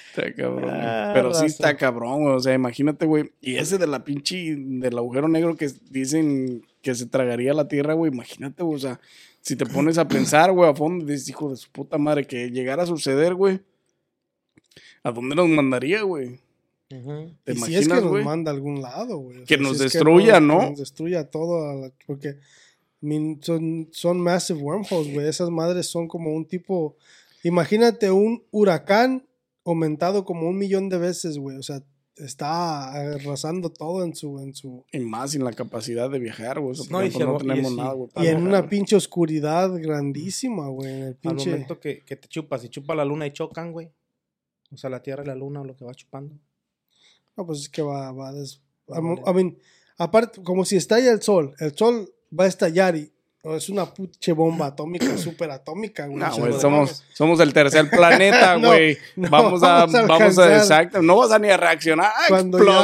Está 0.10 0.34
cabrón. 0.34 0.70
Ah, 0.74 1.12
Pero 1.14 1.34
sí 1.34 1.46
está 1.46 1.76
cabrón, 1.78 2.24
güey. 2.24 2.36
O 2.36 2.40
sea, 2.40 2.54
imagínate, 2.54 3.06
güey. 3.06 3.32
Y 3.42 3.56
ese 3.58 3.78
de 3.78 3.88
la 3.88 4.04
pinche, 4.04 4.56
del 4.58 4.98
agujero 4.98 5.28
negro 5.28 5.56
que 5.56 5.70
dicen 5.90 6.66
que 6.82 6.96
se 6.96 7.06
tragaría 7.06 7.54
la 7.54 7.68
tierra, 7.68 7.94
güey. 7.94 8.12
Imagínate, 8.12 8.64
güey. 8.64 8.76
O 8.76 8.80
sea, 8.80 9.00
si 9.42 9.56
te 9.56 9.66
pones 9.66 9.98
a 9.98 10.08
pensar, 10.08 10.52
güey, 10.52 10.70
a 10.70 10.74
fondo, 10.74 11.06
dices, 11.06 11.30
hijo 11.30 11.50
de 11.50 11.56
su 11.58 11.70
puta 11.72 11.98
madre, 11.98 12.26
que 12.26 12.50
llegara 12.50 12.84
a 12.84 12.88
suceder, 12.88 13.36
güey. 13.36 13.60
¿A 15.04 15.12
dónde 15.12 15.36
nos 15.36 15.48
mandaría, 15.48 16.02
güey? 16.02 16.40
Ujú. 16.90 17.32
¿Te 17.44 17.52
y 17.52 17.56
si 17.56 17.60
imaginas, 17.60 17.82
es 17.82 17.88
que 17.90 18.02
nos 18.10 18.24
manda 18.26 18.52
a 18.52 18.54
algún 18.56 18.82
lado, 18.82 19.18
güey. 19.18 19.44
Que 19.44 19.58
nos 19.58 19.78
si 19.78 19.86
es 19.86 19.94
destruya, 19.94 20.40
¿no? 20.40 20.60
Que 20.62 20.70
nos 20.72 20.80
destruya 20.80 21.30
todo. 21.30 21.82
la- 21.82 21.92
porque 22.08 22.38
son, 23.42 23.90
son 23.92 24.20
massive 24.20 24.62
wormholes, 24.62 25.14
güey. 25.14 25.28
Esas 25.28 25.50
madres 25.50 25.88
son 25.88 26.08
como 26.08 26.34
un 26.34 26.46
tipo. 26.46 26.96
Imagínate 27.44 28.12
un 28.12 28.44
huracán 28.52 29.28
aumentado 29.64 30.26
como 30.26 30.48
un 30.48 30.58
millón 30.58 30.90
de 30.90 30.98
veces, 30.98 31.38
güey. 31.38 31.58
O 31.58 31.64
sea, 31.64 31.84
está 32.16 32.92
arrasando 32.92 33.70
todo 33.70 34.04
en 34.04 34.16
su. 34.16 34.40
En 34.40 34.54
su 34.56 34.84
Y 34.92 35.00
más 35.00 35.32
sin 35.32 35.44
la 35.44 35.54
capacidad 35.54 36.10
de 36.10 36.20
viajar, 36.20 36.60
güey. 36.60 36.76
No, 36.90 37.04
y 37.04 37.08
ejemplo, 37.08 37.40
si 37.40 37.46
no 37.46 37.54
tenemos 37.54 37.72
si- 37.72 37.78
nada, 37.78 37.94
güey. 37.94 38.10
y 38.16 38.28
en 38.28 38.42
una 38.48 38.68
pinche 38.68 38.96
oscuridad 38.96 39.72
grandísima, 39.80 40.68
güey. 40.70 40.90
En 40.92 40.98
el 41.00 41.08
Al 41.10 41.16
pinche. 41.16 41.52
momento 41.52 41.80
que, 41.80 42.04
que 42.04 42.16
te 42.16 42.28
chupas, 42.28 42.64
y 42.64 42.70
chupa 42.70 42.96
la 42.96 43.06
luna 43.06 43.28
y 43.28 43.34
chocan, 43.34 43.72
güey. 43.72 43.92
O 44.72 44.78
sea, 44.78 44.90
la 44.90 45.02
tierra 45.02 45.24
y 45.24 45.28
la 45.28 45.36
luna, 45.36 45.64
lo 45.64 45.76
que 45.76 45.86
va 45.86 45.94
chupando. 45.94 46.36
No, 47.38 47.46
pues 47.46 47.60
es 47.60 47.70
que 47.70 47.82
va, 47.84 48.12
va 48.12 48.30
a 48.30 48.34
des-. 48.34 48.62
I 48.90 49.34
mean, 49.34 49.58
aparte, 49.98 50.42
como 50.42 50.66
si 50.66 50.76
estalla 50.76 51.12
el 51.12 51.22
sol, 51.22 51.54
el 51.60 51.76
sol 51.76 52.12
va 52.38 52.46
a 52.46 52.48
estallar 52.48 52.96
y 52.96 53.12
o 53.44 53.56
es 53.56 53.70
una 53.70 53.86
puche 53.86 54.34
bomba 54.34 54.66
atómica, 54.68 55.18
súper 55.18 55.52
atómica, 55.52 56.06
güey. 56.08 56.18
No, 56.18 56.36
güey, 56.38 56.54
somos, 56.60 57.04
somos 57.14 57.40
el 57.40 57.54
tercer 57.54 57.90
planeta, 57.92 58.58
No, 58.58 58.68
güey. 58.70 58.98
no 59.16 59.30
vamos 59.30 59.64
a, 59.64 59.86
vamos 59.86 59.96
a 59.96 60.02
vamos 60.02 60.12
a, 60.38 60.44
alcanzar. 60.44 60.52
exacto. 60.54 61.02
No 61.02 61.16
vas 61.18 61.32
a 61.32 61.40
ni 61.40 61.50
a 61.50 61.58
reaccionar. 61.58 62.12
¡Ah, 62.14 62.26
Cuando 62.28 62.58
explode! 62.58 62.84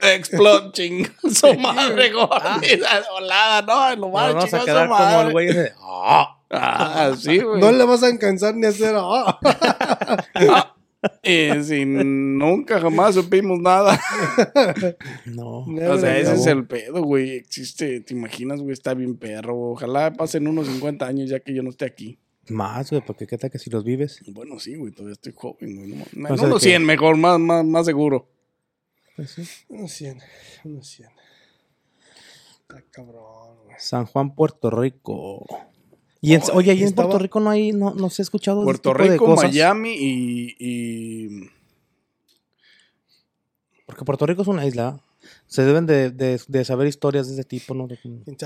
ya, 0.00 0.12
Explode, 0.14 0.72
ching. 0.72 1.06
Su 1.32 1.54
madre, 1.58 2.12
güey. 2.12 2.26
Volada, 3.12 3.62
no, 3.62 3.96
lo 3.96 4.10
vamos 4.10 4.44
a 4.44 4.48
chingó 4.48 4.64
quedar 4.64 4.84
su 4.86 4.92
como 4.92 5.00
madre. 5.04 5.26
el 5.26 5.32
güey 5.32 5.48
ese. 5.48 5.72
¡Ah! 5.80 6.32
Ah, 6.48 7.12
sí, 7.18 7.38
güey. 7.40 7.60
no 7.60 7.72
le 7.72 7.84
vas 7.84 8.02
a 8.02 8.06
alcanzar 8.06 8.54
ni 8.54 8.66
a 8.66 8.68
hacer. 8.70 8.94
ah. 8.96 9.38
Ah, 10.34 10.75
y 11.22 11.62
si 11.62 11.84
nunca 11.84 12.80
jamás 12.80 13.14
supimos 13.14 13.58
nada. 13.60 14.00
No. 15.26 15.64
O 15.90 15.98
sea, 15.98 16.18
ese 16.18 16.34
es 16.34 16.46
el 16.46 16.66
pedo, 16.66 17.02
güey. 17.02 17.32
Existe, 17.36 18.00
te 18.00 18.14
imaginas, 18.14 18.60
güey, 18.60 18.72
está 18.72 18.94
bien 18.94 19.16
perro. 19.16 19.56
Ojalá 19.72 20.12
pasen 20.12 20.48
unos 20.48 20.66
50 20.66 21.06
años 21.06 21.30
ya 21.30 21.40
que 21.40 21.54
yo 21.54 21.62
no 21.62 21.70
esté 21.70 21.84
aquí. 21.84 22.18
Más, 22.48 22.90
güey, 22.90 23.02
porque 23.04 23.26
qué 23.26 23.36
tal 23.38 23.50
que 23.50 23.58
si 23.58 23.70
los 23.70 23.82
vives. 23.84 24.20
Bueno, 24.28 24.58
sí, 24.60 24.76
güey, 24.76 24.92
todavía 24.92 25.14
estoy 25.14 25.32
joven, 25.36 25.76
güey. 25.76 25.88
No, 25.90 26.04
no, 26.12 26.34
O 26.34 26.36
sea, 26.38 26.46
unos 26.46 26.62
que- 26.62 26.68
100 26.70 26.84
mejor, 26.84 27.16
más, 27.16 27.38
más, 27.40 27.64
más 27.64 27.86
seguro. 27.86 28.28
Pues 29.16 29.30
sí. 29.30 29.42
Unos 29.68 29.90
100, 29.92 30.18
unos 30.64 30.86
100. 30.88 31.08
Está 32.60 32.82
cabrón, 32.90 33.56
güey. 33.64 33.76
San 33.78 34.06
Juan, 34.06 34.34
Puerto 34.34 34.70
Rico. 34.70 35.44
Y 36.26 36.34
en- 36.34 36.42
Oh, 36.52 36.56
oye, 36.56 36.72
ahí 36.72 36.78
y 36.78 36.82
en 36.82 36.88
estaba- 36.88 37.08
Puerto 37.08 37.22
Rico 37.22 37.40
no 37.40 37.50
hay, 37.50 37.72
no, 37.72 37.94
no 37.94 38.10
se 38.10 38.22
ha 38.22 38.24
escuchado 38.24 38.60
de 38.60 38.64
Puerto 38.64 38.90
este 38.90 38.98
tipo 38.98 39.04
de 39.08 39.12
Rico, 39.14 39.24
cosas? 39.26 39.50
Miami 39.50 39.94
y, 39.96 40.56
y 40.58 41.28
Porque 43.86 44.04
Puerto 44.04 44.26
Rico 44.26 44.42
es 44.42 44.48
una 44.48 44.66
isla. 44.66 45.00
Se 45.46 45.62
deben 45.62 45.86
de, 45.86 46.10
de- 46.10 46.40
de 46.46 46.64
saber 46.64 46.86
historias 46.88 47.28
de 47.28 47.34
ese 47.34 47.44
tipo, 47.44 47.74
¿no? 47.74 47.86
De 47.86 47.96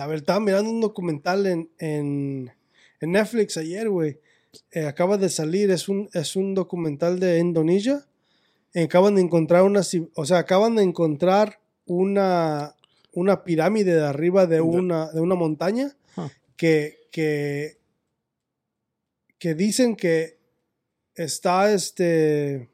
A 0.01 0.07
ver, 0.07 0.19
estaba 0.19 0.41
mirando 0.41 0.71
un 0.71 0.81
documental 0.81 1.47
en, 1.47 1.71
en, 1.79 2.53
en 3.01 3.13
Netflix 3.13 3.57
ayer, 3.57 3.89
güey. 3.89 4.19
Eh, 4.73 4.85
acaba 4.87 5.17
de 5.17 5.29
salir, 5.29 5.71
es 5.71 5.89
un, 5.89 6.09
es 6.13 6.37
un 6.37 6.55
documental 6.55 7.21
de 7.21 7.39
Indonesia. 7.39 8.05
Eh, 8.75 8.85
acaban 8.85 9.15
de 9.15 9.23
encontrar 9.23 9.63
una, 9.63 9.81
ci- 9.81 10.11
o 10.15 10.25
sea, 10.27 10.39
acaban 10.39 10.77
de 10.77 10.83
encontrar 10.83 11.61
una, 11.87 12.75
una 13.13 13.43
pirámide 13.45 13.95
de 13.95 14.05
arriba 14.07 14.47
de 14.47 14.61
una, 14.61 15.11
de 15.13 15.21
una 15.21 15.35
montaña 15.35 15.97
Ah. 16.17 16.29
que, 16.57 16.99
que, 17.11 17.79
que 19.39 19.55
dicen 19.55 19.97
que 19.97 20.39
está 21.15 21.73
este 21.73 22.69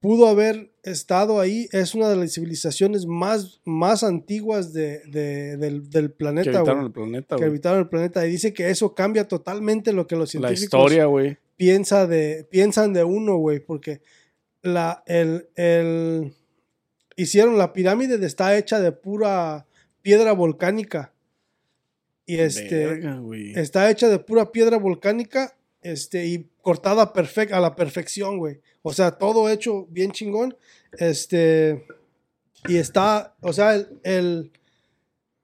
pudo 0.00 0.26
haber 0.26 0.72
estado 0.82 1.40
ahí. 1.40 1.68
Es 1.72 1.94
una 1.94 2.08
de 2.08 2.16
las 2.16 2.32
civilizaciones 2.34 3.06
más, 3.06 3.60
más 3.64 4.02
antiguas 4.02 4.72
de, 4.72 5.00
de- 5.06 5.56
del, 5.56 5.88
del 5.90 6.10
que 6.10 6.16
planeta, 6.16 6.58
habitaron 6.58 6.84
el 6.86 6.92
planeta, 6.92 7.36
que 7.36 7.44
habitaron 7.44 7.78
el 7.80 7.88
planeta. 7.88 8.26
Y 8.26 8.30
dice 8.30 8.52
que 8.52 8.70
eso 8.70 8.94
cambia 8.94 9.28
totalmente 9.28 9.92
lo 9.92 10.06
que 10.06 10.16
los 10.16 10.34
La 10.34 10.48
científicos 10.48 10.62
historia, 10.64 11.06
piensa 11.56 12.06
de, 12.06 12.44
piensan 12.50 12.92
de 12.92 13.04
uno, 13.04 13.36
güey, 13.36 13.60
porque 13.60 14.00
la, 14.62 15.04
el, 15.06 15.48
el- 15.54 16.34
hicieron 17.16 17.56
la 17.58 17.72
pirámide, 17.72 18.18
de- 18.18 18.26
está 18.26 18.56
hecha 18.58 18.80
de 18.80 18.90
pura 18.90 19.66
piedra 20.02 20.32
volcánica. 20.32 21.11
Y 22.26 22.38
este, 22.38 22.86
Verga, 22.86 23.20
está 23.56 23.90
hecha 23.90 24.08
de 24.08 24.18
pura 24.18 24.52
piedra 24.52 24.78
volcánica, 24.78 25.56
este, 25.82 26.26
y 26.26 26.48
cortada 26.62 27.12
perfec- 27.12 27.52
a 27.52 27.60
la 27.60 27.74
perfección, 27.74 28.38
güey. 28.38 28.60
O 28.82 28.92
sea, 28.92 29.12
todo 29.12 29.48
hecho 29.48 29.86
bien 29.90 30.12
chingón. 30.12 30.56
Este, 30.98 31.84
y 32.68 32.76
está, 32.76 33.34
o 33.40 33.52
sea, 33.52 33.74
el, 33.74 33.88
el, 34.04 34.52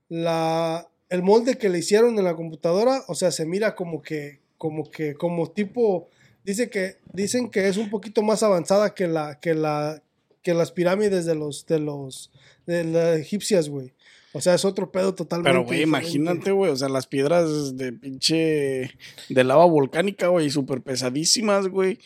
la, 0.09 0.89
el 1.09 1.23
molde 1.23 1.59
que 1.59 1.69
le 1.69 1.79
hicieron 1.79 2.19
en 2.19 2.25
la 2.25 2.37
computadora, 2.37 3.03
o 3.09 3.15
sea, 3.15 3.33
se 3.33 3.45
mira 3.47 3.75
como 3.75 4.03
que, 4.03 4.41
como 4.57 4.91
que, 4.91 5.15
como 5.15 5.51
tipo, 5.51 6.09
dice 6.45 6.71
que, 6.71 6.99
dicen 7.13 7.51
que 7.51 7.67
es 7.69 7.77
un 7.77 7.91
poquito 7.91 8.23
más 8.23 8.43
avanzada 8.43 8.95
que 8.95 9.09
la, 9.09 9.41
que 9.41 9.55
la, 9.55 10.03
que 10.43 10.55
las 10.55 10.71
pirámides 10.71 11.27
de 11.27 11.35
los, 11.35 11.67
de 11.67 11.81
los, 11.81 12.31
de 12.67 12.85
las 12.85 13.19
egipcias, 13.19 13.69
güey. 13.69 13.93
O 14.39 14.41
sea, 14.41 14.55
es 14.55 14.65
otro 14.65 14.93
pedo 14.93 15.17
totalmente. 15.17 15.51
Pero, 15.51 15.65
güey, 15.65 15.83
imagínate, 15.83 16.53
güey, 16.53 16.71
o 16.71 16.77
sea, 16.77 16.89
las 16.89 17.09
piedras 17.09 17.77
de 17.77 17.93
pinche. 17.93 18.93
de 19.29 19.45
lava 19.45 19.65
volcánica, 19.65 20.29
güey, 20.29 20.49
súper 20.49 20.81
pesadísimas, 20.81 21.67
güey. 21.67 21.99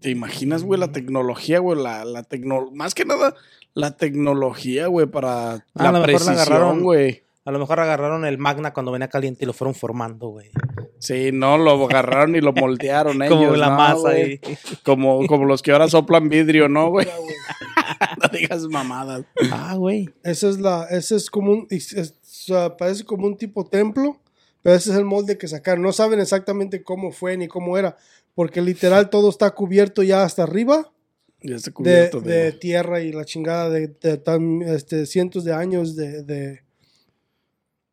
¿Te 0.00 0.08
imaginas, 0.08 0.64
güey, 0.64 0.80
la 0.80 0.92
tecnología, 0.92 1.58
güey? 1.58 1.78
La, 1.80 2.06
la 2.06 2.22
tecno... 2.22 2.70
Más 2.72 2.94
que 2.94 3.04
nada, 3.04 3.34
la 3.74 3.98
tecnología, 3.98 4.86
güey, 4.86 5.06
para 5.06 5.52
Ah, 5.52 5.62
a 5.74 5.92
lo 5.92 6.00
la 6.00 6.06
mejor 6.06 6.24
la 6.24 6.32
agarraron. 6.32 6.82
güey. 6.82 7.22
A 7.44 7.50
lo 7.50 7.58
mejor 7.58 7.78
agarraron 7.80 8.24
el 8.24 8.38
magna 8.38 8.72
cuando 8.72 8.92
venía 8.92 9.08
caliente 9.08 9.44
y 9.44 9.46
lo 9.46 9.52
fueron 9.52 9.74
formando, 9.74 10.28
güey. 10.28 10.50
Sí, 10.98 11.30
no, 11.32 11.58
lo 11.58 11.84
agarraron 11.84 12.34
y 12.34 12.40
lo 12.40 12.52
moldearon 12.54 13.20
ellos, 13.22 13.36
Como 13.36 13.56
la 13.56 13.68
¿no, 13.70 13.76
masa 13.76 14.00
güey? 14.00 14.40
Como, 14.84 15.26
como 15.26 15.44
los 15.44 15.60
que 15.60 15.72
ahora 15.72 15.88
soplan 15.88 16.28
vidrio, 16.30 16.68
¿no, 16.68 16.88
güey? 16.90 17.06
no 18.22 18.28
digas 18.38 18.62
mamadas. 18.68 19.24
Ah, 19.50 19.74
güey. 19.76 20.08
Esa 20.22 20.48
es 20.48 20.58
la, 20.60 20.84
ese 20.90 21.16
es 21.16 21.30
como 21.30 21.52
un, 21.52 21.66
es- 21.70 21.92
es- 21.92 22.10
o 22.12 22.44
sea, 22.54 22.76
parece 22.76 23.04
como 23.04 23.26
un 23.26 23.36
tipo 23.36 23.64
templo, 23.66 24.20
pero 24.62 24.76
ese 24.76 24.90
es 24.90 24.96
el 24.96 25.04
molde 25.04 25.38
que 25.38 25.48
sacaron. 25.48 25.82
No 25.82 25.92
saben 25.92 26.20
exactamente 26.20 26.82
cómo 26.82 27.12
fue 27.12 27.36
ni 27.36 27.48
cómo 27.48 27.78
era, 27.78 27.96
porque 28.34 28.60
literal 28.62 29.10
todo 29.10 29.28
está 29.30 29.50
cubierto 29.52 30.02
ya 30.02 30.22
hasta 30.24 30.42
arriba 30.44 30.90
Ya 31.42 31.56
está 31.56 31.70
de, 31.70 31.74
cubierto 31.74 32.20
de... 32.20 32.32
de 32.34 32.52
tierra 32.52 33.00
y 33.00 33.12
la 33.12 33.24
chingada 33.24 33.68
de, 33.70 33.88
de 33.88 34.16
tan, 34.18 34.62
este, 34.62 35.06
cientos 35.06 35.44
de 35.44 35.52
años 35.52 35.94
de, 35.96 36.22
de, 36.22 36.62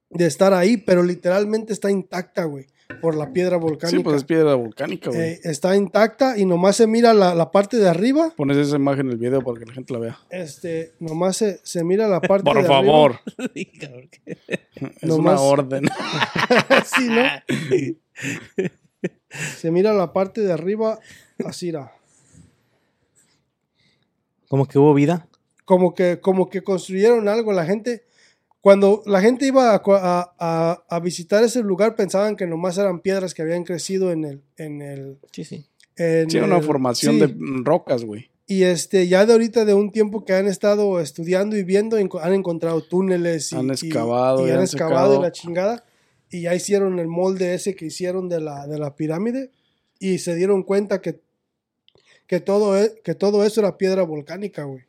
de 0.10 0.26
estar 0.26 0.53
ahí, 0.53 0.78
pero 0.78 1.03
literalmente 1.03 1.74
está 1.74 1.91
intacta, 1.91 2.43
güey. 2.45 2.66
Por 3.01 3.15
la 3.15 3.31
piedra 3.31 3.57
volcánica. 3.57 3.97
Sí, 3.97 4.03
pues 4.03 4.15
es 4.17 4.23
piedra 4.23 4.55
volcánica, 4.55 5.11
güey. 5.11 5.21
Eh, 5.21 5.39
está 5.43 5.75
intacta 5.75 6.37
y 6.37 6.45
nomás 6.45 6.75
se 6.75 6.87
mira 6.87 7.13
la, 7.13 7.35
la 7.35 7.51
parte 7.51 7.77
de 7.77 7.87
arriba. 7.87 8.33
Pones 8.35 8.57
esa 8.57 8.75
imagen 8.77 9.05
en 9.07 9.11
el 9.13 9.17
video 9.17 9.41
para 9.41 9.59
que 9.59 9.65
la 9.65 9.73
gente 9.73 9.93
la 9.93 9.99
vea. 9.99 10.19
Este, 10.31 10.93
nomás 10.99 11.37
se, 11.37 11.59
se 11.63 11.83
mira 11.83 12.07
la 12.07 12.19
parte 12.19 12.43
Por 12.45 12.61
de 12.61 12.67
favor. 12.67 13.19
arriba. 13.37 14.01
Es 15.01 15.03
Nomás- 15.03 15.39
una 15.39 15.41
orden. 15.41 15.83
Sí, 16.85 17.07
¿no? 17.09 17.23
Se 19.57 19.69
mira 19.71 19.93
la 19.93 20.11
parte 20.11 20.41
de 20.41 20.51
arriba, 20.51 20.99
así 21.45 21.69
era. 21.69 21.93
Como 24.47 24.67
que 24.67 24.79
hubo 24.79 24.93
vida. 24.95 25.27
Como 25.63 25.93
que, 25.93 26.19
como 26.19 26.49
que 26.49 26.63
construyeron 26.63 27.27
algo. 27.27 27.53
La 27.53 27.65
gente, 27.65 28.03
cuando 28.62 29.01
la 29.05 29.22
gente 29.22 29.45
iba 29.45 29.74
a, 29.74 29.82
a- 29.86 30.36
a- 30.39 30.84
a 30.89 30.99
visitar 30.99 31.43
ese 31.43 31.62
lugar, 31.64 31.95
pensaban 31.95 32.36
que 32.36 32.45
nomás 32.47 32.78
eran 32.78 32.99
piedras 32.99 33.34
que 33.34 33.41
habían 33.41 33.64
crecido 33.64 34.12
en 34.12 34.26
el, 34.26 34.41
en 34.57 34.82
el, 34.82 35.18
Sí, 35.32 35.43
sí. 35.45 35.66
en 35.95 36.30
Sí, 36.30 36.38
una 36.39 36.62
formación 36.62 37.16
sí. 37.16 37.20
de 37.22 37.36
rocas, 37.64 38.03
güey. 38.03 38.30
Y 38.47 38.64
este, 38.64 39.07
ya 39.07 39.26
de 39.28 39.34
ahorita, 39.34 39.64
de 39.64 39.76
un 39.76 39.91
tiempo 39.91 40.26
que 40.26 40.34
han 40.34 40.47
estado 40.47 40.99
estudiando 40.99 41.55
y 41.55 41.64
viendo, 41.64 41.97
han 41.97 42.34
encontrado 42.34 42.82
túneles 42.82 43.51
y 43.51 43.55
Han 43.55 43.70
excavado 43.70 44.45
y, 44.45 44.49
y 44.49 44.51
han 44.51 44.57
han 44.57 44.64
excavado 44.64 45.20
y 45.20 45.22
la 45.22 45.32
chingada. 45.32 45.86
Y 46.32 46.41
ya 46.41 46.55
hicieron 46.55 46.97
el 46.99 47.07
molde 47.07 47.53
ese 47.53 47.76
que 47.76 47.86
hicieron 47.86 48.28
de 48.28 48.39
la, 48.41 48.66
de 48.68 48.80
la 48.80 48.95
pirámide. 48.95 49.51
Y 49.99 50.18
se 50.18 50.34
dieron 50.36 50.64
cuenta 50.64 50.99
que, 50.99 51.22
que, 52.26 52.39
todo, 52.39 52.76
e- 52.78 52.99
que 53.03 53.14
todo 53.16 53.43
eso 53.45 53.62
era 53.62 53.78
piedra 53.78 54.01
volcánica, 54.03 54.64
güey. 54.64 54.82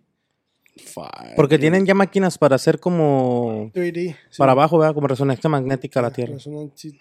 Porque 1.37 1.59
tienen 1.59 1.87
ya 1.87 1.95
máquinas 1.95 2.39
para 2.39 2.57
hacer 2.57 2.78
como 2.81 3.70
3D. 3.72 4.16
sí. 4.31 4.39
para 4.39 4.53
abajo, 4.53 4.78
¿verdad? 4.78 4.95
Como 4.95 5.07
resonancia 5.07 5.49
magnética 5.51 6.01
a 6.01 6.05
la 6.05 6.11
Tierra. 6.11 6.37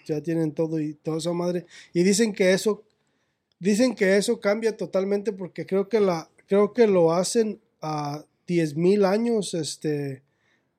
Ya 0.06 0.20
tienen 0.20 0.52
todo 0.52 0.80
y 0.80 0.94
toda 0.94 1.18
esa 1.18 1.32
madre. 1.32 1.66
Y 1.92 2.02
dicen 2.02 2.32
que 2.32 2.52
eso, 2.52 2.82
dicen 3.58 3.94
que 3.94 4.16
eso 4.16 4.40
cambia 4.40 4.76
totalmente 4.76 5.32
porque 5.32 5.66
creo 5.66 5.88
que 5.88 6.00
la, 6.00 6.28
creo 6.46 6.72
que 6.72 6.86
lo 6.86 7.12
hacen 7.12 7.60
a 7.80 8.24
10.000 8.46 9.06
años, 9.06 9.54
este, 9.54 10.22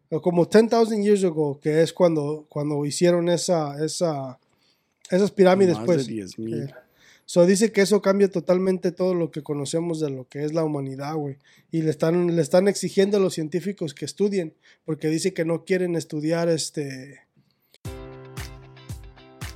o 0.09 0.21
como 0.21 0.45
10,000 0.45 1.01
years 1.03 1.23
ago, 1.23 1.59
que 1.59 1.81
es 1.81 1.93
cuando, 1.93 2.45
cuando 2.49 2.85
hicieron 2.85 3.29
esa, 3.29 3.83
esa, 3.83 4.37
esas 5.09 5.31
pirámides, 5.31 5.77
Más 5.77 5.85
pues. 5.85 6.07
de 6.07 6.13
10,000. 6.13 6.73
So 7.31 7.45
dice 7.45 7.71
que 7.71 7.79
eso 7.79 8.01
cambia 8.01 8.27
totalmente 8.27 8.91
todo 8.91 9.13
lo 9.13 9.31
que 9.31 9.41
conocemos 9.41 10.01
de 10.01 10.09
lo 10.09 10.27
que 10.27 10.43
es 10.43 10.53
la 10.53 10.65
humanidad, 10.65 11.15
güey. 11.15 11.37
Y 11.71 11.81
le 11.81 11.89
están, 11.89 12.35
le 12.35 12.41
están 12.41 12.67
exigiendo 12.67 13.15
a 13.15 13.19
los 13.21 13.35
científicos 13.35 13.93
que 13.93 14.03
estudien, 14.03 14.53
porque 14.83 15.07
dice 15.07 15.33
que 15.33 15.45
no 15.45 15.63
quieren 15.63 15.95
estudiar 15.95 16.49
este, 16.49 17.21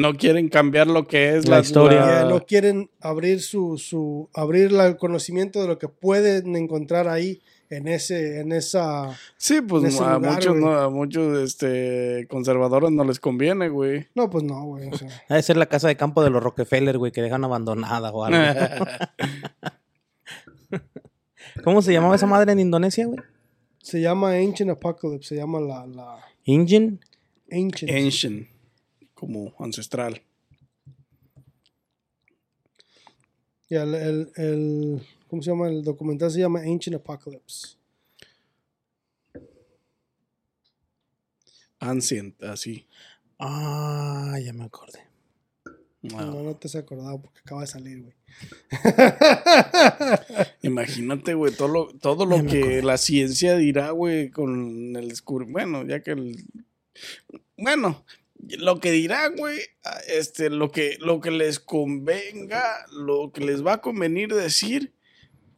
No 0.00 0.14
quieren 0.14 0.48
cambiar 0.48 0.86
lo 0.86 1.06
que 1.06 1.36
es 1.36 1.48
La 1.48 1.56
la, 1.56 1.62
historia. 1.62 2.24
no 2.24 2.44
quieren 2.46 2.90
abrir 3.00 3.40
su, 3.42 3.76
su 3.78 4.28
abrir 4.34 4.72
la- 4.72 4.86
el 4.86 4.96
conocimiento 4.96 5.60
de 5.60 5.68
lo 5.68 5.78
que 5.78 5.88
pueden 5.88 6.54
encontrar 6.56 7.08
ahí 7.08 7.42
en 7.70 7.86
ese 7.88 8.40
en 8.40 8.52
esa 8.52 9.14
Sí, 9.36 9.60
pues 9.60 10.00
a 10.00 10.14
lugar, 10.18 10.34
muchos, 10.36 10.56
no, 10.56 10.72
a 10.72 10.88
muchos 10.88 11.38
este, 11.40 12.26
conservadores 12.30 12.90
no 12.92 13.04
les 13.04 13.18
conviene, 13.20 13.68
güey. 13.68 14.06
no 14.14 14.30
pues 14.30 14.44
no 14.44 14.62
güey 14.64 14.88
o 14.88 14.96
sea, 14.96 15.08
Ha 15.28 15.34
de 15.34 15.42
ser 15.42 15.56
la 15.56 15.66
casa 15.66 15.88
de 15.88 15.96
campo 15.96 16.22
de 16.22 16.30
los 16.30 16.42
Rockefeller, 16.42 16.96
güey, 16.96 17.12
que 17.12 17.20
dejan 17.20 17.44
abandonada 17.44 18.10
o 18.10 18.24
algo. 18.24 18.38
¿Cómo 21.64 21.82
se 21.82 21.92
llamaba 21.92 22.14
esa 22.16 22.26
madre 22.26 22.52
en 22.52 22.60
Indonesia, 22.60 23.06
güey? 23.06 23.18
se 23.80 24.00
llama 24.02 24.32
Ancient 24.32 24.70
Apocalypse 24.70 25.30
se 25.30 25.36
llama 25.36 25.60
la, 25.60 25.86
la 25.86 26.18
Engine. 26.44 26.98
Ancient 27.50 27.90
Ancient, 27.90 28.46
como 29.18 29.52
ancestral. 29.58 30.22
Y 33.68 33.74
el, 33.74 33.94
el, 33.94 34.32
el- 34.36 35.02
cómo 35.26 35.42
se 35.42 35.50
llama 35.50 35.68
el 35.68 35.82
documental 35.82 36.30
se 36.30 36.38
llama 36.40 36.60
Ancient 36.60 36.96
Apocalypse 36.96 37.76
Ancient, 41.80 42.42
así. 42.42 42.86
Ah, 43.38 44.36
ya 44.42 44.52
me 44.52 44.64
acordé. 44.64 45.00
Ah, 46.14 46.24
no 46.24 46.42
no 46.44 46.54
te 46.54 46.68
has 46.68 46.76
acordado 46.76 47.20
porque 47.20 47.40
acaba 47.40 47.62
de 47.62 47.66
salir 47.66 48.00
güey 48.00 48.14
Imagínate, 50.62 51.34
güey, 51.34 51.52
todo 51.54 51.68
lo, 51.68 51.88
todo 51.98 52.24
lo 52.24 52.36
Ya 52.36 52.46
que 52.46 52.58
acordé. 52.60 52.82
la 52.82 52.96
ciencia 52.98 53.56
dirá, 53.56 53.90
güey, 53.90 54.30
con 54.30 54.96
el 54.96 55.08
descubrimiento. 55.08 55.58
Bueno, 55.70 55.86
ya 55.88 56.00
que 56.02 56.12
el. 56.12 56.44
Bueno, 57.56 58.04
lo 58.58 58.80
que 58.80 58.90
dirá, 58.90 59.28
güey, 59.28 59.58
ah, 59.84 59.98
este, 60.08 60.50
lo 60.50 60.70
que, 60.70 60.96
lo 61.00 61.20
que 61.20 61.30
les 61.30 61.58
convenga, 61.58 62.86
lo 62.92 63.32
que 63.32 63.44
les 63.44 63.64
va 63.64 63.74
a 63.74 63.80
convenir 63.80 64.34
decir 64.34 64.92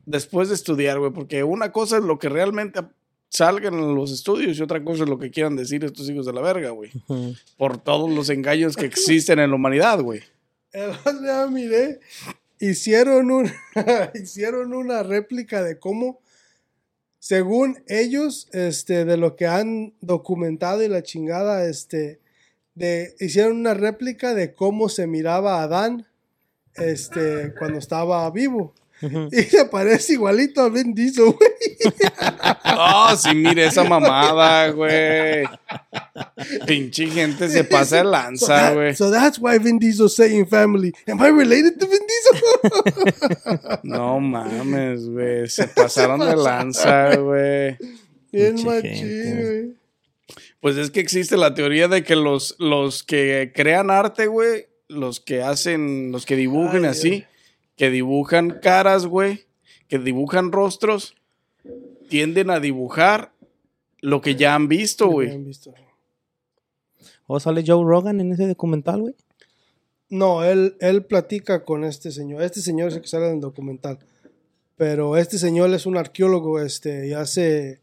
después 0.06 0.48
de 0.48 0.54
estudiar, 0.54 0.98
güey, 0.98 1.12
porque 1.12 1.44
una 1.44 1.72
cosa 1.72 1.98
es 1.98 2.04
lo 2.04 2.18
que 2.18 2.28
realmente 2.28 2.80
salgan 3.28 3.74
en 3.74 3.94
los 3.94 4.10
estudios 4.10 4.58
y 4.58 4.62
otra 4.62 4.82
cosa 4.82 5.04
es 5.04 5.08
lo 5.08 5.18
que 5.18 5.30
quieran 5.30 5.56
decir 5.56 5.84
estos 5.84 6.08
hijos 6.10 6.26
de 6.26 6.32
la 6.32 6.40
verga, 6.40 6.70
güey. 6.70 6.90
Por 7.56 7.78
todos 7.78 8.10
los 8.10 8.28
engaños 8.28 8.76
que 8.76 8.86
existen 8.86 9.38
en 9.38 9.50
la 9.50 9.56
humanidad, 9.56 10.00
güey. 10.00 10.22
Día 10.72 11.46
miré, 11.48 12.00
hicieron, 12.58 13.30
un, 13.30 13.50
hicieron 14.14 14.74
una 14.74 15.02
réplica 15.02 15.62
de 15.62 15.78
cómo, 15.78 16.20
según 17.18 17.82
ellos, 17.86 18.48
este, 18.52 19.04
de 19.04 19.16
lo 19.16 19.36
que 19.36 19.46
han 19.46 19.94
documentado 20.00 20.82
y 20.82 20.88
la 20.88 21.02
chingada, 21.02 21.68
este, 21.68 22.20
de, 22.74 23.14
hicieron 23.20 23.56
una 23.58 23.74
réplica 23.74 24.34
de 24.34 24.54
cómo 24.54 24.88
se 24.88 25.06
miraba 25.06 25.60
a 25.60 25.62
Adán 25.64 26.06
este, 26.76 27.52
cuando 27.58 27.78
estaba 27.78 28.30
vivo. 28.30 28.74
Y 29.32 29.42
se 29.44 29.64
parece 29.64 30.12
igualito 30.12 30.60
a 30.60 30.68
Vin 30.68 30.92
Diesel, 30.94 31.24
güey. 31.32 31.50
Oh, 32.76 33.16
sí, 33.16 33.34
mire 33.34 33.64
esa 33.64 33.82
mamada, 33.82 34.68
güey. 34.72 35.44
Pinche 36.66 37.06
gente 37.06 37.48
se 37.48 37.64
pasa 37.64 37.96
de 37.96 38.02
So, 38.02 38.10
lanza, 38.10 38.46
that- 38.56 38.74
güey. 38.74 38.94
so 38.94 39.10
that's 39.10 39.38
why 39.38 39.56
Vin 39.58 39.78
Diesel 39.78 40.10
saying 40.10 40.46
family. 40.46 40.92
Am 41.08 41.18
I 41.18 41.30
related 41.30 41.78
to 41.78 41.86
Vin 41.86 42.00
Diesel? 42.06 43.80
No 43.84 44.20
mames, 44.20 45.08
güey. 45.08 45.48
Se 45.48 45.66
pasaron 45.68 46.20
de 46.20 46.36
lanza, 46.36 47.16
güey. 47.16 47.78
Bien 48.30 48.54
machín, 48.66 49.40
güey. 49.40 49.74
Pues 50.60 50.76
es 50.76 50.90
que 50.90 51.00
existe 51.00 51.36
la 51.36 51.54
teoría 51.54 51.88
de 51.88 52.04
que 52.04 52.16
los, 52.16 52.56
los 52.58 53.02
que 53.02 53.52
crean 53.54 53.90
arte, 53.90 54.26
güey, 54.26 54.66
los 54.88 55.20
que 55.20 55.42
hacen, 55.42 56.12
los 56.12 56.26
que 56.26 56.36
dibujan 56.36 56.84
Ay, 56.84 56.90
así, 56.90 57.10
Dios. 57.10 57.24
que 57.76 57.90
dibujan 57.90 58.60
caras, 58.60 59.06
güey, 59.06 59.46
que 59.88 59.98
dibujan 59.98 60.52
rostros, 60.52 61.16
tienden 62.08 62.50
a 62.50 62.60
dibujar 62.60 63.32
lo 64.00 64.20
que 64.20 64.36
ya 64.36 64.54
han 64.54 64.68
visto, 64.68 65.08
güey. 65.08 65.30
¿O 67.26 67.40
sale 67.40 67.64
Joe 67.66 67.84
Rogan 67.84 68.20
en 68.20 68.32
ese 68.32 68.46
documental, 68.46 69.00
güey? 69.00 69.14
No, 70.08 70.44
él, 70.44 70.76
él 70.80 71.04
platica 71.04 71.64
con 71.64 71.84
este 71.84 72.10
señor. 72.10 72.42
Este 72.42 72.60
señor 72.60 72.88
es 72.88 72.96
el 72.96 73.02
que 73.02 73.08
sale 73.08 73.28
en 73.28 73.34
el 73.34 73.40
documental. 73.40 73.98
Pero 74.76 75.16
este 75.16 75.38
señor 75.38 75.72
es 75.72 75.86
un 75.86 75.96
arqueólogo, 75.96 76.60
este, 76.60 77.06
y 77.06 77.12
hace 77.12 77.80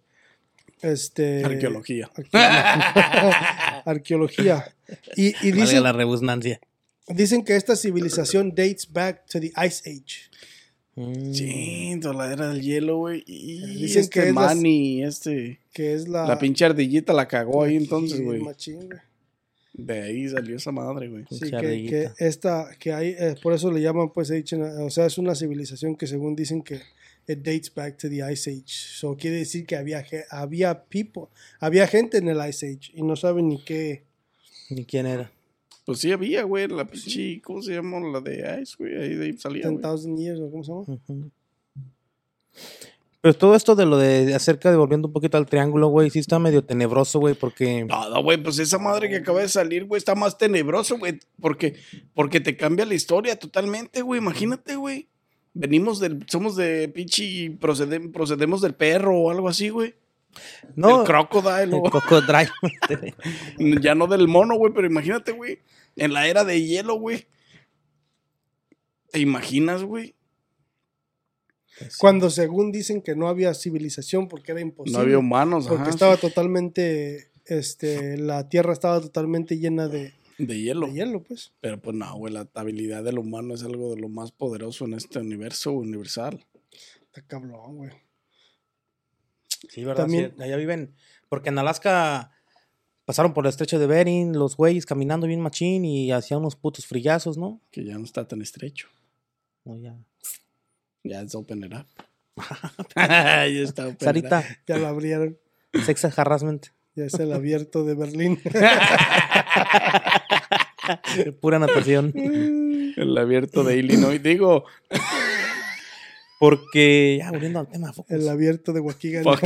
este 0.81 1.43
Arqueología. 1.43 2.09
arqueología. 2.15 3.81
Arqueología. 3.85 4.75
Y, 5.15 5.33
y 5.47 5.51
dicen, 5.51 5.83
la 5.83 5.91
rebusnancia. 5.93 6.59
dicen 7.07 7.43
que 7.43 7.55
esta 7.55 7.75
civilización 7.75 8.49
dates 8.49 8.91
back 8.91 9.25
to 9.27 9.39
the 9.39 9.51
Ice 9.65 9.89
Age. 9.89 10.29
Mm. 10.95 11.33
Sí, 11.33 11.99
la 12.01 12.33
era 12.33 12.49
del 12.49 12.61
hielo, 12.61 12.97
güey. 12.97 13.23
Y 13.27 13.83
Dicen 13.83 14.01
este 14.03 14.19
que 14.21 14.29
es 14.29 15.07
este, 15.15 15.59
Que 15.71 15.93
es 15.93 16.07
la. 16.07 16.27
la 16.27 16.39
pinche 16.39 16.65
ardillita 16.65 17.13
la 17.13 17.27
cagó 17.27 17.63
ahí 17.63 17.75
entonces, 17.75 18.19
güey. 18.21 18.41
De 19.73 20.01
ahí 20.01 20.27
salió 20.27 20.55
esa 20.55 20.71
madre, 20.71 21.07
güey. 21.07 21.23
Sí, 21.29 21.39
Pinche 21.39 21.51
que, 21.51 21.61
que 21.61 21.67
ardillita. 21.67 22.13
esta, 22.17 22.69
que 22.79 22.93
hay, 22.93 23.09
eh, 23.09 23.35
por 23.43 23.53
eso 23.53 23.71
le 23.71 23.79
llaman 23.79 24.09
pues 24.11 24.31
ancient, 24.31 24.63
o 24.81 24.89
sea, 24.89 25.05
es 25.05 25.19
una 25.19 25.35
civilización 25.35 25.95
que 25.95 26.07
según 26.07 26.35
dicen 26.35 26.63
que 26.63 26.81
it 27.27 27.39
dates 27.43 27.73
back 27.73 27.97
to 27.97 28.09
the 28.09 28.21
Ice 28.31 28.49
Age. 28.49 28.65
So 28.69 29.15
quiere 29.17 29.37
decir 29.37 29.65
que 29.65 29.75
había, 29.75 30.03
ge- 30.03 30.25
había 30.29 30.83
people, 30.85 31.23
había 31.59 31.87
gente 31.87 32.17
en 32.17 32.29
el 32.29 32.37
Ice 32.49 32.65
Age 32.67 32.91
y 32.93 33.03
no 33.03 33.15
saben 33.15 33.49
ni 33.49 33.61
qué. 33.63 34.03
¿Y 34.69 34.85
quién 34.85 35.05
era? 35.05 35.31
Pues 35.85 35.99
sí 35.99 36.11
había, 36.11 36.43
güey, 36.43 36.67
la 36.67 36.85
pinche, 36.85 37.41
¿cómo 37.41 37.61
se 37.61 37.73
llama? 37.73 37.99
La 38.01 38.19
de 38.21 38.59
Ice, 38.61 38.75
güey. 38.77 38.95
Ahí 38.95 39.15
de 39.15 39.25
ahí 39.25 39.37
salía, 39.37 39.69
güey. 39.69 39.77
10,000 39.81 40.17
years 40.17 40.39
o 40.41 40.51
cómo 40.51 40.63
se 40.63 40.71
llama. 41.13 41.29
Pero 43.21 43.33
todo 43.33 43.55
esto 43.55 43.75
de 43.75 43.85
lo 43.85 43.97
de 43.97 44.33
acerca 44.35 44.69
de 44.69 44.77
volviendo 44.77 45.07
un 45.07 45.13
poquito 45.13 45.37
al 45.37 45.47
triángulo, 45.47 45.87
güey, 45.87 46.09
sí 46.09 46.19
está 46.19 46.39
medio 46.39 46.63
tenebroso, 46.63 47.19
güey, 47.19 47.33
porque 47.33 47.83
no, 47.85 48.21
güey, 48.23 48.37
pues 48.41 48.59
esa 48.59 48.77
madre 48.77 49.09
que 49.09 49.17
acaba 49.17 49.41
de 49.41 49.49
salir, 49.49 49.85
güey, 49.85 49.97
está 49.97 50.13
más 50.15 50.37
tenebroso, 50.37 50.97
güey, 50.97 51.19
porque, 51.41 51.75
porque 52.13 52.39
te 52.39 52.55
cambia 52.55 52.85
la 52.85 52.93
historia 52.93 53.35
totalmente, 53.37 54.01
güey, 54.01 54.21
imagínate, 54.21 54.75
güey. 54.75 55.07
Venimos 55.59 55.99
del, 55.99 56.23
somos 56.27 56.55
de 56.55 56.87
pinche, 56.89 57.51
procede- 57.59 58.11
procedemos 58.11 58.61
del 58.61 58.75
perro 58.75 59.17
o 59.17 59.31
algo 59.31 59.49
así, 59.49 59.69
güey. 59.69 59.95
no, 60.75 60.97
Del 60.99 61.07
crocodile, 61.07 61.63
el 61.63 61.73
o- 61.73 61.83
cocodrilo. 61.83 62.51
ya 63.81 63.95
no 63.95 64.07
del 64.07 64.27
mono, 64.27 64.55
güey, 64.55 64.71
pero 64.73 64.85
imagínate, 64.87 65.31
güey, 65.31 65.59
en 65.95 66.13
la 66.13 66.27
era 66.27 66.43
de 66.43 66.61
hielo, 66.63 66.95
güey. 66.99 67.25
¿Te 69.11 69.19
imaginas, 69.19 69.83
güey? 69.83 70.15
Cuando 71.99 72.29
según 72.29 72.71
dicen 72.71 73.01
que 73.01 73.15
no 73.15 73.27
había 73.27 73.53
civilización 73.53 74.27
porque 74.27 74.51
era 74.51 74.61
imposible. 74.61 74.97
No 74.97 75.03
había 75.03 75.19
humanos, 75.19 75.67
Porque 75.67 75.83
ajá, 75.83 75.89
estaba 75.91 76.17
totalmente, 76.17 77.29
este, 77.45 78.17
la 78.17 78.49
tierra 78.49 78.73
estaba 78.73 78.99
totalmente 78.99 79.57
llena 79.59 79.87
de, 79.87 80.13
de 80.37 80.59
hielo. 80.61 80.87
de 80.87 80.93
hielo, 80.93 81.23
pues. 81.23 81.51
Pero 81.61 81.79
pues 81.81 81.95
no, 81.95 82.15
güey, 82.17 82.33
la 82.33 82.47
habilidad 82.53 83.03
del 83.03 83.19
humano 83.19 83.53
es 83.53 83.63
algo 83.63 83.93
de 83.95 84.01
lo 84.01 84.09
más 84.09 84.31
poderoso 84.31 84.85
en 84.85 84.93
este 84.93 85.19
universo 85.19 85.71
universal. 85.71 86.45
Está 87.01 87.21
cabrón, 87.23 87.77
güey. 87.77 87.91
Sí, 89.69 89.83
¿verdad? 89.83 90.03
También- 90.03 90.33
Sí, 90.37 90.43
allá 90.43 90.55
viven. 90.57 90.95
Porque 91.29 91.49
en 91.49 91.57
Alaska 91.57 92.31
pasaron 93.05 93.33
por 93.33 93.45
el 93.45 93.49
estrecho 93.49 93.79
de 93.79 93.87
Bering, 93.87 94.37
los 94.37 94.55
güeyes 94.55 94.85
caminando 94.85 95.27
bien 95.27 95.41
machín 95.41 95.83
y 95.85 96.11
hacían 96.11 96.39
unos 96.41 96.55
putos 96.55 96.85
frillazos, 96.85 97.37
¿no? 97.37 97.59
Que 97.71 97.83
ya 97.83 97.97
no 97.97 98.03
está 98.05 98.27
tan 98.27 98.41
estrecho. 98.41 98.87
No, 99.65 99.77
ya. 99.77 99.97
Ya 101.03 101.21
es 101.21 101.33
open 101.35 101.63
it 101.63 101.73
up. 101.73 101.85
ya 102.95 103.45
está 103.47 103.83
open 103.87 103.95
it 103.95 104.01
up. 104.01 104.03
Sarita, 104.05 104.43
Ya 104.67 104.77
la 104.77 104.89
abrieron. 104.89 105.37
sex 105.85 106.05
harassment. 106.17 106.67
Ya 106.97 107.05
es 107.05 107.13
el 107.13 107.31
abierto 107.31 107.83
de 107.83 107.93
Berlín. 107.93 108.39
Pura 111.41 111.59
natación. 111.59 112.11
El 112.15 113.15
abierto 113.15 113.63
de 113.63 113.77
Illinois. 113.77 114.21
Digo, 114.23 114.65
Porque, 116.39 117.17
ya 117.19 117.29
volviendo 117.29 117.59
al 117.59 117.67
tema, 117.67 117.93
focus. 117.93 118.11
el 118.11 118.27
abierto 118.27 118.73
de 118.73 118.79
Waukegan. 118.79 119.23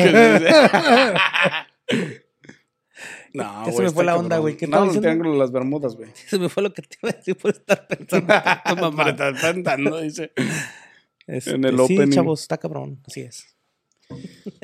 No, 3.34 3.66
Ya 3.66 3.72
se 3.72 3.82
me 3.82 3.91
fue 3.91 4.04
la 4.04 4.18
onda, 4.18 4.39
güey. 4.39 4.58
¿Qué 4.58 4.68
No, 4.68 4.91
el 4.91 4.99
triángulo 4.99 5.32
de 5.32 5.38
las 5.39 5.52
Bermudas, 5.52 5.95
güey. 5.95 6.10
Se 6.28 6.38
me 6.38 6.49
fue 6.49 6.64
lo 6.64 6.74
que 6.74 6.82
te 6.82 6.97
iba 7.02 7.12
a 7.12 7.16
decir 7.16 7.38
por 7.38 7.52
estar 7.52 7.88
pensando. 7.88 8.34
Tu 8.66 8.76
mamá. 8.76 9.06
Pero 9.06 9.30
está 9.30 9.41
cantando, 9.41 10.02
dice. 10.02 10.32
Este, 11.28 11.52
en 11.52 11.64
el 11.64 11.78
sí, 11.78 11.95
opening. 11.95 12.10
chavos, 12.12 12.41
está 12.41 12.58
cabrón. 12.58 12.99
Así 13.08 13.22
es. 13.22 13.56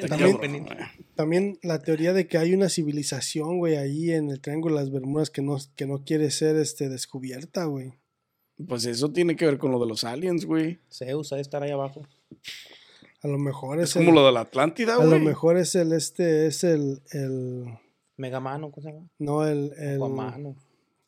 También-. 0.08 0.68
También 1.16 1.60
la 1.64 1.80
teoría 1.82 2.14
de 2.14 2.28
que 2.28 2.38
hay 2.38 2.54
una 2.54 2.70
civilización, 2.70 3.58
güey, 3.58 3.76
ahí 3.76 4.12
en 4.12 4.30
el 4.30 4.40
Triángulo 4.40 4.76
de 4.76 4.82
las 4.82 4.92
Bermudas 4.92 5.30
que 5.30 5.42
no, 5.42 5.58
que 5.76 5.88
no 5.88 6.04
quiere 6.04 6.30
ser 6.32 6.56
este, 6.58 6.90
descubierta, 6.90 7.66
güey. 7.66 7.94
Pues 8.68 8.86
eso 8.86 9.12
tiene 9.12 9.36
que 9.36 9.46
ver 9.46 9.58
con 9.58 9.72
lo 9.72 9.80
de 9.80 9.88
los 9.88 10.04
aliens, 10.04 10.46
güey. 10.46 10.80
Zeus 10.92 11.32
ha 11.34 11.36
de 11.36 11.42
estar 11.42 11.62
ahí 11.64 11.72
abajo. 11.72 12.08
A 13.22 13.28
lo 13.28 13.38
mejor 13.38 13.80
es, 13.80 13.90
Es 13.90 13.94
como 13.96 14.10
el, 14.10 14.16
lo 14.16 14.26
de 14.26 14.32
la 14.32 14.42
Atlántida, 14.42 14.94
a 14.94 14.98
güey. 14.98 15.10
lo 15.10 15.20
mejor 15.20 15.58
es 15.58 15.76
el 15.76 15.92
este, 15.92 16.48
es 16.48 16.64
el, 16.64 17.02
el 17.12 17.66
Megamano, 18.16 18.72
¿cómo 18.72 18.84
se 18.84 18.94
llama? 18.94 19.08
no 19.20 19.46
el, 19.46 19.74
el, 19.78 20.00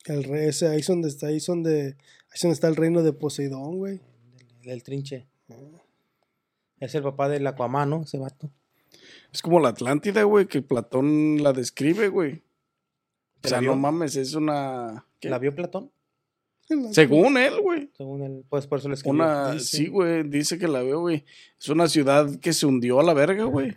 el 0.06 0.24
rey 0.24 0.48
ese, 0.48 0.68
ahí 0.68 0.80
es 0.80 0.86
donde 0.86 1.08
está, 1.08 1.28
ahí 1.28 1.36
es 1.36 1.46
donde, 1.46 1.82
ahí 1.82 2.34
es 2.34 2.40
donde 2.40 2.54
está 2.54 2.68
el 2.68 2.76
reino 2.76 3.02
de 3.02 3.12
Poseidón, 3.12 3.78
güey. 3.78 4.00
El, 4.62 4.70
el 4.70 4.82
trinche. 4.82 5.26
Es 6.80 6.94
el 6.94 7.02
papá 7.02 7.28
del 7.28 7.46
Aquamano, 7.46 8.02
ese 8.02 8.18
vato. 8.18 8.50
Es 9.32 9.42
como 9.42 9.60
la 9.60 9.68
Atlántida, 9.68 10.22
güey, 10.24 10.46
que 10.46 10.62
Platón 10.62 11.42
la 11.42 11.52
describe, 11.52 12.08
güey. 12.08 12.32
O 12.36 13.40
¿Te 13.42 13.48
sea, 13.50 13.60
no 13.60 13.76
mames, 13.76 14.16
es 14.16 14.34
una... 14.34 15.06
¿qué? 15.20 15.28
¿La 15.30 15.38
vio 15.38 15.54
Platón? 15.54 15.90
Según 16.92 17.36
él, 17.36 17.60
güey. 17.60 17.90
Según 17.96 18.22
él, 18.22 18.44
pues 18.48 18.66
por 18.66 18.78
eso 18.78 18.88
le 18.88 18.94
escribió. 18.94 19.14
Una, 19.14 19.58
sí, 19.58 19.88
güey, 19.88 20.22
dice 20.28 20.56
que 20.58 20.68
la 20.68 20.82
veo, 20.82 21.00
güey. 21.00 21.24
Es 21.58 21.68
una 21.68 21.88
ciudad 21.88 22.38
que 22.38 22.52
se 22.52 22.64
hundió 22.66 23.00
a 23.00 23.02
la 23.02 23.12
verga, 23.12 23.44
güey. 23.44 23.76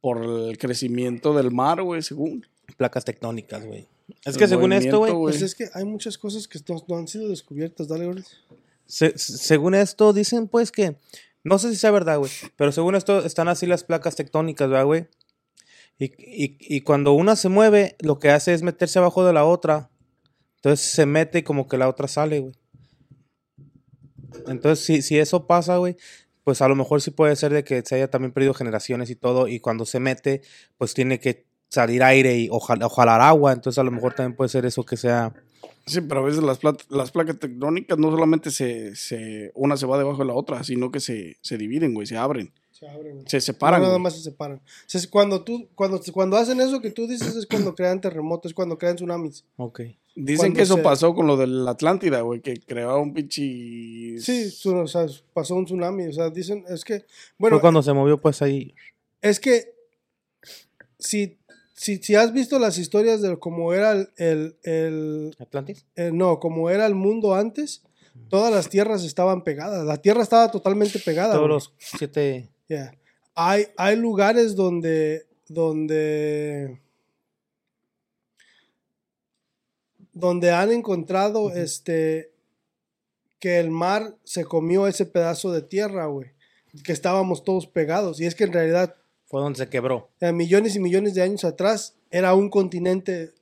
Por 0.00 0.24
el 0.24 0.58
crecimiento 0.58 1.32
del 1.34 1.52
mar, 1.52 1.80
güey, 1.82 2.02
según. 2.02 2.44
Placas 2.76 3.04
tectónicas, 3.04 3.64
güey. 3.64 3.86
Es 4.24 4.34
El 4.34 4.38
que 4.38 4.48
según 4.48 4.72
esto, 4.72 4.98
güey, 4.98 5.12
Pues 5.12 5.42
es 5.42 5.54
que 5.54 5.68
hay 5.74 5.84
muchas 5.84 6.18
cosas 6.18 6.48
que 6.48 6.58
no, 6.68 6.84
no 6.88 6.96
han 6.96 7.06
sido 7.06 7.28
descubiertas, 7.28 7.86
dale, 7.86 8.06
güey. 8.06 8.24
se- 8.86 9.16
según 9.16 9.74
esto 9.74 10.12
dicen 10.12 10.48
pues 10.48 10.72
que, 10.72 10.96
no 11.44 11.58
sé 11.58 11.70
si 11.70 11.76
sea 11.76 11.90
verdad, 11.90 12.18
güey, 12.18 12.30
pero 12.56 12.72
según 12.72 12.94
esto 12.94 13.24
están 13.24 13.48
así 13.48 13.66
las 13.66 13.84
placas 13.84 14.16
tectónicas, 14.16 14.68
¿verdad, 14.68 14.84
güey? 14.84 15.08
Y, 15.98 16.06
y, 16.18 16.56
y 16.60 16.80
cuando 16.82 17.12
una 17.12 17.36
se 17.36 17.48
mueve, 17.48 17.96
lo 18.00 18.18
que 18.18 18.30
hace 18.30 18.54
es 18.54 18.62
meterse 18.62 18.98
abajo 18.98 19.24
de 19.24 19.32
la 19.32 19.44
otra. 19.44 19.90
Entonces 20.56 20.86
se 20.92 21.06
mete 21.06 21.40
y 21.40 21.42
como 21.42 21.68
que 21.68 21.78
la 21.78 21.88
otra 21.88 22.08
sale, 22.08 22.40
güey. 22.40 22.54
Entonces, 24.46 24.84
si, 24.84 25.02
si 25.02 25.18
eso 25.18 25.46
pasa, 25.46 25.76
güey, 25.76 25.96
pues 26.44 26.62
a 26.62 26.68
lo 26.68 26.74
mejor 26.74 27.00
sí 27.02 27.10
puede 27.10 27.36
ser 27.36 27.52
de 27.52 27.64
que 27.64 27.82
se 27.84 27.96
haya 27.96 28.10
también 28.10 28.32
perdido 28.32 28.54
generaciones 28.54 29.10
y 29.10 29.16
todo, 29.16 29.48
y 29.48 29.60
cuando 29.60 29.84
se 29.84 30.00
mete, 30.00 30.42
pues 30.78 30.94
tiene 30.94 31.20
que 31.20 31.46
salir 31.68 32.02
aire 32.02 32.36
y 32.36 32.48
o, 32.50 32.58
jal- 32.60 32.82
o 32.82 32.88
jalar 32.88 33.20
agua, 33.20 33.52
entonces 33.52 33.78
a 33.78 33.84
lo 33.84 33.90
mejor 33.90 34.14
también 34.14 34.36
puede 34.36 34.48
ser 34.48 34.66
eso 34.66 34.84
que 34.84 34.96
sea... 34.96 35.32
Sí, 35.86 36.00
pero 36.00 36.20
a 36.20 36.24
veces 36.24 36.42
las, 36.42 36.60
las 36.90 37.10
placas 37.10 37.38
tectónicas 37.38 37.98
no 37.98 38.10
solamente 38.10 38.50
se, 38.50 38.94
se... 38.94 39.50
Una 39.54 39.76
se 39.76 39.86
va 39.86 39.98
debajo 39.98 40.18
de 40.18 40.26
la 40.26 40.34
otra, 40.34 40.62
sino 40.62 40.90
que 40.92 41.00
se, 41.00 41.36
se 41.40 41.58
dividen, 41.58 41.92
güey, 41.94 42.06
se 42.06 42.16
abren. 42.16 42.52
Se 42.70 42.88
abren. 42.88 43.24
Se 43.28 43.40
separan, 43.40 43.80
No, 43.80 43.86
nada 43.86 43.96
güey. 43.96 44.04
más 44.04 44.14
se 44.16 44.22
separan. 44.22 44.58
O 44.58 44.60
sea, 44.86 45.00
es 45.00 45.08
cuando 45.08 45.42
tú, 45.42 45.68
cuando, 45.74 46.00
cuando 46.12 46.36
hacen 46.36 46.60
eso 46.60 46.80
que 46.80 46.90
tú 46.90 47.06
dices 47.08 47.34
es 47.36 47.46
cuando 47.46 47.74
crean 47.74 48.00
terremotos, 48.00 48.50
es 48.50 48.54
cuando 48.54 48.78
crean 48.78 48.96
tsunamis. 48.96 49.44
Ok. 49.56 49.80
Dicen 50.14 50.36
cuando 50.38 50.56
que 50.56 50.62
eso 50.62 50.76
se- 50.76 50.82
pasó 50.82 51.14
con 51.14 51.26
lo 51.26 51.36
de 51.36 51.46
la 51.48 51.72
Atlántida, 51.72 52.20
güey, 52.20 52.40
que 52.40 52.54
creaba 52.60 52.98
un 52.98 53.12
pinche... 53.14 54.18
Sí, 54.20 54.50
su- 54.50 54.76
o 54.76 54.86
sea, 54.86 55.06
pasó 55.32 55.54
un 55.56 55.64
tsunami. 55.64 56.04
O 56.06 56.12
sea, 56.12 56.30
dicen, 56.30 56.64
es 56.68 56.84
que, 56.84 57.04
bueno, 57.38 57.56
Fue 57.56 57.60
cuando 57.60 57.82
se 57.82 57.92
movió 57.92 58.18
pues 58.18 58.40
ahí. 58.42 58.74
es 59.20 59.40
que 59.40 59.72
si, 60.98 61.38
si, 61.82 61.96
si 61.98 62.14
has 62.14 62.32
visto 62.32 62.58
las 62.58 62.78
historias 62.78 63.20
de 63.22 63.36
cómo 63.38 63.72
era 63.72 63.92
el, 63.92 64.08
el, 64.16 64.56
el- 64.62 65.36
Atlantis. 65.38 65.84
eh, 65.96 66.10
no, 66.12 66.38
como 66.38 66.70
era 66.70 66.86
el 66.86 66.94
mundo 66.94 67.34
antes, 67.34 67.82
todas 68.28 68.52
las 68.52 68.68
tierras 68.68 69.04
estaban 69.04 69.42
pegadas. 69.42 69.84
La 69.84 69.96
tierra 69.96 70.22
estaba 70.22 70.50
totalmente 70.50 70.98
pegada. 70.98 71.34
Todos 71.34 71.42
güey. 71.42 71.52
los 71.54 71.72
siete. 71.78 72.48
Yeah. 72.68 72.94
Hay, 73.34 73.66
hay 73.76 73.96
lugares 73.96 74.54
donde, 74.54 75.26
donde, 75.48 76.80
donde 80.12 80.50
han 80.50 80.70
encontrado 80.70 81.50
este 81.52 82.32
que 83.38 83.58
el 83.58 83.70
mar 83.70 84.14
se 84.22 84.44
comió 84.44 84.86
ese 84.86 85.04
pedazo 85.04 85.50
de 85.50 85.62
tierra, 85.62 86.06
güey. 86.06 86.30
Que 86.84 86.92
estábamos 86.92 87.42
todos 87.42 87.66
pegados. 87.66 88.20
Y 88.20 88.26
es 88.26 88.34
que 88.36 88.44
en 88.44 88.52
realidad, 88.52 88.94
Fue 89.32 89.40
donde 89.40 89.56
se 89.58 89.68
quebró. 89.70 90.10
eh, 90.20 90.30
millones 90.30 90.76
y 90.76 90.78
millones 90.78 91.14
de 91.14 91.22
años 91.22 91.42
atrás, 91.44 91.96
era 92.10 92.34
un 92.34 92.50
continente 92.50 93.32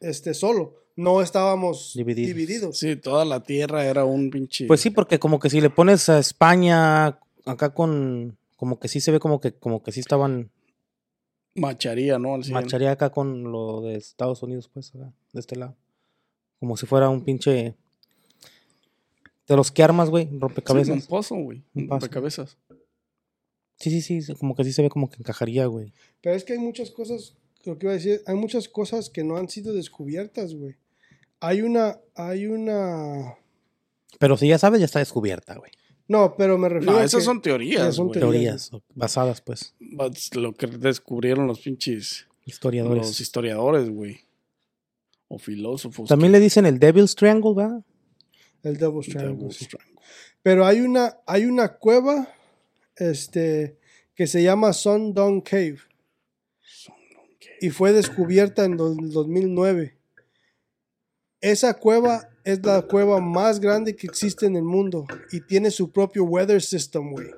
este, 0.00 0.34
solo. 0.34 0.74
no 0.96 1.22
estábamos 1.22 1.92
Divididos. 1.96 2.28
divididos. 2.36 2.78
Sí, 2.78 2.94
toda 2.96 3.24
la 3.24 3.42
tierra 3.42 3.86
era 3.86 4.04
un 4.04 4.28
pinche. 4.30 4.66
Pues 4.66 4.80
sí, 4.82 4.90
porque 4.90 5.18
como 5.18 5.38
que 5.38 5.48
si 5.48 5.62
le 5.62 5.70
pones 5.70 6.10
a 6.10 6.18
España 6.18 7.18
acá 7.46 7.70
con. 7.72 8.36
Como 8.56 8.78
que 8.78 8.88
sí 8.88 9.00
se 9.00 9.10
ve 9.10 9.18
como 9.18 9.40
que, 9.40 9.52
como 9.52 9.82
que 9.82 9.92
sí 9.92 10.00
estaban. 10.00 10.50
Macharía, 11.54 12.18
¿no? 12.18 12.34
Al. 12.34 12.42
Marcharía 12.50 12.90
acá 12.92 13.08
con 13.10 13.50
lo 13.50 13.80
de 13.80 13.94
Estados 13.94 14.42
Unidos, 14.42 14.68
pues, 14.72 14.94
acá, 14.94 15.10
de 15.32 15.40
este 15.40 15.56
lado. 15.56 15.74
Como 16.58 16.76
si 16.76 16.84
fuera 16.84 17.08
un 17.08 17.24
pinche. 17.24 17.74
De 19.48 19.56
los 19.56 19.72
que 19.72 19.82
armas, 19.82 20.10
güey, 20.10 20.26
Sí, 20.28 20.36
rompecabezas. 20.38 20.94
un 20.94 21.02
pozo, 21.06 21.34
güey. 21.36 21.62
Un 21.74 21.88
rompecabezas. 21.88 22.58
Sí, 23.80 24.00
sí, 24.02 24.22
sí, 24.22 24.34
como 24.34 24.54
que 24.54 24.62
sí 24.64 24.72
se 24.72 24.82
ve 24.82 24.90
como 24.90 25.08
que 25.10 25.16
encajaría, 25.16 25.66
güey. 25.66 25.92
Pero 26.20 26.36
es 26.36 26.44
que 26.44 26.52
hay 26.52 26.58
muchas 26.58 26.90
cosas, 26.90 27.34
lo 27.64 27.78
que 27.78 27.86
iba 27.86 27.92
a 27.92 27.96
decir, 27.96 28.20
hay 28.26 28.34
muchas 28.36 28.68
cosas 28.68 29.10
que 29.10 29.24
no 29.24 29.36
han 29.36 29.48
sido 29.48 29.72
descubiertas, 29.72 30.54
güey. 30.54 30.76
Hay 31.40 31.62
una, 31.62 31.98
hay 32.14 32.46
una... 32.46 33.34
Pero 34.18 34.36
si 34.36 34.46
ya 34.48 34.58
sabes, 34.58 34.80
ya 34.80 34.84
está 34.86 34.98
descubierta, 34.98 35.54
güey. 35.56 35.70
No, 36.08 36.34
pero 36.36 36.58
me 36.58 36.68
refiero 36.68 36.92
No, 36.92 36.98
a 36.98 37.04
esas 37.04 37.20
que- 37.20 37.24
son 37.24 37.40
teorías. 37.40 37.82
Ya 37.82 37.92
son 37.92 38.08
güey. 38.08 38.20
teorías. 38.20 38.68
Teorías 38.70 38.88
basadas, 38.94 39.40
pues, 39.40 39.74
But 39.80 40.16
Lo 40.34 40.52
que 40.54 40.66
descubrieron 40.66 41.46
los 41.46 41.60
pinches. 41.60 42.26
historiadores. 42.44 43.06
Los 43.06 43.20
historiadores, 43.20 43.88
güey. 43.88 44.20
O 45.28 45.38
filósofos. 45.38 46.08
También 46.08 46.32
le 46.32 46.40
dicen 46.40 46.66
el 46.66 46.78
Devil's 46.80 47.14
Triangle, 47.14 47.54
¿verdad? 47.54 47.84
el 48.64 48.76
Devil's 48.76 49.06
Triangle, 49.06 49.36
Devil's 49.36 49.56
sí. 49.56 49.66
Triangle. 49.66 50.00
Pero 50.42 50.66
hay 50.66 50.80
una, 50.80 51.16
hay 51.26 51.44
una 51.46 51.76
cueva, 51.78 52.28
este, 52.96 53.76
que 54.14 54.26
se 54.26 54.42
llama 54.42 54.72
Sundong 54.72 55.42
Cave. 55.42 55.78
Y 57.60 57.70
fue 57.70 57.92
descubierta 57.92 58.64
en 58.64 58.76
do- 58.76 58.94
2009. 58.94 59.96
Esa 61.40 61.74
cueva 61.74 62.28
es 62.44 62.64
la 62.64 62.82
cueva 62.82 63.20
más 63.20 63.60
grande 63.60 63.96
que 63.96 64.06
existe 64.06 64.46
en 64.46 64.56
el 64.56 64.62
mundo 64.62 65.06
y 65.30 65.40
tiene 65.40 65.70
su 65.70 65.90
propio 65.90 66.24
weather 66.24 66.60
system, 66.62 67.10
güey. 67.12 67.28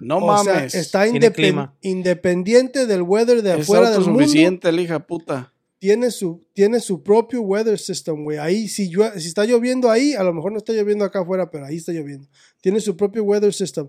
No 0.00 0.18
o 0.18 0.44
sea, 0.44 0.54
mames. 0.54 0.74
está 0.74 1.04
Tiene 1.04 1.18
indepen- 1.20 1.32
clima. 1.34 1.76
independiente 1.80 2.86
del 2.86 3.02
weather 3.02 3.42
de 3.42 3.54
es 3.54 3.60
afuera 3.60 3.90
del 3.90 4.00
mundo. 4.00 4.12
autosuficiente, 4.12 4.68
el 4.68 4.80
hija 4.80 5.06
puta. 5.06 5.52
Tiene 5.78 6.10
su, 6.10 6.40
tiene 6.54 6.80
su 6.80 7.02
propio 7.02 7.42
weather 7.42 7.78
system, 7.78 8.24
güey. 8.24 8.38
Ahí, 8.38 8.66
si, 8.68 8.90
si 8.90 9.28
está 9.28 9.44
lloviendo 9.44 9.90
ahí, 9.90 10.14
a 10.14 10.22
lo 10.22 10.32
mejor 10.32 10.52
no 10.52 10.58
está 10.58 10.72
lloviendo 10.72 11.04
acá 11.04 11.20
afuera, 11.20 11.50
pero 11.50 11.66
ahí 11.66 11.76
está 11.76 11.92
lloviendo. 11.92 12.26
Tiene 12.62 12.80
su 12.80 12.96
propio 12.96 13.22
weather 13.24 13.52
system. 13.52 13.88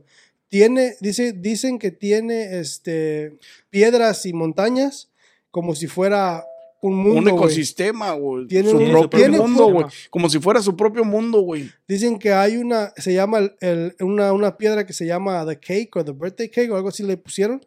Tiene, 0.49 0.95
dice, 1.01 1.33
dicen 1.33 1.77
que 1.79 1.91
tiene 1.91 2.59
este, 2.59 3.37
piedras 3.69 4.25
y 4.25 4.33
montañas 4.33 5.09
como 5.51 5.75
si 5.75 5.87
fuera 5.87 6.45
un 6.81 6.95
mundo. 6.95 7.19
un 7.19 7.27
ecosistema, 7.39 8.11
güey. 8.13 8.47
Tiene 8.47 8.69
su 8.69 8.77
un- 8.77 8.91
propio 8.91 9.19
tiene 9.19 9.37
mundo, 9.39 9.67
un- 9.67 9.73
güey. 9.73 9.85
Como 10.09 10.29
si 10.29 10.39
fuera 10.39 10.61
su 10.61 10.75
propio 10.77 11.03
mundo, 11.03 11.41
güey. 11.41 11.69
Dicen 11.87 12.17
que 12.19 12.31
hay 12.31 12.57
una, 12.57 12.93
se 12.97 13.13
llama 13.13 13.39
el- 13.39 13.55
el- 13.61 13.95
una, 13.99 14.31
una 14.31 14.57
piedra 14.57 14.85
que 14.85 14.93
se 14.93 15.05
llama 15.05 15.45
The 15.45 15.59
Cake 15.59 15.89
o 15.95 16.05
The 16.05 16.11
Birthday 16.11 16.49
Cake 16.49 16.69
o 16.71 16.75
algo 16.75 16.89
así 16.89 17.03
le 17.03 17.17
pusieron. 17.17 17.65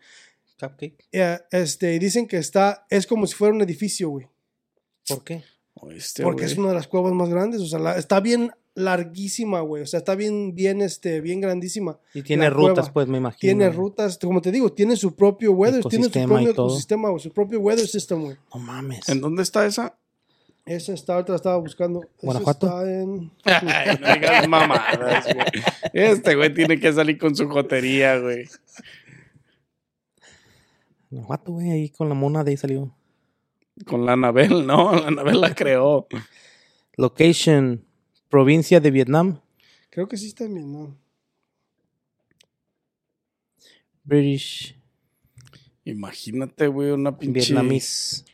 Cupcake. 0.59 1.05
Eh, 1.13 1.39
este, 1.51 1.95
y 1.95 1.99
dicen 1.99 2.27
que 2.29 2.37
está, 2.37 2.87
es 2.89 3.07
como 3.07 3.27
si 3.27 3.35
fuera 3.35 3.53
un 3.55 3.63
edificio, 3.63 4.11
güey. 4.11 4.27
¿Por 5.09 5.25
qué? 5.25 5.43
O 5.75 5.91
este, 5.91 6.23
Porque 6.23 6.45
es 6.45 6.57
una 6.57 6.69
de 6.69 6.75
las 6.75 6.87
cuevas 6.87 7.13
más 7.13 7.29
grandes. 7.31 7.61
O 7.63 7.67
sea, 7.67 7.79
la- 7.79 7.97
está 7.99 8.21
bien 8.21 8.51
larguísima, 8.75 9.61
güey. 9.61 9.83
O 9.83 9.87
sea, 9.87 9.99
está 9.99 10.15
bien, 10.15 10.55
bien, 10.55 10.81
este, 10.81 11.21
bien 11.21 11.41
grandísima. 11.41 11.99
Y 12.15 12.23
tiene 12.23 12.45
La 12.45 12.51
rutas, 12.51 12.87
cueva. 12.87 12.93
pues, 12.93 13.09
me 13.09 13.19
imagino. 13.19 13.41
Tiene 13.41 13.71
rutas, 13.71 14.19
como 14.19 14.41
te 14.41 14.53
digo, 14.53 14.73
tiene 14.73 14.97
su 14.97 15.15
propio 15.15 15.53
weather, 15.53 15.85
tiene 15.85 16.05
su 16.07 16.11
propio 16.27 16.51
ecosistema, 16.51 17.11
güey, 17.11 17.21
su 17.23 17.33
propio 17.33 17.61
weather 17.61 17.87
system, 17.87 18.23
güey. 18.23 18.37
No 18.55 18.61
mames. 18.61 19.09
¿En 19.09 19.21
dónde 19.21 19.43
está 19.43 19.67
esa? 19.67 19.97
Esa 20.67 20.93
está, 20.93 21.15
ahorita 21.15 21.33
la 21.33 21.37
estaba 21.37 21.57
buscando. 21.57 22.07
¿Guanajuato? 22.23 22.67
Está 22.67 22.91
en... 22.93 23.33
Ay, 23.45 23.99
no 24.01 24.15
digas 24.15 24.49
mamadas, 24.49 25.25
güey. 25.35 25.47
Este 25.93 26.37
güey 26.37 26.55
tiene 26.55 26.79
que 26.79 26.93
salir 26.93 27.19
con 27.19 27.35
su 27.35 27.49
jotería, 27.49 28.19
güey. 28.19 28.47
Guanajuato, 31.11 31.53
güey, 31.53 31.71
ahí 31.71 31.89
con 31.89 32.09
la 32.09 32.15
mona 32.15 32.45
de 32.45 32.53
ahí 32.53 32.57
salió. 32.57 32.95
Con 33.87 34.07
la 34.07 34.13
Anabel, 34.13 34.67
¿no? 34.67 34.93
La 34.95 35.09
Anabel 35.09 35.41
la 35.41 35.55
creó. 35.55 36.07
Location, 36.97 37.85
provincia 38.31 38.81
de 38.81 38.91
Vietnam, 38.91 39.41
Creo 39.91 40.07
que 40.07 40.17
sí 40.17 40.29
está 40.29 40.45
en 40.45 40.55
Vietnam. 40.55 40.97
British, 44.05 44.77
Imagínate, 45.85 46.69
güey, 46.69 46.91
una 46.93 47.17
pinche. 47.19 47.41
Vietnamese. 47.41 48.25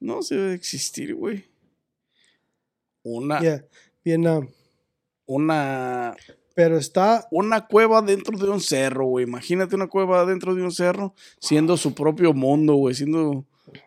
No 0.00 0.22
se 0.22 0.36
debe 0.36 0.54
existir, 0.54 1.14
güey. 1.14 1.44
Una, 3.02 3.40
Yeah, 3.40 3.64
Vietnam. 4.04 4.48
una, 5.26 6.16
Pero 6.54 6.76
está, 6.76 7.28
una 7.30 7.66
cueva 7.66 8.02
dentro 8.02 8.36
de 8.36 8.50
un 8.50 8.60
cerro, 8.60 9.06
güey. 9.06 9.24
Imagínate 9.24 9.76
una 9.76 9.86
cueva 9.86 10.24
dentro 10.26 10.54
de 10.54 10.62
un 10.62 10.72
cerro, 10.72 11.14
siendo 11.40 11.76
su 11.76 11.94
propio 11.94 12.32
mundo, 12.34 12.74
güey, 12.74 12.94
siendo 12.94 13.44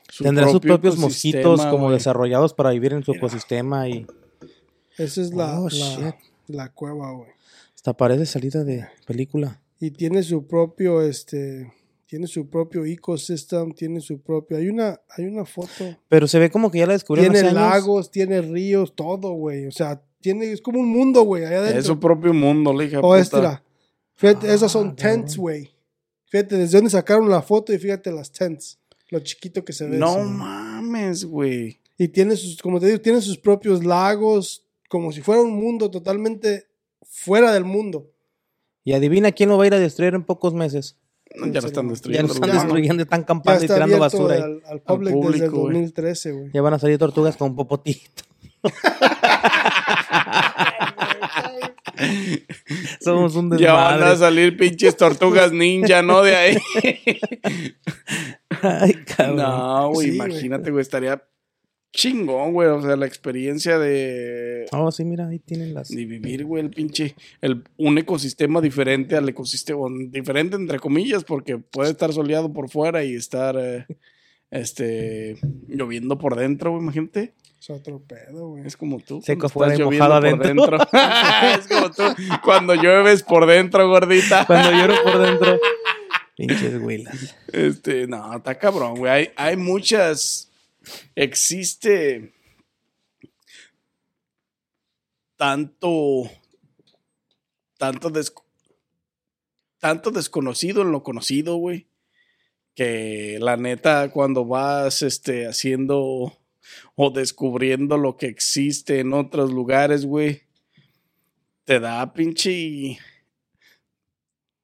su 0.09 0.23
Tendrá 0.23 0.45
sus 0.45 0.53
propio 0.53 0.73
propios 0.75 0.97
mosquitos 0.97 1.65
como 1.65 1.91
desarrollados 1.91 2.53
para 2.53 2.71
vivir 2.71 2.93
en 2.93 3.03
su 3.03 3.11
Mira. 3.11 3.19
ecosistema 3.19 3.89
y 3.89 4.05
esa 5.03 5.21
es 5.21 5.33
la, 5.33 5.59
Oh, 5.59 5.63
la, 5.65 5.69
shit. 5.69 6.15
la 6.47 6.69
cueva, 6.71 7.11
güey. 7.11 7.29
hasta 7.75 7.93
parece 7.95 8.25
salida 8.25 8.63
de 8.63 8.85
película. 9.05 9.61
Y 9.79 9.91
tiene 9.91 10.21
su 10.23 10.45
propio, 10.47 11.01
este, 11.01 11.71
tiene 12.05 12.27
su 12.27 12.47
propio 12.49 12.85
ecosystem, 12.85 13.71
tiene 13.73 13.99
su 14.01 14.19
propio, 14.21 14.57
hay 14.57 14.67
una, 14.69 14.99
hay 15.17 15.25
una 15.25 15.45
foto. 15.45 15.97
Pero 16.07 16.27
se 16.27 16.37
ve 16.39 16.51
como 16.51 16.69
que 16.69 16.79
ya 16.79 16.85
la 16.87 16.93
descubrieron 16.93 17.33
Tiene 17.33 17.47
hace 17.49 17.57
años. 17.57 17.71
lagos, 17.71 18.11
tiene 18.11 18.41
ríos, 18.41 18.93
todo, 18.95 19.31
güey. 19.33 19.65
O 19.67 19.71
sea, 19.71 20.01
tiene, 20.19 20.51
es 20.51 20.61
como 20.61 20.79
un 20.79 20.87
mundo, 20.89 21.23
güey, 21.23 21.45
allá 21.45 21.59
adentro. 21.59 21.79
Es 21.79 21.85
su 21.87 21.99
propio 21.99 22.33
mundo, 22.33 22.73
la 22.73 22.83
hija 22.83 22.99
O 22.99 23.01
puta. 23.01 23.19
extra. 23.19 23.63
Fíjate, 24.13 24.47
esas 24.47 24.63
Ah, 24.63 24.69
son 24.69 24.95
tents, 24.95 25.35
güey. 25.35 25.71
Fíjate, 26.25 26.57
desde 26.57 26.77
dónde 26.77 26.91
sacaron 26.91 27.27
la 27.27 27.41
foto 27.41 27.73
y 27.73 27.79
fíjate 27.79 28.11
las 28.11 28.31
tents. 28.31 28.77
Lo 29.09 29.19
chiquito 29.19 29.65
que 29.65 29.73
se 29.73 29.87
ve. 29.87 29.97
No 29.97 30.11
eso. 30.19 30.23
mames, 30.29 31.25
güey. 31.25 31.79
Y 31.97 32.07
tiene 32.07 32.35
sus, 32.35 32.61
como 32.61 32.79
te 32.79 32.85
digo, 32.85 33.01
tiene 33.01 33.19
sus 33.19 33.37
propios 33.37 33.83
lagos, 33.83 34.63
como 34.91 35.13
si 35.13 35.21
fuera 35.21 35.41
un 35.41 35.57
mundo 35.57 35.89
totalmente 35.89 36.67
fuera 37.01 37.53
del 37.53 37.63
mundo. 37.63 38.11
Y 38.83 38.91
adivina 38.91 39.31
quién 39.31 39.47
lo 39.47 39.57
va 39.57 39.63
a 39.63 39.67
ir 39.67 39.73
a 39.73 39.79
destruir 39.79 40.13
en 40.15 40.23
pocos 40.25 40.53
meses. 40.53 40.97
Ya 41.49 41.61
lo 41.61 41.67
están 41.67 41.85
Ya 41.85 41.91
destruyendo. 41.91 42.27
lo 42.27 42.33
están 42.33 42.51
destruyendo, 42.51 43.03
están 43.03 43.21
Ya 43.21 43.25
campando 43.25 43.63
y 43.63 43.67
tirando 43.67 43.97
basura. 43.99 44.35
al, 44.35 44.61
al 44.65 44.81
public 44.81 45.13
desde 45.15 45.45
el 45.45 45.51
público, 45.51 45.51
güey. 45.61 45.73
2013, 45.75 46.31
güey. 46.33 46.51
Ya 46.53 46.61
van 46.61 46.73
a 46.73 46.79
salir 46.79 46.97
tortugas 46.97 47.37
con 47.37 47.55
popotito. 47.55 48.23
Somos 53.01 53.35
un 53.35 53.57
Ya 53.57 53.73
van 53.73 53.93
a 53.93 54.09
desmadre. 54.11 54.17
salir 54.17 54.57
pinches 54.57 54.97
tortugas 54.97 55.51
ninja, 55.51 56.01
¿no? 56.01 56.21
De 56.21 56.35
ahí. 56.35 56.57
Ay, 58.61 58.93
cabrón. 59.05 59.37
No, 59.37 59.89
güey, 59.93 60.11
Sí, 60.11 60.17
güey. 60.17 60.29
imagínate, 60.31 60.71
güey, 60.71 60.81
estaría 60.81 61.23
chingón, 61.91 62.53
güey. 62.53 62.69
O 62.69 62.81
sea, 62.81 62.95
la 62.95 63.05
experiencia 63.05 63.77
de, 63.77 64.65
Oh, 64.71 64.91
sí, 64.91 65.03
mira, 65.03 65.27
ahí 65.27 65.39
tienen 65.39 65.73
las. 65.73 65.89
de 65.89 66.05
vivir, 66.05 66.45
güey, 66.45 66.63
el 66.63 66.69
pinche, 66.69 67.15
el, 67.41 67.63
un 67.77 67.97
ecosistema 67.97 68.61
diferente 68.61 69.15
al 69.15 69.27
ecosistema, 69.27 69.87
diferente 70.09 70.55
entre 70.55 70.79
comillas, 70.79 71.23
porque 71.23 71.57
puede 71.57 71.91
estar 71.91 72.13
soleado 72.13 72.53
por 72.53 72.69
fuera 72.69 73.03
y 73.03 73.15
estar, 73.15 73.55
eh, 73.59 73.85
este, 74.49 75.37
lloviendo 75.67 76.17
por 76.17 76.35
dentro, 76.35 76.71
güey, 76.71 76.83
imagínate. 76.83 77.33
Es 77.59 77.69
otro 77.69 78.01
pedo, 78.01 78.49
güey. 78.49 78.65
Es 78.65 78.75
como 78.75 78.99
tú. 78.99 79.21
Seco 79.21 79.45
estás 79.45 79.75
y 79.75 79.81
lloviendo 79.81 80.05
mojado 80.05 80.21
por 80.21 80.45
adentro. 80.45 80.77
es 81.59 81.67
como 81.67 81.91
tú 81.91 82.03
cuando 82.43 82.73
llueves 82.73 83.21
por 83.21 83.45
dentro, 83.45 83.87
gordita. 83.87 84.45
Cuando 84.47 84.71
lloro 84.71 84.95
por 85.03 85.19
dentro. 85.19 85.59
Pinches 86.35 86.79
güilas. 86.79 87.35
Este, 87.51 88.07
no, 88.07 88.35
está 88.35 88.55
cabrón, 88.55 88.95
güey. 88.95 89.11
Hay, 89.11 89.29
hay 89.35 89.57
muchas. 89.57 90.50
Existe. 91.15 92.33
Tanto. 95.37 96.29
Tanto, 97.77 98.09
des- 98.09 98.33
tanto 99.79 100.11
desconocido 100.11 100.83
en 100.83 100.91
lo 100.91 101.03
conocido, 101.03 101.55
güey. 101.55 101.87
Que 102.75 103.37
la 103.41 103.57
neta, 103.57 104.11
cuando 104.11 104.45
vas 104.45 105.01
este, 105.01 105.47
haciendo 105.47 106.37
o 106.95 107.09
descubriendo 107.09 107.97
lo 107.97 108.15
que 108.17 108.27
existe 108.27 108.99
en 108.99 109.13
otros 109.13 109.51
lugares, 109.51 110.05
güey, 110.05 110.43
te 111.65 111.79
da 111.79 112.13
pinche. 112.13 112.97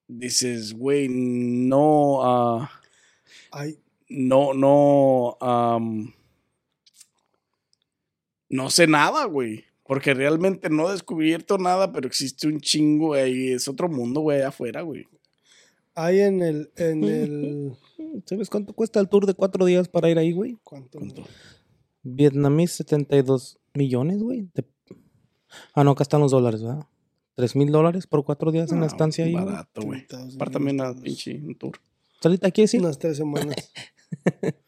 Dices, 0.07 0.73
güey, 0.73 1.09
no. 1.09 2.19
ah, 2.23 2.71
no, 4.09 4.53
no, 4.53 5.37
am, 5.41 6.13
no 8.49 8.69
sé 8.69 8.87
nada, 8.87 9.25
güey. 9.25 9.65
Porque 9.83 10.13
realmente 10.13 10.69
no 10.69 10.89
he 10.89 10.91
descubierto 10.91 11.57
nada, 11.57 11.93
pero 11.93 12.07
existe 12.07 12.47
un 12.47 12.59
chingo 12.59 13.13
ahí. 13.13 13.49
Es 13.53 13.67
otro 13.69 13.87
mundo, 13.87 14.19
güey, 14.21 14.37
allá 14.39 14.49
afuera, 14.49 14.81
güey. 14.81 15.05
hay 15.95 16.19
en 16.19 16.41
el, 16.41 16.71
en 16.75 17.03
el, 17.05 17.73
¿Sabes 18.25 18.49
cuánto 18.49 18.73
cuesta 18.73 18.99
el 18.99 19.07
tour 19.09 19.25
de 19.25 19.33
cuatro 19.33 19.65
días 19.65 19.87
para 19.87 20.09
ir 20.09 20.17
ahí, 20.19 20.31
güey? 20.33 20.57
¿cuánto? 20.63 20.99
¿Cuánto? 20.99 21.23
Vietnamís 22.03 22.71
72 22.73 23.59
millones, 23.73 24.19
güey. 24.21 24.49
de- 24.53 24.65
Ah, 25.73 25.83
no, 25.85 25.91
acá 25.91 26.03
están 26.03 26.19
los 26.21 26.31
dólares, 26.31 26.61
¿verdad? 26.61 26.85
3 27.35 27.55
mil 27.55 27.71
dólares 27.71 28.07
por 28.07 28.25
cuatro 28.25 28.51
días 28.51 28.71
en 28.71 28.79
la 28.79 28.87
No, 28.87 28.91
estancia 28.91 29.23
ahí. 29.25 29.33
Barato, 29.33 29.81
güey. 29.83 30.05
30,000 30.07 30.35
Apártame 30.35 30.71
una 30.71 30.85
dólares. 30.87 31.03
pinche 31.03 31.39
un 31.41 31.55
tour. 31.55 31.79
Ahorita 32.23 32.47
aquí 32.47 32.61
decir. 32.63 32.81
Unas 32.81 32.97
tres 32.99 33.17
semanas. 33.17 33.55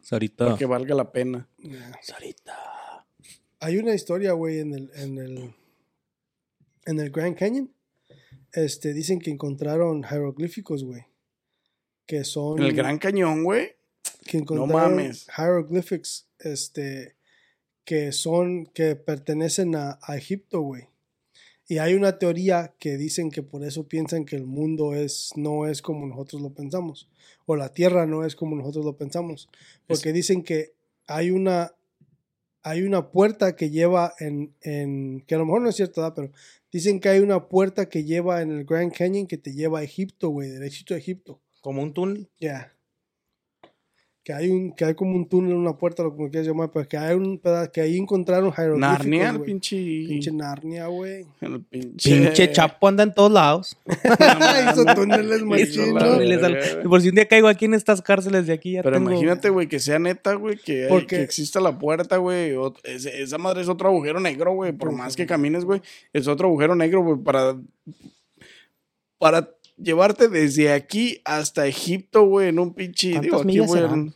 Sarita. 0.00 0.44
Para 0.46 0.56
que 0.56 0.66
valga 0.66 0.94
la 0.94 1.12
pena. 1.12 1.48
Ya. 1.58 1.92
Sarita. 2.02 3.06
Hay 3.60 3.78
una 3.78 3.94
historia, 3.94 4.32
güey, 4.32 4.60
en 4.60 4.74
el, 4.74 4.90
en 4.94 5.18
el 5.18 5.54
en 6.86 7.00
el 7.00 7.10
Grand 7.10 7.36
Canyon. 7.36 7.70
Este, 8.52 8.94
dicen 8.94 9.18
que 9.18 9.30
encontraron 9.30 10.02
jeroglíficos, 10.02 10.84
güey. 10.84 11.04
Que 12.06 12.24
son. 12.24 12.58
En 12.58 12.64
el 12.64 12.72
Gran 12.72 12.98
Cañón, 12.98 13.44
güey. 13.44 13.76
que 14.24 14.38
encontraron 14.38 14.96
mames. 14.96 15.26
hieroglyphics, 15.36 16.28
este, 16.38 17.16
que 17.84 18.12
son, 18.12 18.66
que 18.66 18.96
pertenecen 18.96 19.74
a, 19.74 19.98
a 20.00 20.16
Egipto, 20.16 20.60
güey. 20.60 20.88
Y 21.68 21.78
hay 21.78 21.94
una 21.94 22.18
teoría 22.18 22.74
que 22.78 22.96
dicen 22.96 23.30
que 23.30 23.42
por 23.42 23.64
eso 23.64 23.88
piensan 23.88 24.24
que 24.24 24.36
el 24.36 24.46
mundo 24.46 24.94
es, 24.94 25.32
no 25.36 25.66
es 25.66 25.82
como 25.82 26.06
nosotros 26.06 26.40
lo 26.40 26.50
pensamos. 26.50 27.08
O 27.44 27.56
la 27.56 27.72
tierra 27.72 28.06
no 28.06 28.24
es 28.24 28.36
como 28.36 28.54
nosotros 28.54 28.84
lo 28.84 28.96
pensamos. 28.96 29.48
Porque 29.86 30.12
dicen 30.12 30.44
que 30.44 30.74
hay 31.08 31.30
una, 31.30 31.74
hay 32.62 32.82
una 32.82 33.10
puerta 33.10 33.56
que 33.56 33.70
lleva 33.70 34.14
en, 34.20 34.54
en, 34.60 35.24
que 35.26 35.34
a 35.34 35.38
lo 35.38 35.46
mejor 35.46 35.62
no 35.62 35.68
es 35.68 35.76
cierto, 35.76 36.02
¿verdad? 36.02 36.14
pero 36.14 36.32
dicen 36.70 37.00
que 37.00 37.08
hay 37.08 37.18
una 37.18 37.48
puerta 37.48 37.88
que 37.88 38.04
lleva 38.04 38.42
en 38.42 38.52
el 38.52 38.64
Grand 38.64 38.92
Canyon 38.92 39.26
que 39.26 39.38
te 39.38 39.52
lleva 39.52 39.80
a 39.80 39.82
Egipto, 39.82 40.28
güey, 40.28 40.50
derechito 40.50 40.94
a 40.94 40.98
Egipto. 40.98 41.40
Como 41.62 41.82
un 41.82 41.92
túnel. 41.92 42.28
Ya. 42.38 42.75
Que 44.26 44.32
hay 44.32 44.48
un, 44.48 44.72
que 44.72 44.84
hay 44.84 44.94
como 44.96 45.14
un 45.14 45.28
túnel, 45.28 45.54
una 45.54 45.74
puerta, 45.78 46.02
lo 46.02 46.10
como 46.10 46.28
quieras 46.28 46.48
llamar, 46.48 46.68
pero 46.74 46.88
que 46.88 46.96
hay 46.96 47.14
un 47.14 47.38
pedazo, 47.38 47.70
que 47.70 47.80
ahí 47.80 47.96
encontraron 47.96 48.50
jeroglíficos, 48.52 48.98
Narnia, 48.98 49.28
el 49.30 49.36
güey. 49.38 49.46
pinche. 49.46 49.76
Pinche 49.76 50.32
Narnia, 50.32 50.86
güey. 50.88 51.26
El 51.40 51.60
pinche. 51.62 52.10
Pinche 52.10 52.50
Chapo 52.50 52.88
anda 52.88 53.04
en 53.04 53.14
todos 53.14 53.30
lados. 53.30 53.76
Hizo 54.72 54.84
túneles 54.96 55.44
güey. 55.44 55.64
Por 56.88 57.00
si 57.02 57.10
un 57.10 57.14
día 57.14 57.28
caigo 57.28 57.46
aquí 57.46 57.66
en 57.66 57.74
estas 57.74 58.02
cárceles 58.02 58.48
de 58.48 58.54
aquí, 58.54 58.72
ya 58.72 58.82
Pero 58.82 58.96
tengo- 58.96 59.12
imagínate, 59.12 59.48
güey, 59.48 59.68
que 59.68 59.78
sea 59.78 60.00
neta, 60.00 60.34
güey, 60.34 60.56
que, 60.56 60.86
hay- 60.86 60.88
Porque- 60.88 61.18
que 61.18 61.22
exista 61.22 61.60
la 61.60 61.78
puerta, 61.78 62.16
güey. 62.16 62.52
Esa 62.82 63.38
madre 63.38 63.62
es 63.62 63.68
otro 63.68 63.90
agujero 63.90 64.18
negro, 64.18 64.54
güey. 64.54 64.72
Por 64.72 64.90
más 64.90 65.14
que 65.14 65.24
camines, 65.24 65.64
güey, 65.64 65.80
es 66.12 66.26
otro 66.26 66.48
agujero 66.48 66.74
negro, 66.74 67.00
güey, 67.04 67.16
para. 67.22 67.56
Para 69.18 69.48
llevarte 69.76 70.28
desde 70.28 70.72
aquí 70.72 71.20
hasta 71.24 71.66
Egipto, 71.66 72.26
güey, 72.26 72.48
en 72.48 72.58
un 72.58 72.74
pinche. 72.74 73.10
¿Cuántas 73.12 73.22
Digo, 73.24 73.36
aquí, 73.38 73.46
millas 73.46 73.66
güey. 73.66 73.84
en- 73.84 74.14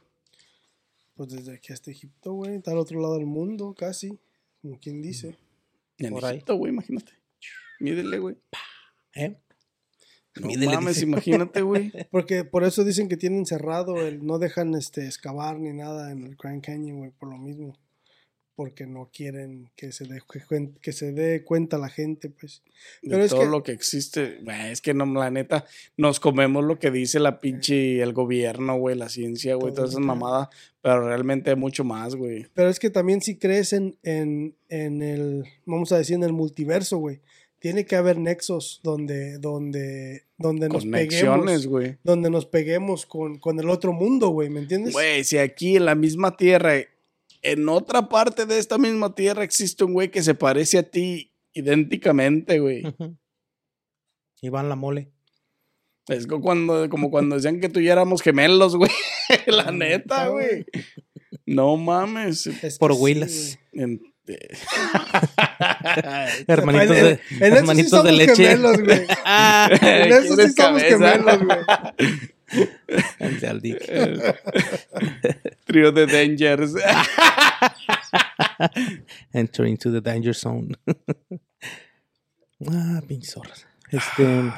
Pues 1.15 1.29
desde 1.31 1.55
aquí 1.55 1.73
hasta 1.73 1.91
Egipto, 1.91 2.33
güey. 2.35 2.57
Está 2.57 2.71
al 2.73 2.79
otro 2.79 3.01
lado 3.01 3.15
del 3.17 3.27
mundo, 3.27 3.75
casi. 3.77 4.19
Como 4.63 4.79
quien 4.79 5.03
dice. 5.03 5.37
En 5.99 6.13
Por. 6.13 6.25
Egipto, 6.25 6.55
güey, 6.57 6.73
imagínate. 6.73 7.13
Mídele, 7.79 8.19
güey. 8.19 8.37
¿Eh? 9.15 9.37
No 10.37 10.47
Mídele, 10.47 10.75
mames, 10.77 10.95
dice. 10.97 11.07
imagínate, 11.07 11.63
güey. 11.63 11.93
Porque 12.11 12.45
por 12.45 12.65
eso 12.65 12.85
dicen 12.85 13.09
que 13.09 13.17
tienen 13.17 13.45
cerrado 13.47 13.97
el. 13.97 14.25
No 14.25 14.39
dejan 14.39 14.75
este 14.75 15.07
excavar 15.07 15.59
ni 15.59 15.73
nada 15.73 16.13
en 16.13 16.25
el 16.25 16.37
Grand 16.37 16.63
Canyon, 16.65 16.99
güey, 16.99 17.11
por 17.11 17.29
lo 17.31 17.37
mismo. 17.39 17.77
Porque 18.61 18.87
no 18.87 19.09
quieren 19.11 19.71
que 19.75 19.91
se 19.91 20.05
dé, 20.05 20.21
que 20.83 20.93
se 20.93 21.13
dé 21.13 21.43
cuenta 21.45 21.79
la 21.79 21.89
gente, 21.89 22.29
pues. 22.29 22.63
De 23.01 23.25
es 23.25 23.31
todo 23.31 23.41
que- 23.41 23.47
lo 23.47 23.63
que 23.63 23.73
existe. 23.73 24.39
Es 24.71 24.83
que 24.83 24.93
no, 24.93 25.07
la 25.07 25.31
neta, 25.31 25.65
nos 25.97 26.21
comemos 26.21 26.63
lo 26.63 26.79
que 26.79 26.91
dice 26.91 27.21
la 27.21 27.41
pinche, 27.41 28.03
el 28.03 28.13
gobierno, 28.13 28.77
güey, 28.79 28.97
la 28.97 29.09
ciencia, 29.09 29.55
güey, 29.55 29.73
todas 29.73 29.93
esas 29.93 30.03
mamadas. 30.05 30.49
Pero 30.83 31.09
realmente 31.09 31.49
hay 31.49 31.57
mucho 31.57 31.85
más, 31.85 32.17
güey. 32.17 32.49
Pero 32.53 32.69
es 32.69 32.79
que 32.79 32.91
también 32.91 33.23
si 33.23 33.37
crees 33.39 33.73
en, 33.73 33.97
en, 34.03 34.55
en 34.69 35.01
el, 35.01 35.45
vamos 35.65 35.91
a 35.93 35.97
decir, 35.97 36.17
en 36.17 36.25
el 36.25 36.35
multiverso, 36.35 36.99
güey. 36.99 37.21
Tiene 37.61 37.85
que 37.87 37.97
haber 37.97 38.19
nexos 38.19 38.81
donde, 38.83 39.39
donde, 39.39 40.25
donde 40.39 40.69
nos 40.69 40.83
Conexiones, 40.85 41.45
peguemos. 41.45 41.67
güey. 41.67 41.97
Donde 42.05 42.29
nos 42.31 42.45
peguemos 42.45 43.07
con, 43.07 43.39
con 43.39 43.59
el 43.59 43.71
otro 43.71 43.93
mundo, 43.95 44.29
güey, 44.29 44.51
¿me 44.51 44.61
entiendes? 44.61 44.93
Güey, 44.93 45.25
si 45.25 45.39
aquí 45.39 45.77
en 45.77 45.85
la 45.87 45.95
misma 45.95 46.37
tierra, 46.39 46.73
en 47.43 47.69
otra 47.69 48.09
parte 48.09 48.47
de 48.47 48.59
esta 48.59 48.79
misma 48.79 49.15
tierra 49.15 49.45
existe 49.45 49.85
un 49.85 49.93
güey 49.95 50.11
que 50.11 50.23
se 50.23 50.35
parece 50.35 50.79
a 50.79 50.83
ti 50.83 51.33
idénticamente, 51.53 52.59
güey. 52.61 52.83
Iván 54.43 54.69
la 54.69 54.77
mole. 54.77 55.11
Es 56.09 56.27
co- 56.27 56.41
cuando, 56.41 56.89
como 56.89 57.11
cuando 57.11 57.37
decían 57.37 57.61
que 57.61 57.69
tú 57.69 57.79
y 57.81 57.85
yo 57.85 57.93
éramos 57.93 58.23
gemelos, 58.23 58.77
güey. 58.77 58.91
la 59.47 59.71
neta, 59.71 60.29
güey. 60.29 60.65
No 61.47 61.77
mames. 61.77 62.47
Es 62.47 62.79
Por 62.79 62.95
sí, 62.95 63.01
Willis. 63.01 63.59
En- 63.73 64.01
Hermanitos 66.47 66.97
de, 66.97 67.11
en 67.11 67.19
sí 67.19 67.45
hermanitos 67.45 68.05
de 68.05 68.13
leche. 68.13 68.35
gemelos, 68.47 68.81
güey. 68.83 69.01
En 69.83 70.13
eso 70.13 70.23
sí 70.23 70.35
¿Quieres 70.37 70.55
somos 70.55 70.83
cabeza? 70.83 70.89
gemelos, 70.89 71.39
güey. 71.45 71.59
Al 73.49 73.61
dick. 73.61 73.79
Trío 75.65 75.93
de 75.93 76.07
Dangers. 76.07 76.75
Enter 79.33 79.67
into 79.67 79.91
the 79.93 80.01
danger 80.01 80.35
zone. 80.35 80.75
ah, 82.69 83.01
pinches 83.07 83.33
zorras. 83.33 83.67
Este, 83.91 84.53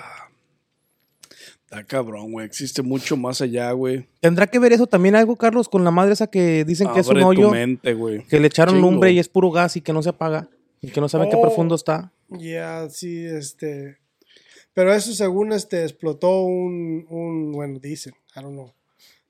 Está 1.64 1.84
cabrón, 1.84 2.32
güey. 2.32 2.46
Existe 2.46 2.82
mucho 2.82 3.16
más 3.16 3.40
allá, 3.40 3.70
güey. 3.72 4.06
¿Tendrá 4.20 4.46
que 4.46 4.58
ver 4.58 4.72
eso 4.72 4.86
también 4.86 5.16
algo, 5.16 5.36
Carlos, 5.36 5.68
con 5.68 5.84
la 5.84 5.90
madre 5.90 6.12
esa 6.12 6.26
que 6.26 6.64
dicen 6.64 6.88
que 6.92 7.00
es 7.00 7.08
un 7.08 7.18
tu 7.20 7.26
hoyo? 7.26 7.50
mente, 7.50 7.94
güey. 7.94 8.24
Que 8.26 8.40
le 8.40 8.48
echaron 8.48 8.74
Chingo. 8.74 8.90
lumbre 8.90 9.12
y 9.12 9.18
es 9.18 9.28
puro 9.28 9.50
gas 9.50 9.76
y 9.76 9.80
que 9.80 9.92
no 9.92 10.02
se 10.02 10.10
apaga. 10.10 10.48
Y 10.82 10.90
que 10.90 11.00
no 11.00 11.08
saben 11.08 11.30
qué 11.30 11.36
Oh. 11.36 11.40
profundo 11.42 11.74
está. 11.74 12.12
Ya, 12.28 12.88
sí, 12.90 13.24
este. 13.24 13.98
Pero 14.74 14.92
eso 14.94 15.12
según 15.12 15.52
este 15.52 15.82
explotó 15.82 16.42
un, 16.42 17.06
un 17.10 17.52
bueno, 17.52 17.78
dicen, 17.78 18.14
I 18.36 18.40
don't 18.40 18.54
know, 18.54 18.72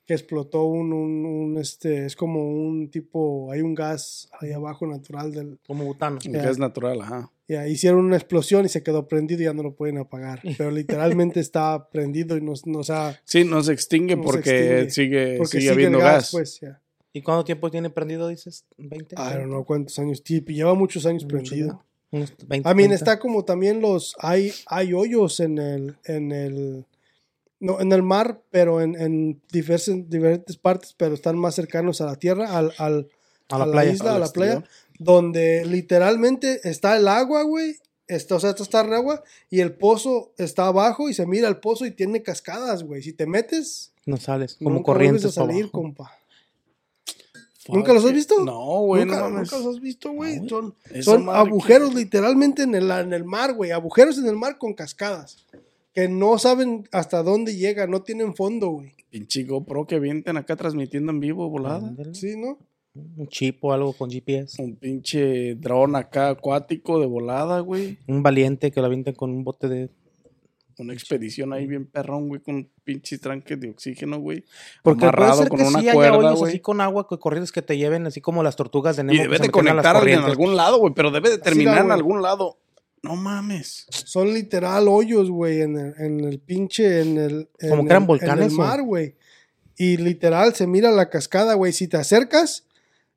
que 0.06 0.14
explotó 0.14 0.64
un, 0.64 0.92
un, 0.92 1.24
un, 1.24 1.58
este, 1.58 2.06
es 2.06 2.16
como 2.16 2.48
un 2.48 2.90
tipo, 2.90 3.50
hay 3.52 3.60
un 3.60 3.74
gas 3.74 4.28
ahí 4.40 4.52
abajo 4.52 4.86
natural 4.86 5.32
del, 5.32 5.58
Como 5.66 5.84
butano. 5.84 6.18
Que 6.18 6.30
Ya. 6.30 6.48
es 6.50 6.58
natural, 6.58 7.00
ajá. 7.00 7.30
ya, 7.48 7.66
hicieron 7.68 8.04
una 8.04 8.16
explosión 8.16 8.64
y 8.64 8.68
se 8.68 8.82
quedó 8.82 9.06
prendido 9.08 9.42
y 9.42 9.44
ya 9.44 9.52
no 9.52 9.62
lo 9.62 9.74
pueden 9.74 9.98
apagar, 9.98 10.40
pero 10.58 10.70
literalmente 10.70 11.40
está 11.40 11.88
prendido 11.90 12.36
y 12.36 12.40
no, 12.40 12.52
no 12.66 12.78
o 12.80 12.84
sea, 12.84 13.20
Sí, 13.24 13.44
no 13.44 13.62
se 13.62 13.72
extingue 13.72 14.16
No 14.16 14.22
se 14.22 14.26
porque 14.26 14.80
extingue. 14.82 14.90
sigue, 14.90 15.36
porque 15.38 15.50
sigue 15.50 15.60
sigue 15.62 15.72
habiendo 15.72 15.98
gas. 15.98 16.14
gas, 16.14 16.30
pues, 16.32 16.60
ya. 16.60 16.80
¿Y 17.12 17.20
cuánto 17.22 17.44
tiempo 17.44 17.70
tiene 17.70 17.90
prendido, 17.90 18.26
dices? 18.28 18.64
¿20? 18.78 19.12
I 19.12 19.36
don't 19.36 19.46
know 19.50 19.64
cuántos 19.66 19.98
años, 19.98 20.22
tiene, 20.24 20.46
lleva 20.54 20.74
muchos 20.74 21.04
años 21.04 21.24
Mucho, 21.24 21.36
prendido. 21.36 21.68
¿no? 21.74 21.84
Unos 22.12 22.32
20, 22.46 22.68
A 22.68 22.74
mí 22.74 22.82
30. 22.84 22.94
está 22.94 23.18
como 23.18 23.44
también 23.44 23.80
los 23.80 24.14
hay 24.20 24.52
hay 24.66 24.92
hoyos 24.92 25.40
en 25.40 25.58
el 25.58 25.96
en 26.04 26.30
el 26.30 26.86
no 27.58 27.80
en 27.80 27.90
el 27.92 28.02
mar, 28.02 28.42
pero 28.50 28.80
en, 28.80 28.94
en 29.00 29.40
diversas 29.50 29.96
diferentes 30.08 30.56
partes, 30.56 30.94
pero 30.96 31.14
están 31.14 31.36
más 31.38 31.54
cercanos 31.54 32.00
a 32.00 32.06
la 32.06 32.16
tierra, 32.16 32.56
al, 32.58 32.72
al- 32.78 33.08
A 33.50 33.58
la 33.58 33.64
playa. 33.70 33.92
isla, 33.92 34.16
a 34.16 34.18
la 34.18 34.28
playa, 34.28 34.64
donde 34.98 35.64
literalmente 35.64 36.60
está 36.68 36.96
el 36.96 37.08
agua, 37.08 37.42
güey. 37.42 37.76
Está, 38.08 38.34
o 38.34 38.40
sea, 38.40 38.50
esto 38.50 38.62
está 38.64 38.80
en 38.84 38.92
agua 38.92 39.22
y 39.48 39.60
el 39.60 39.72
pozo 39.74 40.32
está 40.36 40.66
abajo 40.66 41.08
y 41.08 41.14
se 41.14 41.24
mira 41.24 41.48
el 41.48 41.58
pozo 41.58 41.86
y 41.86 41.92
tiene 41.92 42.22
cascadas, 42.22 42.82
güey. 42.82 43.00
Si 43.02 43.12
te 43.12 43.26
metes, 43.26 43.92
No 44.04 44.16
sales. 44.18 44.58
Como 44.62 44.82
corrientes 44.82 45.36
a 45.38 45.40
para 45.40 45.52
salir, 45.52 45.70
compa. 45.70 46.18
¿Nunca 47.68 47.92
los 47.92 48.04
has 48.04 48.12
visto? 48.12 48.44
No, 48.44 48.80
güey, 48.80 49.04
¿Nunca, 49.04 49.28
nunca 49.28 49.56
los 49.58 49.66
has 49.66 49.80
visto, 49.80 50.12
güey. 50.12 50.40
No, 50.40 50.48
son 50.48 50.74
son 51.02 51.28
agujeros 51.28 51.90
que- 51.90 51.96
literalmente 51.96 52.62
en 52.62 52.74
el, 52.74 52.90
en 52.90 53.12
el 53.12 53.24
mar, 53.24 53.54
güey. 53.54 53.70
Agujeros 53.70 54.18
en 54.18 54.26
el 54.26 54.36
mar 54.36 54.58
con 54.58 54.74
cascadas. 54.74 55.44
Que 55.94 56.08
no 56.08 56.38
saben 56.38 56.88
hasta 56.90 57.22
dónde 57.22 57.54
llega, 57.56 57.86
no 57.86 58.02
tienen 58.02 58.34
fondo, 58.34 58.68
güey. 58.70 58.92
Pinche 59.10 59.44
GoPro 59.44 59.86
que 59.86 60.00
vienten 60.00 60.38
acá 60.38 60.56
transmitiendo 60.56 61.12
en 61.12 61.20
vivo 61.20 61.48
volada. 61.50 61.86
Ándale. 61.88 62.14
Sí, 62.14 62.34
¿no? 62.36 62.58
Un 62.94 63.28
chip 63.28 63.62
o 63.64 63.72
algo 63.72 63.92
con 63.92 64.10
GPS. 64.10 64.60
Un 64.62 64.76
pinche 64.76 65.54
dron 65.54 65.96
acá 65.96 66.30
acuático 66.30 66.98
de 66.98 67.06
volada, 67.06 67.60
güey. 67.60 67.98
Un 68.08 68.22
valiente 68.22 68.70
que 68.70 68.80
lo 68.80 68.86
avienten 68.86 69.14
con 69.14 69.30
un 69.30 69.44
bote 69.44 69.68
de. 69.68 69.90
Una 70.78 70.92
expedición 70.92 71.52
ahí 71.52 71.66
bien 71.66 71.86
perrón, 71.86 72.28
güey, 72.28 72.40
con 72.40 72.68
pinches 72.84 73.20
tranques 73.20 73.60
de 73.60 73.70
oxígeno, 73.70 74.18
güey. 74.18 74.44
Porque 74.82 75.00
puede 75.00 75.08
amarrado 75.10 75.42
ser 75.42 75.48
con 75.48 75.58
que 75.58 75.64
una 75.66 75.80
sí 75.80 75.88
cuerda, 75.92 76.32
güey. 76.32 76.50
así 76.50 76.60
con 76.60 76.80
agua, 76.80 77.06
que 77.08 77.18
corrientes 77.18 77.52
que 77.52 77.62
te 77.62 77.76
lleven, 77.76 78.06
así 78.06 78.20
como 78.20 78.42
las 78.42 78.56
tortugas 78.56 78.96
de 78.96 79.04
Nemo. 79.04 79.14
Y 79.14 79.18
que 79.18 79.22
debe 79.24 79.38
de 79.38 79.50
conectar 79.50 80.08
en 80.08 80.20
algún 80.20 80.56
lado, 80.56 80.78
güey, 80.78 80.94
pero 80.94 81.10
debe 81.10 81.30
de 81.30 81.38
terminar 81.38 81.78
en 81.78 81.84
güey. 81.84 81.94
algún 81.94 82.22
lado. 82.22 82.58
No 83.02 83.16
mames. 83.16 83.86
Son 83.90 84.32
literal 84.32 84.86
hoyos, 84.88 85.28
güey, 85.28 85.62
en 85.62 85.76
el, 85.76 85.94
en 85.98 86.20
el 86.20 86.38
pinche, 86.38 87.00
en 87.00 87.18
el... 87.18 87.48
en 87.58 87.70
Como 87.70 87.82
que 87.82 87.90
eran 87.90 88.06
volcanes, 88.06 88.46
En 88.46 88.52
el 88.52 88.60
¿o? 88.60 88.62
mar, 88.62 88.82
güey. 88.82 89.16
Y 89.76 89.96
literal 89.96 90.54
se 90.54 90.66
mira 90.66 90.90
la 90.92 91.10
cascada, 91.10 91.54
güey. 91.54 91.72
Si 91.72 91.88
te 91.88 91.96
acercas, 91.96 92.64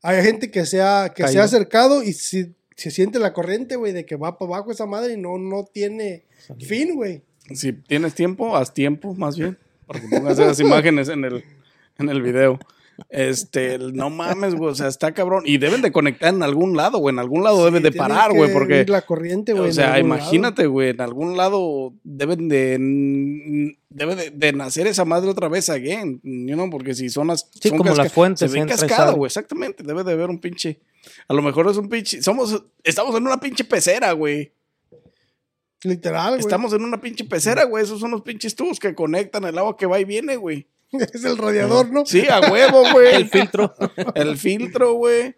hay 0.01 0.23
gente 0.23 0.49
que 0.49 0.65
se 0.65 0.81
ha, 0.81 1.13
que 1.15 1.27
se 1.27 1.39
ha 1.39 1.43
acercado 1.43 2.01
y 2.01 2.13
si, 2.13 2.55
se 2.75 2.91
siente 2.91 3.19
la 3.19 3.33
corriente, 3.33 3.75
güey, 3.75 3.93
de 3.93 4.05
que 4.05 4.15
va 4.15 4.37
para 4.37 4.55
abajo 4.55 4.71
esa 4.71 4.85
madre 4.85 5.13
y 5.13 5.17
no, 5.17 5.37
no 5.37 5.65
tiene 5.65 6.25
fin, 6.59 6.95
güey. 6.95 7.23
Si 7.53 7.73
tienes 7.73 8.15
tiempo, 8.15 8.55
haz 8.57 8.73
tiempo, 8.73 9.13
más 9.13 9.37
bien. 9.37 9.57
Para 9.85 10.01
que 10.01 10.07
pongas 10.07 10.39
esas 10.39 10.59
imágenes 10.59 11.09
en 11.09 11.25
el, 11.25 11.43
en 11.99 12.09
el 12.09 12.21
video. 12.21 12.59
Este, 13.09 13.77
no 13.77 14.09
mames, 14.09 14.55
güey. 14.55 14.71
O 14.71 14.75
sea, 14.75 14.87
está 14.87 15.13
cabrón. 15.13 15.43
Y 15.45 15.57
deben 15.57 15.81
de 15.81 15.91
conectar 15.91 16.33
en 16.33 16.43
algún 16.43 16.75
lado, 16.77 16.97
güey. 16.97 17.13
En 17.13 17.19
algún 17.19 17.43
lado 17.43 17.63
deben 17.65 17.83
de 17.83 17.91
parar, 17.91 18.33
güey. 18.33 18.51
Porque. 18.51 18.85
la 18.87 19.01
corriente, 19.01 19.53
güey. 19.53 19.69
O 19.69 19.73
sea, 19.73 19.99
imagínate, 19.99 20.65
güey, 20.65 20.89
en 20.89 21.01
algún 21.01 21.37
lado 21.37 21.93
deben 22.03 22.47
de 22.47 23.75
debe 23.89 24.15
de, 24.15 24.29
de 24.29 24.53
nacer 24.53 24.87
esa 24.87 25.05
madre 25.05 25.29
otra 25.29 25.47
vez 25.47 25.69
again, 25.69 26.19
you 26.21 26.53
know, 26.53 26.69
porque 26.69 26.93
si 26.93 27.09
son 27.09 27.27
las 27.27 27.49
Sí, 27.61 27.69
son 27.69 27.77
como 27.77 27.95
las 27.95 28.11
fuentes, 28.11 28.51
se 28.51 28.53
ve 28.53 28.61
entra 28.61 28.75
y 28.75 28.79
cascada, 28.79 29.13
güey, 29.13 29.27
exactamente, 29.27 29.83
debe 29.83 30.03
de 30.03 30.11
haber 30.11 30.29
un 30.29 30.39
pinche 30.39 30.81
a 31.29 31.33
lo 31.33 31.41
mejor 31.41 31.69
es 31.69 31.77
un 31.77 31.87
pinche 31.87 32.21
somos 32.21 32.61
estamos 32.83 33.15
en 33.15 33.25
una 33.25 33.39
pinche 33.39 33.63
pecera, 33.63 34.11
güey. 34.11 34.51
Literal, 35.85 36.29
güey. 36.31 36.39
Estamos 36.39 36.73
en 36.73 36.83
una 36.83 36.99
pinche 36.99 37.23
pecera, 37.25 37.63
güey, 37.65 37.83
esos 37.83 37.99
son 37.99 38.11
los 38.11 38.21
pinches 38.21 38.55
tubos 38.55 38.79
que 38.79 38.93
conectan 38.95 39.43
el 39.45 39.57
agua 39.57 39.77
que 39.77 39.85
va 39.85 39.99
y 39.99 40.05
viene, 40.05 40.35
güey. 40.35 40.67
es 40.91 41.23
el 41.23 41.37
radiador, 41.37 41.91
¿no? 41.91 42.05
Sí, 42.05 42.27
a 42.27 42.39
huevo, 42.51 42.83
güey. 42.91 43.15
El 43.15 43.29
filtro. 43.29 43.73
El 44.15 44.37
filtro, 44.37 44.93
güey. 44.93 45.35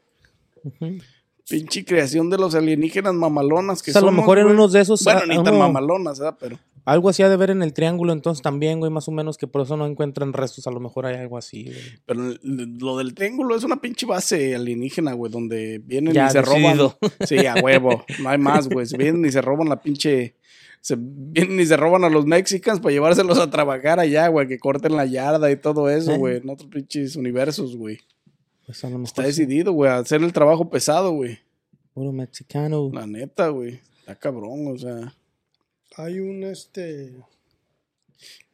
Pinche 1.50 1.86
creación 1.86 2.30
de 2.30 2.38
los 2.38 2.56
alienígenas 2.56 3.14
mamalonas 3.14 3.82
que 3.82 3.92
O 3.92 3.94
sea, 3.94 4.02
a 4.02 4.06
lo 4.06 4.12
mejor 4.12 4.38
en 4.40 4.46
güey. 4.46 4.56
unos 4.56 4.74
de 4.74 4.82
esos, 4.82 5.04
Bueno, 5.04 5.22
ah, 5.24 5.26
ni 5.28 5.36
tan 5.36 5.50
uno- 5.56 5.60
mamalonas, 5.60 6.20
¿verdad? 6.20 6.38
Pero 6.40 6.58
Algo 6.90 7.10
así 7.10 7.22
ha 7.22 7.28
de 7.28 7.36
ver 7.36 7.50
en 7.50 7.62
el 7.64 7.74
triángulo, 7.74 8.14
entonces 8.14 8.42
también, 8.42 8.80
güey, 8.80 8.90
más 8.90 9.10
o 9.10 9.12
menos 9.12 9.38
que 9.38 9.46
por 9.46 9.62
eso 9.64 9.76
no 9.76 9.86
encuentran 9.86 10.32
restos. 10.32 10.68
A 10.68 10.72
lo 10.72 10.80
mejor 10.80 11.06
hay 11.06 11.16
algo 11.18 11.38
así, 11.38 11.66
güey. 11.66 11.76
Pero 12.06 12.22
lo 12.42 12.98
del 12.98 13.14
triángulo 13.14 13.58
es 13.58 13.66
una 13.66 13.82
pinche 13.82 14.06
base 14.06 14.56
alienígena, 14.56 15.12
güey, 15.12 15.30
donde 15.30 15.80
vienen 15.84 16.14
Ya, 16.14 16.28
y 16.28 16.30
se 16.30 16.40
decidido. 16.40 16.98
roban. 17.02 17.12
Sí, 17.28 17.46
a 17.46 17.56
huevo. 17.62 18.06
No 18.22 18.30
hay 18.30 18.38
más, 18.38 18.70
güey. 18.70 18.86
Se 18.86 18.96
vienen 18.96 19.26
y 19.26 19.32
se 19.32 19.42
roban 19.42 19.68
la 19.68 19.82
pinche. 19.82 20.36
Se 20.80 20.96
vienen 20.98 21.60
y 21.60 21.66
se 21.66 21.76
roban 21.76 22.06
a 22.06 22.10
los 22.10 22.26
mexicanos 22.26 22.80
para 22.80 22.94
llevárselos 22.94 23.38
a 23.40 23.50
trabajar 23.50 24.00
allá, 24.00 24.30
güey, 24.30 24.48
que 24.48 24.58
corten 24.58 24.96
la 24.96 25.06
yarda 25.06 25.52
y 25.52 25.58
todo 25.58 25.90
eso, 25.90 26.14
Eh. 26.14 26.18
güey, 26.18 26.38
en 26.38 26.50
otros 26.50 26.70
pinches 26.70 27.18
universos, 27.18 27.76
güey. 27.76 28.00
Pues 28.66 28.82
a 28.86 28.88
lo 28.90 29.00
mejor 29.00 29.08
Está 29.08 29.24
sí. 29.24 29.28
decidido, 29.28 29.74
güey, 29.74 29.92
a 29.92 29.98
hacer 29.98 30.24
el 30.24 30.32
trabajo 30.32 30.70
pesado, 30.70 31.12
güey. 31.12 31.40
Puro 31.94 32.14
mexicano. 32.14 32.90
La 32.94 33.06
neta, 33.06 33.50
güey. 33.50 33.82
Está 34.00 34.16
cabrón, 34.16 34.68
o 34.74 34.78
sea. 34.78 35.14
Hay 35.98 36.20
un, 36.20 36.44
este... 36.44 37.12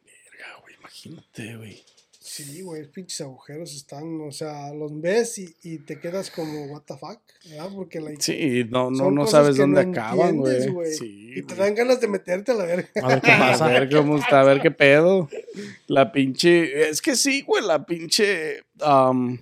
Verga, 0.04 0.60
güey, 0.62 0.74
imagínate, 0.78 1.56
güey. 1.56 1.84
Sí, 2.20 2.62
güey, 2.62 2.90
pinches 2.90 3.20
agujeros 3.20 3.76
están, 3.76 4.20
o 4.22 4.32
sea, 4.32 4.72
los 4.72 4.98
ves 5.00 5.38
y, 5.38 5.54
y 5.62 5.78
te 5.78 6.00
quedas 6.00 6.30
como, 6.30 6.64
what 6.64 6.82
the 6.82 6.96
fuck, 6.96 7.20
¿verdad? 7.48 7.68
Porque 7.74 8.00
la, 8.00 8.10
Sí, 8.18 8.64
no, 8.70 8.90
no, 8.90 9.10
no 9.10 9.26
sabes 9.26 9.56
dónde 9.56 9.84
no 9.84 9.92
acaban, 9.92 10.38
güey. 10.38 10.94
Sí, 10.96 11.32
y 11.36 11.42
te 11.42 11.54
dan 11.54 11.74
ganas 11.74 12.00
de 12.00 12.08
meterte 12.08 12.50
a 12.52 12.54
la 12.54 12.64
verga. 12.64 12.88
A 13.02 13.08
ver 13.08 13.20
qué 13.20 13.30
A 13.30 13.38
pasa. 13.38 13.68
ver 13.68 13.90
cómo 13.90 14.16
está, 14.18 14.40
a 14.40 14.44
ver 14.44 14.60
qué 14.62 14.70
pedo. 14.70 15.28
La 15.86 16.10
pinche. 16.10 16.88
Es 16.88 17.02
que 17.02 17.14
sí, 17.14 17.42
güey, 17.42 17.62
la 17.64 17.84
pinche. 17.84 18.64
am, 18.80 19.38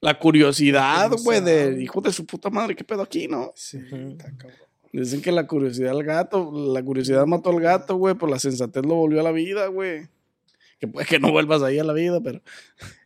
la 0.00 0.18
curiosidad, 0.18 1.10
güey, 1.22 1.40
de 1.40 1.80
hijo 1.80 2.00
de 2.00 2.12
su 2.12 2.26
puta 2.26 2.50
madre, 2.50 2.74
qué 2.74 2.82
pedo 2.84 3.02
aquí, 3.02 3.28
¿no? 3.28 3.52
Sí, 3.54 3.78
está 3.78 4.30
cabrón. 4.36 4.58
Dicen 4.92 5.22
que 5.22 5.32
la 5.32 5.46
curiosidad 5.46 5.90
al 5.92 6.04
gato, 6.04 6.52
la 6.52 6.82
curiosidad 6.82 7.24
mató 7.26 7.50
al 7.50 7.60
gato, 7.60 7.96
güey, 7.96 8.14
pues 8.14 8.30
la 8.30 8.38
sensatez 8.38 8.84
lo 8.84 8.94
volvió 8.96 9.20
a 9.20 9.22
la 9.22 9.32
vida, 9.32 9.66
güey. 9.68 10.08
Que 10.78 10.86
puede 10.88 11.06
que 11.06 11.18
no 11.18 11.30
vuelvas 11.32 11.62
ahí 11.62 11.78
a 11.78 11.84
la 11.84 11.92
vida, 11.94 12.20
pero. 12.20 12.42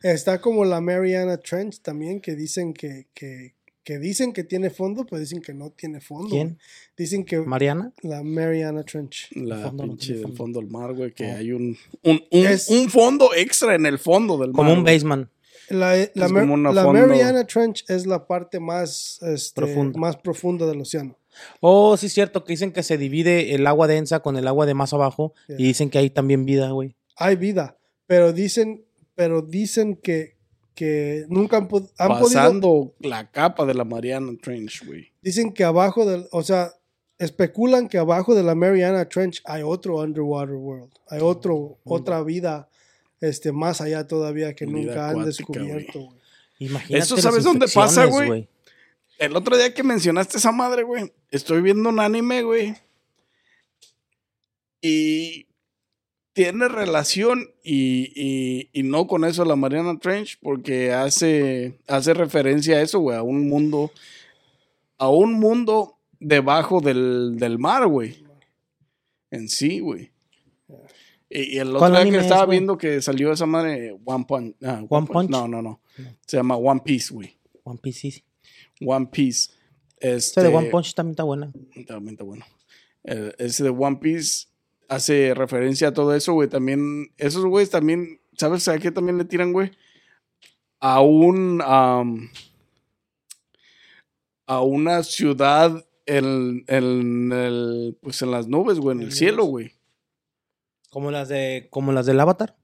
Está 0.02 0.40
como 0.40 0.64
la 0.64 0.80
Mariana 0.80 1.36
Trench 1.36 1.80
también, 1.82 2.20
que 2.20 2.34
dicen 2.34 2.72
que, 2.74 3.06
que, 3.14 3.54
que 3.84 3.98
dicen 3.98 4.32
que 4.32 4.42
tiene 4.42 4.70
fondo, 4.70 5.04
pero 5.04 5.20
dicen 5.20 5.40
que 5.42 5.54
no 5.54 5.70
tiene 5.70 6.00
fondo. 6.00 6.30
¿Quién? 6.30 6.58
Dicen 6.96 7.24
que 7.24 7.38
¿Mariana? 7.40 7.92
la 8.02 8.22
Mariana 8.24 8.82
Trench. 8.82 9.28
La 9.36 9.58
fondo 9.68 9.84
pinche 9.84 10.14
del 10.14 10.32
fondo. 10.36 10.58
del 10.60 10.68
mar, 10.70 10.92
güey, 10.94 11.12
que 11.12 11.24
Oh. 11.30 11.36
hay 11.36 11.52
un, 11.52 11.76
un, 12.02 12.20
un, 12.32 12.46
Es- 12.46 12.68
un 12.70 12.88
fondo 12.90 13.30
extra 13.36 13.74
en 13.76 13.86
el 13.86 13.98
fondo 13.98 14.38
del 14.38 14.48
mar. 14.52 14.56
Como 14.56 14.72
un 14.72 14.82
baseman. 14.82 15.30
La, 15.68 15.96
la, 16.14 16.28
Mar- 16.28 16.42
como 16.42 16.54
una 16.54 16.72
la 16.72 16.84
fondo- 16.84 17.06
Mariana 17.06 17.44
Trench 17.46 17.84
es 17.88 18.06
la 18.06 18.26
parte 18.26 18.58
más, 18.58 19.18
este, 19.22 19.60
Profunda. 19.60 19.98
más 20.00 20.16
profunda 20.16 20.64
del 20.66 20.80
océano. 20.80 21.18
Oh, 21.60 21.96
sí 21.96 22.06
es 22.06 22.12
cierto 22.12 22.44
que 22.44 22.52
dicen 22.52 22.72
que 22.72 22.82
se 22.82 22.98
divide 22.98 23.54
el 23.54 23.66
agua 23.66 23.86
densa 23.86 24.20
con 24.20 24.36
el 24.36 24.46
agua 24.48 24.66
de 24.66 24.74
más 24.74 24.92
abajo 24.92 25.34
Yeah. 25.48 25.60
y 25.60 25.64
dicen 25.64 25.90
que 25.90 25.98
hay 25.98 26.10
también 26.10 26.44
vida, 26.44 26.70
güey. 26.70 26.94
Hay 27.16 27.36
vida, 27.36 27.76
pero 28.06 28.32
dicen, 28.32 28.84
pero 29.14 29.42
dicen 29.42 29.96
que, 29.96 30.36
que 30.74 31.24
nunca 31.28 31.56
han, 31.56 31.68
pod- 31.68 31.90
han 31.98 32.08
podido 32.08 32.24
Pasando 32.28 32.94
la 33.00 33.30
capa 33.30 33.64
de 33.64 33.74
la 33.74 33.84
Mariana 33.84 34.32
Trench, 34.42 34.84
güey. 34.86 35.12
Dicen 35.22 35.52
que 35.52 35.64
abajo 35.64 36.04
del, 36.04 36.26
o 36.32 36.42
sea, 36.42 36.72
especulan 37.18 37.88
que 37.88 37.96
abajo 37.98 38.34
de 38.34 38.42
la 38.42 38.54
Mariana 38.54 39.08
Trench 39.08 39.40
hay 39.46 39.62
otro 39.62 39.96
underwater 40.00 40.54
world, 40.56 40.92
hay 41.08 41.20
otro, 41.22 41.78
otra 41.84 42.22
vida, 42.22 42.68
este, 43.20 43.52
más 43.52 43.80
allá 43.80 44.06
todavía 44.06 44.54
que 44.54 44.66
Vida 44.66 44.76
nunca 44.76 45.04
han 45.08 45.20
acuática, 45.20 45.26
descubierto. 45.26 46.00
güey. 46.00 46.16
Imagínate 46.58 47.04
Eso 47.04 47.16
sabes 47.16 47.44
dónde 47.44 47.66
pasa, 47.68 48.04
güey? 48.06 48.48
El 49.18 49.34
otro 49.36 49.56
día 49.56 49.72
que 49.72 49.82
mencionaste 49.82 50.38
esa 50.38 50.52
madre, 50.52 50.82
güey, 50.82 51.12
estoy 51.30 51.62
viendo 51.62 51.88
un 51.88 52.00
anime, 52.00 52.42
güey. 52.42 52.74
Y 54.80 55.46
tiene 56.32 56.68
relación 56.68 57.48
y, 57.62 58.12
y- 58.14 58.68
y 58.72 58.82
no 58.82 59.06
con 59.06 59.24
eso 59.24 59.44
la 59.44 59.56
Mariana 59.56 59.98
Trench, 59.98 60.38
porque 60.40 60.92
hace, 60.92 61.78
hace 61.88 62.12
referencia 62.14 62.76
a 62.76 62.82
eso, 62.82 63.00
güey, 63.00 63.16
a 63.16 63.22
un 63.22 63.48
mundo, 63.48 63.90
a 64.98 65.08
un 65.08 65.32
mundo 65.34 65.98
debajo 66.20 66.80
del, 66.80 67.36
del 67.38 67.58
mar, 67.58 67.86
güey. 67.86 68.22
En 69.30 69.48
sí, 69.48 69.80
güey. 69.80 70.12
Y, 71.30 71.56
y 71.56 71.58
el 71.58 71.68
otro 71.68 71.78
¿Cuál 71.80 71.92
día 71.94 72.04
que 72.12 72.16
es, 72.18 72.22
estaba 72.24 72.46
viendo 72.46 72.76
que 72.78 73.00
salió 73.02 73.32
esa 73.32 73.46
madre, 73.46 73.96
One 74.04 74.24
Punch. 74.28 74.56
ah, 74.62 74.84
One 74.88 75.06
Punch? 75.06 75.30
No, 75.30 75.48
no, 75.48 75.62
no. 75.62 75.80
Se 76.26 76.36
llama 76.36 76.56
One 76.56 76.82
Piece, 76.84 77.12
güey. 77.12 77.36
One 77.64 77.80
Piece, 77.82 78.10
sí. 78.10 78.24
One 78.84 79.06
Piece. 79.06 79.50
Ese 79.98 80.16
Este, 80.16 80.42
de 80.42 80.48
One 80.48 80.70
Punch 80.70 80.94
también 80.94 81.12
está 81.12 81.22
buena. 81.22 81.52
También 81.86 82.14
está 82.14 82.24
bueno. 82.24 82.44
Eh, 83.04 83.32
ese 83.38 83.64
de 83.64 83.70
One 83.70 83.96
Piece 83.96 84.48
hace 84.88 85.34
referencia 85.34 85.88
a 85.88 85.94
todo 85.94 86.14
eso, 86.14 86.32
güey. 86.32 86.48
También, 86.48 87.12
esos 87.16 87.44
güeyes 87.44 87.70
también, 87.70 88.20
¿sabes 88.36 88.68
a 88.68 88.78
qué 88.78 88.90
también 88.90 89.18
le 89.18 89.24
tiran, 89.24 89.52
güey? 89.52 89.70
A 90.80 91.00
un, 91.00 91.62
am, 91.64 92.30
a 94.46 94.60
una 94.60 95.02
ciudad 95.02 95.84
en, 96.04 96.64
en 96.68 97.32
el, 97.32 97.96
pues 98.02 98.20
en 98.22 98.30
las 98.30 98.46
nubes, 98.48 98.78
güey, 98.78 98.96
en 98.96 99.02
el 99.04 99.12
cielo, 99.12 99.44
güey. 99.44 99.72
Como 100.90 101.10
las 101.10 101.28
de, 101.28 101.68
como 101.70 101.92
las 101.92 102.06
del 102.06 102.20
Avatar. 102.20 102.56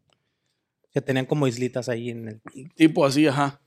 Que 0.93 1.01
tenían 1.01 1.25
como 1.25 1.47
islitas 1.47 1.89
ahí 1.89 2.11
en 2.11 2.29
el. 2.29 2.43
Tipo 2.75 3.07
así, 3.07 3.27
ajá. 3.27 3.62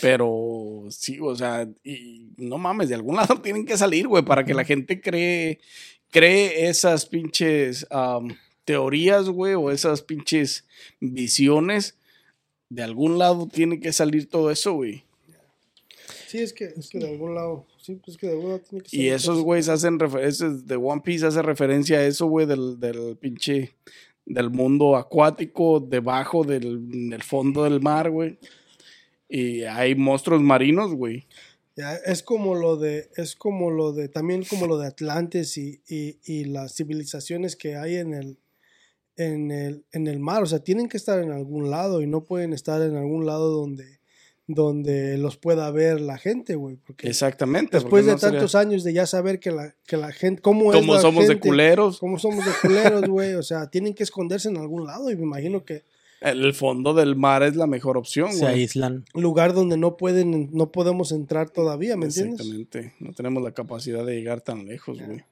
Pero 0.00 0.84
sí, 0.90 1.18
o 1.20 1.34
sea, 1.36 1.68
y 1.84 2.26
no 2.36 2.58
mames, 2.58 2.88
de 2.88 2.94
algún 2.96 3.16
lado 3.16 3.40
tienen 3.40 3.64
que 3.66 3.76
salir, 3.78 4.08
güey, 4.08 4.24
para 4.24 4.44
que 4.44 4.54
la 4.54 4.64
gente 4.64 5.00
cree, 5.00 5.60
cree 6.10 6.68
esas 6.68 7.06
pinches 7.06 7.86
am, 7.90 8.36
teorías, 8.64 9.28
güey, 9.28 9.54
o 9.54 9.70
esas 9.70 10.02
pinches 10.02 10.64
visiones. 11.00 11.96
De 12.68 12.82
algún 12.82 13.18
lado 13.18 13.46
tiene 13.46 13.78
que 13.78 13.92
salir 13.92 14.28
todo 14.28 14.50
eso, 14.50 14.72
güey. 14.72 15.04
Sí, 16.26 16.38
es 16.38 16.52
que, 16.52 16.64
es 16.64 16.88
que 16.88 16.98
de 16.98 17.08
algún 17.10 17.34
lado, 17.34 17.66
sí, 17.80 17.94
pues 18.04 18.16
que 18.16 18.26
de 18.26 18.32
algún 18.32 18.48
lado 18.50 18.60
tiene 18.68 18.82
que 18.82 18.96
Y 18.96 19.04
ser. 19.04 19.12
esos 19.12 19.40
güeyes 19.42 19.68
hacen 19.68 20.00
referencia, 20.00 20.48
de 20.48 20.76
One 20.76 21.02
Piece 21.04 21.24
hace 21.26 21.42
referencia 21.42 21.98
a 21.98 22.06
eso, 22.06 22.26
güey, 22.26 22.46
del, 22.46 22.80
del 22.80 23.16
pinche, 23.16 23.74
del 24.26 24.50
mundo 24.50 24.96
acuático, 24.96 25.78
debajo 25.78 26.42
del, 26.42 27.08
del 27.10 27.22
fondo 27.22 27.62
del 27.62 27.80
mar, 27.80 28.10
güey. 28.10 28.38
Y 29.34 29.64
hay 29.64 29.96
monstruos 29.96 30.40
marinos, 30.42 30.94
güey. 30.94 31.26
Ya, 31.76 31.96
es 31.96 32.22
como 32.22 32.54
lo 32.54 32.76
de, 32.76 33.08
es 33.16 33.34
como 33.34 33.70
lo 33.72 33.92
de, 33.92 34.08
también 34.08 34.44
como 34.44 34.68
lo 34.68 34.78
de 34.78 34.86
Atlantes 34.86 35.58
y, 35.58 35.80
y, 35.88 36.18
y 36.24 36.44
las 36.44 36.76
civilizaciones 36.76 37.56
que 37.56 37.74
hay 37.74 37.96
en 37.96 38.14
el, 38.14 38.38
en 39.16 39.50
el, 39.50 39.84
en 39.90 40.06
el 40.06 40.20
mar. 40.20 40.44
O 40.44 40.46
sea, 40.46 40.60
tienen 40.60 40.88
que 40.88 40.96
estar 40.96 41.18
en 41.18 41.32
algún 41.32 41.68
lado 41.70 42.00
y 42.00 42.06
no 42.06 42.22
pueden 42.22 42.52
estar 42.52 42.80
en 42.80 42.94
algún 42.94 43.26
lado 43.26 43.50
donde, 43.50 43.98
donde 44.46 45.18
los 45.18 45.36
pueda 45.36 45.68
ver 45.72 46.00
la 46.00 46.16
gente, 46.16 46.54
güey. 46.54 46.76
Porque 46.76 47.08
Exactamente. 47.08 47.76
después 47.78 48.04
porque 48.04 48.06
de 48.06 48.12
no 48.12 48.18
sería- 48.18 48.38
tantos 48.38 48.54
años 48.54 48.84
de 48.84 48.92
ya 48.92 49.06
saber 49.06 49.40
que 49.40 49.50
la, 49.50 49.74
que 49.84 49.96
la 49.96 50.12
gente, 50.12 50.42
cómo 50.42 50.72
es 50.72 50.78
Como 50.78 50.94
la 50.94 51.00
somos 51.00 51.26
de 51.26 51.34
gente, 51.34 51.48
culeros, 51.48 51.98
Cómo 51.98 52.20
somos 52.20 52.44
de 52.44 52.52
culeros, 52.62 53.02
güey. 53.08 53.34
O 53.34 53.42
sea, 53.42 53.68
tienen 53.68 53.94
que 53.94 54.04
esconderse 54.04 54.48
en 54.48 54.58
algún 54.58 54.86
lado 54.86 55.10
y 55.10 55.16
me 55.16 55.22
imagino 55.24 55.64
que 55.64 55.82
el 56.30 56.54
fondo 56.54 56.94
del 56.94 57.16
mar 57.16 57.42
es 57.42 57.56
la 57.56 57.66
mejor 57.66 57.96
opción, 57.96 58.32
Se 58.32 58.40
güey. 58.40 58.54
aíslan. 58.54 59.04
lugar 59.14 59.52
donde 59.54 59.76
no 59.76 59.96
pueden, 59.96 60.50
no 60.52 60.72
podemos 60.72 61.12
entrar 61.12 61.50
todavía, 61.50 61.96
¿me 61.96 62.06
entiendes? 62.06 62.40
Exactamente. 62.40 62.94
No 63.00 63.12
tenemos 63.12 63.42
la 63.42 63.52
capacidad 63.52 64.04
de 64.04 64.14
llegar 64.16 64.40
tan 64.40 64.66
lejos, 64.66 65.00
güey. 65.00 65.24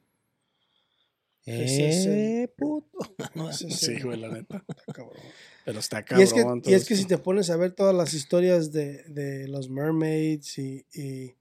Ese 1.44 1.88
es 1.88 2.06
el- 2.06 2.12
Eh, 2.12 2.48
puto. 2.56 2.98
Ese 3.50 3.66
es 3.66 3.76
Sí, 3.76 4.00
güey, 4.00 4.18
la 4.20 4.28
neta. 4.28 4.64
está 4.68 4.92
cabrón. 4.92 5.16
Pero 5.64 5.78
está 5.80 6.00
Y 6.00 6.04
cabrón. 6.04 6.22
es, 6.24 6.32
que, 6.32 6.42
todo 6.42 6.60
y 6.66 6.74
es 6.74 6.84
que 6.86 6.96
si 6.96 7.04
te 7.04 7.18
pones 7.18 7.50
a 7.50 7.56
ver 7.56 7.72
todas 7.72 7.94
las 7.94 8.14
historias 8.14 8.70
de, 8.72 9.02
de 9.04 9.48
los 9.48 9.68
mermaids 9.68 10.58
y, 10.58 10.84
y, 10.94 11.34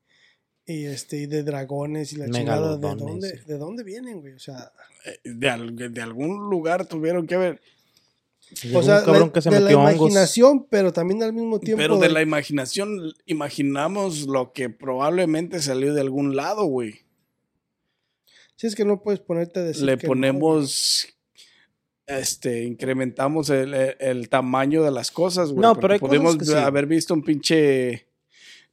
y, 0.66 0.86
este, 0.86 1.18
y 1.18 1.26
de 1.28 1.44
dragones 1.44 2.14
y 2.14 2.16
la 2.18 2.30
chingada, 2.30 2.78
¿de 2.78 2.96
dónde, 2.96 3.30
sí. 3.30 3.46
¿de 3.46 3.58
dónde 3.58 3.84
vienen, 3.84 4.22
güey? 4.22 4.34
O 4.34 4.40
sea, 4.40 4.72
Eh, 5.06 5.20
De, 5.24 5.50
al- 5.50 5.76
de 5.76 6.02
algún 6.02 6.50
lugar 6.50 6.86
tuvieron 6.88 7.28
que 7.28 7.60
O 8.74 8.84
sea, 8.84 9.00
un 9.00 9.06
cabrón 9.06 9.28
la- 9.28 9.34
que 9.34 9.42
se 9.42 9.50
de 9.50 9.60
la 9.60 9.78
hongos. 9.78 9.94
imaginación, 9.96 10.66
pero 10.70 10.92
también 10.94 11.24
al 11.24 11.34
mismo 11.34 11.60
tiempo. 11.60 11.78
Pero 11.82 11.98
de 11.98 12.10
la 12.10 12.22
imaginación 12.22 13.14
imaginamos 13.26 14.28
lo 14.28 14.52
que 14.54 14.70
probablemente 14.70 15.62
salió 15.62 15.94
de 15.94 16.02
algún 16.02 16.36
lado, 16.36 16.66
güey. 16.66 17.02
Si 18.56 18.68
es 18.68 18.76
que 18.76 18.86
no 18.86 19.02
puedes 19.02 19.20
ponerte 19.20 19.60
a 19.60 19.64
decir. 19.64 19.84
Le 19.84 19.98
que 19.98 20.06
no, 20.06 20.10
ponemos, 20.12 21.08
este, 22.06 22.64
incrementamos 22.66 23.50
el, 23.50 23.74
el- 23.74 23.96
el 24.00 24.30
tamaño 24.30 24.84
de 24.84 24.92
las 24.92 25.12
cosas, 25.12 25.50
güey. 25.52 25.62
No, 25.62 25.76
pero 25.80 25.94
hay 25.94 26.00
cosas 26.00 26.10
podemos 26.10 26.38
que 26.38 26.46
sí. 26.46 26.54
haber 26.54 26.86
visto 26.86 27.14
un 27.14 27.24
pinche 27.24 28.08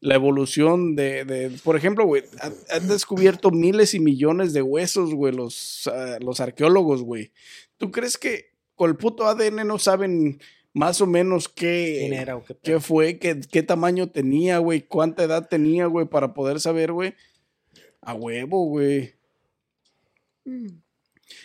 la 0.01 0.14
evolución 0.14 0.95
de, 0.95 1.24
de- 1.24 1.51
por 1.64 1.76
ejemplo, 1.76 2.05
güey, 2.05 2.22
han, 2.41 2.53
han 2.70 2.87
descubierto 2.89 3.51
miles 3.51 3.95
y 3.95 4.01
millones 4.01 4.53
de 4.53 4.62
huesos, 4.62 5.12
güey, 5.14 5.33
los, 5.35 5.89
ah, 5.93 6.18
los 6.20 6.41
arqueólogos, 6.41 7.03
güey. 7.03 7.33
¿Tú 7.79 7.91
crees 7.91 8.16
que 8.18 8.53
con 8.79 8.89
el 8.89 8.97
puto 8.97 9.26
ADN 9.26 9.66
no 9.66 9.79
saben 9.79 10.41
más 10.72 11.01
o 11.01 11.07
menos 11.07 11.49
qué, 11.49 11.97
¿Quién 12.01 12.12
era 12.14 12.37
o 12.37 12.45
qué 12.45 12.57
qué 12.62 12.81
fue, 12.81 13.18
qué, 13.18 13.41
qué 13.41 13.62
tamaño 13.62 14.09
tenía, 14.11 14.59
güey, 14.59 14.83
cuánta 14.83 15.24
edad 15.24 15.49
tenía, 15.49 15.87
güey, 15.87 16.07
para 16.07 16.33
poder 16.33 16.61
saber, 16.61 16.93
güey? 16.93 17.14
A 18.01 18.14
huevo, 18.14 18.64
güey. 18.66 19.14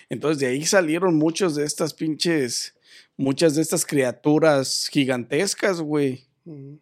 Entonces 0.09 0.39
de 0.39 0.47
ahí 0.47 0.65
salieron 0.65 1.15
muchos 1.15 1.55
de 1.55 1.65
estas 1.65 1.93
pinches, 1.93 2.75
muchas 3.17 3.55
de 3.55 3.61
estas 3.61 3.85
criaturas 3.85 4.87
gigantescas, 4.91 5.81
güey. 5.81 6.25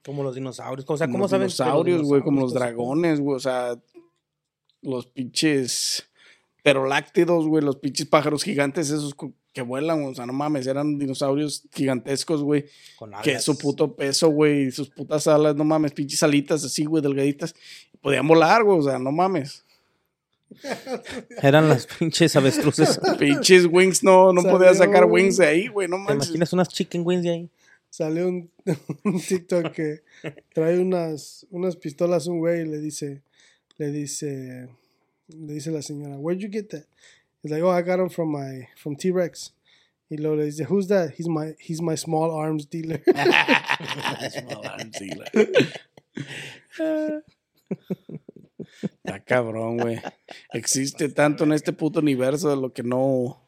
Como 0.04 0.24
los 0.24 0.36
dinosaurios. 0.36 0.86
O 0.90 0.98
sea, 0.98 1.08
Como 1.08 1.14
¿cómo 1.14 1.24
los 1.24 1.32
saben? 1.32 1.48
dinosaurios, 1.48 2.02
güey, 2.04 2.22
como 2.22 2.42
los 2.42 2.54
dragones, 2.54 3.20
güey, 3.20 3.38
o 3.38 3.40
sea, 3.40 3.80
los 4.82 5.06
pinches 5.08 6.10
pteroláctidos, 6.64 7.48
güey, 7.48 7.64
los 7.64 7.78
pinches 7.78 8.08
pájaros 8.08 8.44
gigantes 8.44 8.90
esos 8.90 9.16
que 9.54 9.62
vuelan, 9.62 10.04
o 10.06 10.16
sea, 10.16 10.26
no 10.26 10.34
mames, 10.34 10.66
eran 10.68 10.98
dinosaurios 10.98 11.64
gigantescos, 11.74 12.42
güey, 12.42 12.66
Con 12.98 13.12
que 13.24 13.40
su 13.40 13.58
puto 13.58 13.96
peso, 13.96 14.30
güey, 14.30 14.68
y 14.68 14.72
sus 14.72 14.90
putas 14.90 15.28
alas, 15.28 15.56
no 15.56 15.64
mames, 15.66 15.92
pinches 15.92 16.24
alitas 16.24 16.64
así, 16.64 16.86
güey, 16.86 17.04
delgaditas, 17.04 17.54
podían 18.02 18.28
volar, 18.28 18.64
güey, 18.64 18.80
o 18.80 18.84
sea, 18.84 18.98
no 18.98 19.12
mames. 19.12 19.64
Eran 21.42 21.70
las 21.70 21.88
pinches 21.88 22.36
avestruces. 22.36 23.00
Pinches 23.20 23.66
wings, 23.66 24.04
no, 24.04 24.34
no 24.34 24.44
podía 24.44 24.74
sacar 24.74 25.06
un- 25.06 25.12
wings 25.12 25.38
de 25.38 25.46
ahí, 25.48 25.68
güey, 25.68 25.88
no 25.88 25.98
¿Te 25.98 26.04
mames. 26.04 26.28
imaginas 26.28 26.54
unas 26.54 26.70
chicken 26.70 27.04
wings 27.06 27.24
de 27.24 27.30
ahí? 27.30 27.50
Salió 27.90 28.28
un, 28.28 28.50
un 29.04 29.20
TikTok 29.22 29.72
que 29.72 30.02
trae 30.54 30.80
unas, 30.80 31.46
unas 31.52 31.76
pistolas 31.76 32.28
un 32.28 32.40
güey 32.40 32.62
y 32.62 32.66
le 32.66 32.80
dice, 32.80 33.22
le 33.78 33.92
dice, 33.92 34.70
le 35.28 35.54
dice 35.54 35.72
la 35.72 35.82
señora, 35.82 36.18
where'd 36.18 36.42
you 36.42 36.50
get 36.52 36.68
that? 36.68 36.84
He's 37.42 37.52
like, 37.52 37.64
oh, 37.64 37.70
I 37.70 37.82
got 37.82 38.00
him 38.00 38.10
from 38.10 38.32
my, 38.32 38.68
from 38.78 38.96
T-Rex. 38.96 39.52
He 40.10 40.18
luego 40.18 40.38
le 40.38 40.46
dice, 40.46 40.66
who's 40.66 40.88
that? 40.88 41.14
He's 41.16 41.28
my, 41.28 41.54
he's 41.60 41.82
my 41.82 41.96
small 41.96 42.32
arms 42.32 42.66
dealer. 42.66 43.02
Está 49.04 49.24
cabrón, 49.24 49.78
güey. 49.78 50.02
Existe 50.54 51.10
tanto 51.10 51.44
en 51.44 51.54
este 51.54 51.74
puto 51.74 52.00
universo 52.00 52.50
de 52.50 52.56
lo 52.56 52.74
que 52.74 52.84
no. 52.84 53.42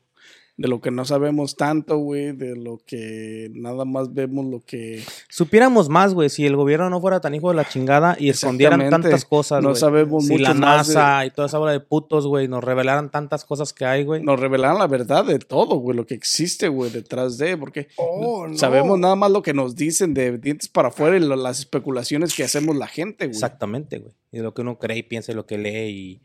De 0.56 0.68
lo 0.68 0.82
que 0.82 0.92
no 0.92 1.04
sabemos 1.04 1.56
tanto, 1.56 1.98
güey. 1.98 2.32
De 2.32 2.56
lo 2.56 2.80
que 2.86 3.50
nada 3.56 3.86
más 3.86 4.14
vemos 4.14 4.46
lo 4.46 4.60
que. 4.64 5.02
Supiéramos 5.28 5.90
más, 5.90 6.14
güey, 6.14 6.30
si 6.30 6.46
el 6.46 6.56
gobierno 6.56 6.92
no 6.92 7.02
fuera 7.02 7.20
tan 7.22 7.34
hijo 7.34 7.50
de 7.50 7.56
la 7.56 7.68
chingada 7.68 8.16
y 8.20 8.30
escondieran 8.30 8.88
tantas 8.92 9.26
cosas, 9.26 9.64
No 9.64 9.70
güey. 9.70 9.80
sabemos 9.80 10.26
Si 10.28 10.34
mucho 10.34 10.44
la 10.44 10.54
más 10.54 10.88
de- 10.90 10.94
NASA 10.94 11.26
y 11.26 11.32
toda 11.32 11.48
esa 11.48 11.58
bola 11.58 11.72
de 11.72 11.80
putos, 11.80 12.28
güey, 12.28 12.48
nos 12.48 12.64
revelaran 12.64 13.10
tantas 13.10 13.46
cosas 13.46 13.74
que 13.74 13.86
hay, 13.86 14.04
güey. 14.04 14.22
Nos 14.22 14.40
revelaron 14.40 14.78
la 14.78 14.86
verdad 14.86 15.26
de 15.26 15.40
todo, 15.40 15.78
güey. 15.78 15.98
Lo 15.98 16.06
que 16.06 16.14
existe, 16.14 16.68
güey, 16.68 16.92
detrás 16.92 17.40
de. 17.40 17.58
Porque 17.58 17.88
Oh, 17.98 18.48
no. 18.48 18.56
sabemos 18.56 19.00
nada 19.00 19.16
más 19.16 19.32
lo 19.32 19.42
que 19.42 19.56
nos 19.56 19.76
dicen 19.76 20.14
de 20.14 20.38
dientes 20.38 20.68
para 20.70 20.90
afuera 20.90 21.18
y 21.18 21.20
lo- 21.20 21.36
las 21.36 21.58
especulaciones 21.58 22.36
que 22.36 22.44
hacemos 22.44 22.76
la 22.76 22.86
gente, 22.86 23.26
güey. 23.26 23.34
Exactamente, 23.36 23.98
güey. 23.98 24.14
Y 24.32 24.38
lo 24.40 24.54
que 24.54 24.62
uno 24.62 24.78
cree 24.78 25.00
y 25.00 25.04
piensa 25.04 25.32
y 25.32 25.36
lo 25.36 25.48
que 25.48 25.58
lee 25.58 25.90
y, 25.90 26.22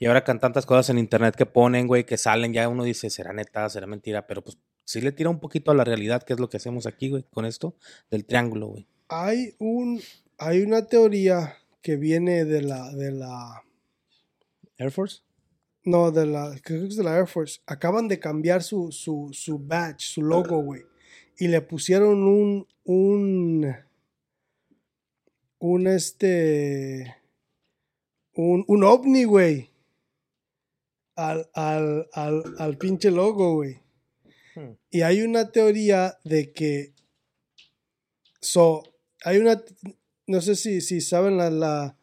y 0.00 0.06
ahora 0.06 0.24
con 0.24 0.40
tantas 0.40 0.64
cosas 0.64 0.88
en 0.88 0.98
internet 0.98 1.36
que 1.36 1.44
ponen, 1.44 1.86
güey, 1.86 2.06
que 2.06 2.16
salen, 2.16 2.54
ya 2.54 2.66
uno 2.70 2.84
dice, 2.84 3.10
será 3.10 3.34
neta, 3.34 3.68
será 3.68 3.86
mentira, 3.86 4.26
pero 4.26 4.42
pues 4.42 4.56
sí 4.82 5.02
le 5.02 5.12
tira 5.12 5.28
un 5.28 5.38
poquito 5.38 5.70
a 5.70 5.74
la 5.74 5.84
realidad, 5.84 6.22
que 6.22 6.32
es 6.32 6.40
lo 6.40 6.48
que 6.48 6.56
hacemos 6.56 6.86
aquí, 6.86 7.10
güey, 7.10 7.22
con 7.30 7.44
esto 7.44 7.76
del 8.10 8.24
triángulo, 8.24 8.68
güey. 8.68 8.88
Hay 9.08 9.54
un, 9.58 10.00
hay 10.38 10.62
una 10.62 10.86
teoría 10.86 11.54
que 11.82 11.96
viene 11.96 12.46
de 12.46 12.62
la, 12.62 12.90
de 12.94 13.12
la, 13.12 13.62
Air 14.78 14.90
Force. 14.90 15.20
no, 15.84 16.10
de 16.10 16.24
la, 16.24 16.56
creo 16.62 16.80
que 16.80 16.88
es 16.88 16.96
de 16.96 17.04
la 17.04 17.18
Air 17.18 17.26
Force. 17.26 17.60
Acaban 17.66 18.08
de 18.08 18.18
cambiar 18.18 18.62
su, 18.62 18.90
su, 18.92 19.28
su 19.34 19.58
badge, 19.58 20.00
su 20.00 20.22
logo, 20.22 20.62
güey. 20.62 20.80
Y 21.36 21.48
le 21.48 21.60
pusieron 21.60 22.22
un, 22.22 22.66
un, 22.84 23.76
un 25.58 25.86
este, 25.86 27.16
un, 28.32 28.64
un 28.66 28.82
ovni, 28.82 29.24
güey. 29.24 29.70
Al, 31.20 31.50
al, 31.52 32.08
al, 32.14 32.42
al 32.58 32.78
pinche 32.78 33.10
logo, 33.10 33.54
güey. 33.56 33.74
Hmm. 34.54 34.72
Y 34.90 35.02
hay 35.02 35.20
una 35.22 35.52
teoría 35.52 36.18
de 36.24 36.52
que, 36.52 36.94
so, 38.40 38.82
hay 39.24 39.36
una, 39.36 39.62
no 40.26 40.40
sé 40.40 40.54
si, 40.56 40.80
si 40.80 41.00
saben 41.02 41.36
la, 41.36 41.50
la, 41.50 41.96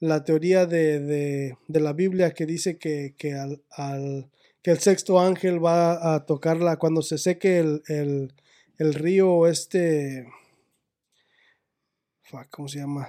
la 0.00 0.24
teoría 0.24 0.64
de, 0.64 1.00
de, 1.00 1.56
de 1.68 1.80
la 1.80 1.92
Biblia 1.92 2.32
que 2.32 2.46
dice 2.46 2.78
que, 2.78 3.14
que, 3.18 3.34
al, 3.34 3.62
al- 3.70 4.30
que 4.62 4.70
el 4.70 4.78
sexto 4.78 5.20
ángel 5.20 5.62
va 5.64 6.14
a 6.14 6.24
tocarla 6.24 6.78
cuando 6.78 7.02
se 7.02 7.18
seque 7.18 7.58
el, 7.58 7.82
el, 7.88 8.32
el 8.78 8.94
río 8.94 9.46
este, 9.46 10.26
fuck, 12.22 12.48
¿cómo 12.50 12.68
se 12.68 12.78
llama? 12.78 13.08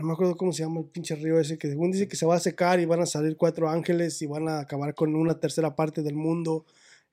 No 0.00 0.06
me 0.06 0.12
acuerdo 0.12 0.36
cómo 0.36 0.52
se 0.52 0.62
llama 0.62 0.80
el 0.80 0.86
pinche 0.86 1.14
río 1.14 1.38
ese 1.38 1.58
que 1.58 1.68
según 1.68 1.92
dice 1.92 2.08
que 2.08 2.16
se 2.16 2.26
va 2.26 2.36
a 2.36 2.40
secar 2.40 2.80
y 2.80 2.84
van 2.84 3.00
a 3.00 3.06
salir 3.06 3.36
cuatro 3.36 3.68
ángeles 3.68 4.20
y 4.22 4.26
van 4.26 4.48
a 4.48 4.60
acabar 4.60 4.94
con 4.94 5.14
una 5.14 5.38
tercera 5.38 5.76
parte 5.76 6.02
del 6.02 6.14
mundo. 6.14 6.64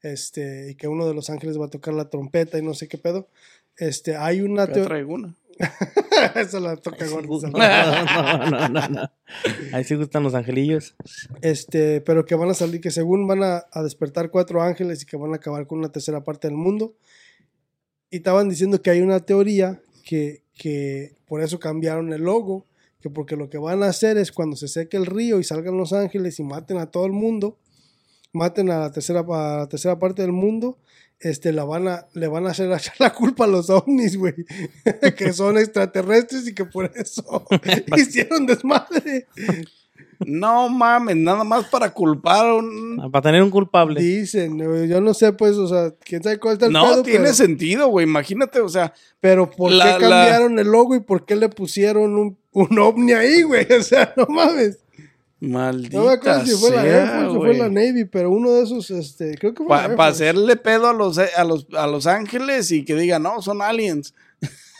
Este, 0.01 0.71
y 0.71 0.75
que 0.75 0.87
uno 0.87 1.07
de 1.07 1.13
los 1.13 1.29
ángeles 1.29 1.59
va 1.59 1.65
a 1.65 1.69
tocar 1.69 1.93
la 1.93 2.09
trompeta 2.09 2.57
y 2.57 2.63
no 2.63 2.73
sé 2.73 2.87
qué 2.87 2.97
pedo. 2.97 3.27
Este, 3.77 4.15
hay 4.15 4.41
una 4.41 4.65
teoría. 4.65 4.85
traigo 4.85 5.13
una. 5.13 5.35
Esa 6.35 6.59
la 6.59 6.75
toca 6.75 7.05
Sí, 7.05 7.13
gordo, 7.13 7.47
no, 7.51 8.49
no, 8.49 8.69
no, 8.69 8.87
no. 8.87 9.11
Ahí 9.73 9.83
sí 9.83 9.95
gustan 9.95 10.23
los 10.23 10.33
angelillos. 10.33 10.95
Este, 11.41 12.01
pero 12.01 12.25
que 12.25 12.35
van 12.35 12.49
a 12.49 12.53
salir, 12.53 12.81
que 12.81 12.91
según 12.91 13.27
van 13.27 13.43
a, 13.43 13.65
a 13.71 13.83
despertar 13.83 14.31
cuatro 14.31 14.61
ángeles 14.61 15.03
y 15.03 15.05
que 15.05 15.17
van 15.17 15.33
a 15.33 15.37
acabar 15.37 15.67
con 15.67 15.79
una 15.79 15.91
tercera 15.91 16.23
parte 16.23 16.47
del 16.47 16.57
mundo. 16.57 16.95
Y 18.09 18.17
estaban 18.17 18.49
diciendo 18.49 18.81
que 18.81 18.89
hay 18.89 19.01
una 19.01 19.19
teoría 19.19 19.81
que, 20.03 20.43
que 20.55 21.15
por 21.27 21.41
eso 21.41 21.59
cambiaron 21.59 22.11
el 22.11 22.23
logo, 22.23 22.65
que 23.01 23.09
porque 23.09 23.35
lo 23.35 23.49
que 23.49 23.57
van 23.57 23.83
a 23.83 23.87
hacer 23.87 24.17
es 24.17 24.31
cuando 24.31 24.55
se 24.55 24.67
seque 24.67 24.97
el 24.97 25.05
río 25.05 25.39
y 25.39 25.43
salgan 25.43 25.77
los 25.77 25.91
ángeles 25.93 26.39
y 26.39 26.43
maten 26.43 26.77
a 26.77 26.85
todo 26.91 27.05
el 27.05 27.11
mundo, 27.11 27.57
maten 28.33 28.69
a 28.71 28.79
la 28.79 28.91
tercera, 28.91 29.21
a 29.21 29.57
la 29.59 29.67
tercera 29.69 29.97
parte 29.99 30.21
del 30.21 30.31
mundo, 30.31 30.77
este, 31.19 31.51
la 31.53 31.63
van 31.65 31.87
a, 31.87 32.07
le 32.13 32.27
van 32.27 32.47
a 32.47 32.51
hacer 32.51 32.71
echar 32.73 32.95
la 32.99 33.13
culpa 33.13 33.45
a 33.45 33.47
los 33.47 33.69
ovnis, 33.69 34.17
güey, 34.17 34.33
que 35.17 35.33
son 35.33 35.57
extraterrestres 35.57 36.47
y 36.47 36.53
que 36.55 36.65
por 36.65 36.91
eso 36.95 37.45
hicieron 37.97 38.45
desmadre. 38.45 39.27
No 40.23 40.69
mames, 40.69 41.15
nada 41.15 41.43
más 41.43 41.65
para 41.65 41.91
culpar 41.91 42.45
a 42.45 42.53
un. 42.55 43.09
Para 43.11 43.23
tener 43.23 43.41
un 43.41 43.49
culpable. 43.49 43.99
Dicen, 44.01 44.55
yo 44.87 45.01
no 45.01 45.15
sé, 45.15 45.33
pues, 45.33 45.57
o 45.57 45.67
sea, 45.67 45.95
quién 46.03 46.21
sabe 46.21 46.37
cuál 46.37 46.53
está 46.53 46.67
el 46.67 46.73
No 46.73 46.83
pedo, 46.83 47.01
tiene 47.03 47.19
pero, 47.21 47.33
sentido, 47.33 47.87
güey. 47.87 48.05
Imagínate, 48.05 48.59
o 48.59 48.69
sea, 48.69 48.93
pero 49.19 49.49
¿por 49.49 49.71
La- 49.71 49.97
qué 49.97 50.03
la- 50.07 50.09
cambiaron 50.25 50.59
el 50.59 50.67
logo 50.67 50.93
y 50.95 50.99
por 50.99 51.25
qué 51.25 51.35
le 51.35 51.49
pusieron 51.49 52.15
un, 52.17 52.37
un 52.53 52.77
ovni 52.79 53.13
ahí, 53.13 53.43
güey? 53.43 53.65
O 53.71 53.81
sea, 53.83 54.13
no 54.17 54.25
mames. 54.27 54.79
maldita. 55.39 55.97
No 55.97 56.05
me 56.05 56.11
acuerdo 56.13 56.45
si 56.45 56.51
fue 56.55 56.71
la 56.71 56.85
Air 56.85 57.07
sea, 57.07 57.21
Force 57.25 57.37
fue 57.37 57.53
la 57.57 57.69
Navy, 57.69 58.05
pero 58.05 58.31
uno 58.31 58.51
de 58.51 58.63
esos, 58.63 58.91
este, 58.91 59.35
creo 59.37 59.53
que 59.53 59.63
fue 59.63 59.67
Para 59.67 60.05
hacerle 60.07 60.55
pedo 60.55 60.87
a 60.87 60.93
los, 60.93 61.17
a, 61.17 61.43
los, 61.43 61.67
a 61.75 61.87
los 61.87 62.05
ángeles 62.07 62.71
y 62.71 62.83
que 62.85 62.95
digan, 62.95 63.23
no, 63.23 63.41
son 63.41 63.61
aliens. 63.61 64.13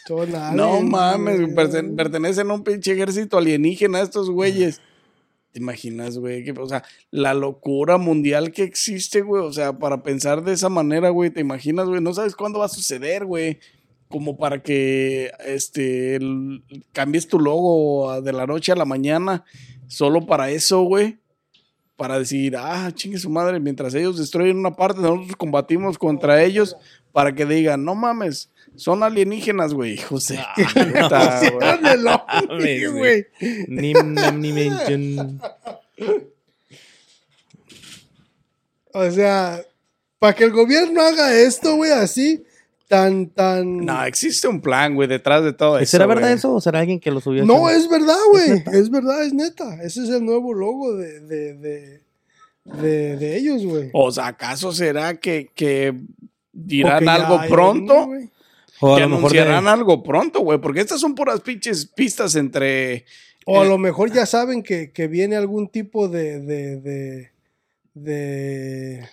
Son 0.08 0.32
no 0.56 0.74
aliens, 0.76 0.90
mames, 0.90 1.42
güey. 1.42 1.54
perten- 1.56 1.96
pertenecen 1.96 2.52
a 2.52 2.54
un 2.54 2.64
pinche 2.64 2.92
ejército 2.94 3.38
alienígena 3.38 4.02
estos 4.02 4.30
güeyes. 4.30 4.82
¿Te 5.52 5.60
imaginas, 5.60 6.18
güey? 6.18 6.46
Que, 6.46 6.52
O 6.52 6.68
sea, 6.70 6.82
la 7.10 7.34
locura 7.34 7.98
mundial 7.98 8.52
que 8.54 8.64
existe, 8.64 9.22
güey. 9.22 9.44
O 9.44 9.52
sea, 9.52 9.74
para 9.78 10.02
pensar 10.02 10.44
de 10.44 10.54
esa 10.54 10.70
manera, 10.70 11.10
güey, 11.10 11.30
¿te 11.30 11.42
imaginas, 11.42 11.88
güey? 11.90 12.00
No 12.02 12.14
sabes 12.14 12.36
cuándo 12.38 12.60
va 12.60 12.66
a 12.66 12.70
suceder, 12.70 13.26
güey. 13.26 13.60
Como 14.12 14.38
para 14.38 14.62
que 14.62 15.32
este 15.46 16.16
el- 16.18 16.64
cambies 16.92 17.28
tu 17.28 17.40
logo 17.40 18.22
de 18.22 18.34
la 18.34 18.46
noche 18.46 18.72
a 18.72 18.76
la 18.76 18.86
mañana. 18.86 19.44
Solo 19.88 20.26
para 20.28 20.52
eso, 20.52 20.84
güey. 20.84 21.18
Para 21.96 22.20
decir, 22.20 22.56
ah, 22.58 22.92
chingue 22.94 23.18
su 23.20 23.30
madre, 23.30 23.60
mientras 23.60 23.94
ellos 23.94 24.18
destruyen 24.18 24.58
una 24.58 24.76
parte, 24.76 25.02
nosotros 25.02 25.36
combatimos 25.36 25.98
contra 25.98 26.44
ellos. 26.44 26.76
Para 27.12 27.36
que 27.36 27.46
digan, 27.46 27.84
no 27.84 27.94
mames, 27.94 28.50
son 28.76 29.04
alienígenas, 29.04 29.74
güey. 29.74 29.94
Hijos 29.96 30.28
de 30.30 30.40
puta, 30.56 31.42
güey. 32.94 33.26
Ni, 33.68 33.94
ni 33.94 34.54
mention. 34.54 35.42
O 38.94 39.10
sea, 39.12 39.62
para 40.20 40.34
que 40.34 40.44
el 40.44 40.52
gobierno 40.52 41.02
haga 41.02 41.34
esto, 41.34 41.76
güey, 41.76 41.92
así, 41.92 42.44
tan, 42.92 43.28
tan... 43.30 43.86
No, 43.86 44.04
existe 44.04 44.50
un 44.50 44.60
plan, 44.60 44.94
güey, 44.96 45.08
detrás 45.08 45.42
de 45.46 45.54
todo 45.54 45.80
eso. 45.80 45.90
¿Será 45.92 46.06
verdad 46.06 46.24
güey. 46.24 46.34
eso 46.34 46.54
o 46.54 46.60
será 46.60 46.80
alguien 46.82 47.00
que 47.00 47.10
lo 47.10 47.22
subió? 47.22 47.46
No, 47.46 47.70
es 47.70 47.90
verdad, 47.90 48.18
güey. 48.32 48.64
Es 48.74 48.90
verdad, 48.92 49.24
es 49.24 49.34
neta. 49.34 49.82
Ese 49.82 50.04
es 50.04 50.10
el 50.10 50.26
nuevo 50.26 50.54
logo 50.54 50.98
de, 50.98 51.22
de, 51.22 51.54
de, 51.54 52.02
de, 52.66 53.16
de 53.16 53.38
ellos, 53.38 53.66
güey. 53.66 53.90
O 53.94 54.12
sea, 54.12 54.28
¿acaso 54.28 54.74
será 54.74 55.18
que, 55.22 55.50
que 55.56 55.96
dirán 56.52 57.08
algo 57.08 57.40
pronto? 57.48 58.10
O 58.82 58.94
a 58.94 58.98
que 58.98 59.04
lo 59.04 59.10
mejor 59.10 59.32
de- 59.32 59.40
algo 59.40 60.04
pronto, 60.04 60.42
güey, 60.42 60.60
porque 60.60 60.82
estas 60.82 61.00
son 61.00 61.16
puras 61.16 61.40
pinches 61.40 61.86
pistas 61.86 62.36
entre... 62.36 63.06
O 63.46 63.62
a 63.62 63.66
Eh, 63.66 63.70
lo 63.70 63.78
mejor 63.78 64.12
ya 64.12 64.26
saben 64.26 64.64
que, 64.64 64.92
que 64.92 65.08
viene 65.08 65.38
algún 65.38 65.70
tipo 65.70 66.10
de, 66.10 66.42
de, 66.42 66.76
de, 66.82 67.32
de- 67.94 69.10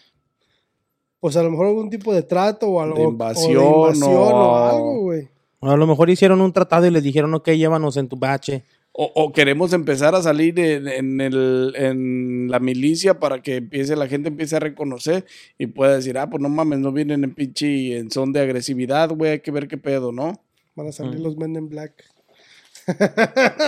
Pues 1.21 1.37
a 1.37 1.43
lo 1.43 1.51
mejor 1.51 1.67
algún 1.67 1.91
tipo 1.91 2.15
de 2.15 2.23
trato 2.23 2.69
o 2.69 2.81
algo. 2.81 2.97
De 2.97 3.07
o 3.07 3.11
invasión 3.11 3.65
invasión 3.65 4.13
o- 4.17 4.53
o 4.53 4.57
algo, 4.57 5.01
güey. 5.03 5.29
a 5.61 5.77
lo 5.77 5.87
mejor 5.87 6.11
hicieron 6.11 6.41
un 6.41 6.53
tratado 6.53 6.87
y 6.87 6.91
les 6.91 7.03
dijeron, 7.03 7.35
ok, 7.35 7.49
llévanos 7.51 7.97
en 7.97 8.09
tu 8.09 8.17
bache. 8.17 8.63
O, 9.01 9.11
o 9.15 9.33
queremos 9.33 9.73
empezar 9.73 10.15
a 10.17 10.23
salir 10.23 10.59
en, 10.59 10.89
en 10.89 11.21
el, 11.21 11.73
en 11.77 12.49
la 12.51 12.59
milicia 12.59 13.21
para 13.21 13.43
que 13.43 13.57
empiece 13.57 13.95
la 13.95 14.09
gente 14.09 14.29
empiece 14.29 14.57
a 14.57 14.61
reconocer 14.61 15.25
y 15.57 15.67
pueda 15.69 15.95
decir, 15.97 16.19
ah, 16.19 16.29
pues 16.29 16.43
no 16.43 16.49
mames, 16.49 16.81
no 16.81 16.91
vienen 16.91 17.23
en 17.23 17.33
pinche 17.35 17.97
en 17.97 18.11
son 18.11 18.33
de 18.33 18.41
agresividad, 18.41 19.11
güey, 19.11 19.33
hay 19.33 19.41
que 19.41 19.53
ver 19.53 19.69
qué 19.69 19.77
pedo, 19.79 20.11
¿no? 20.11 20.41
Van 20.75 20.89
a 20.89 20.93
salir 20.93 21.21
los 21.21 21.37
Men 21.37 21.55
in 21.57 21.69
Black. 21.69 21.93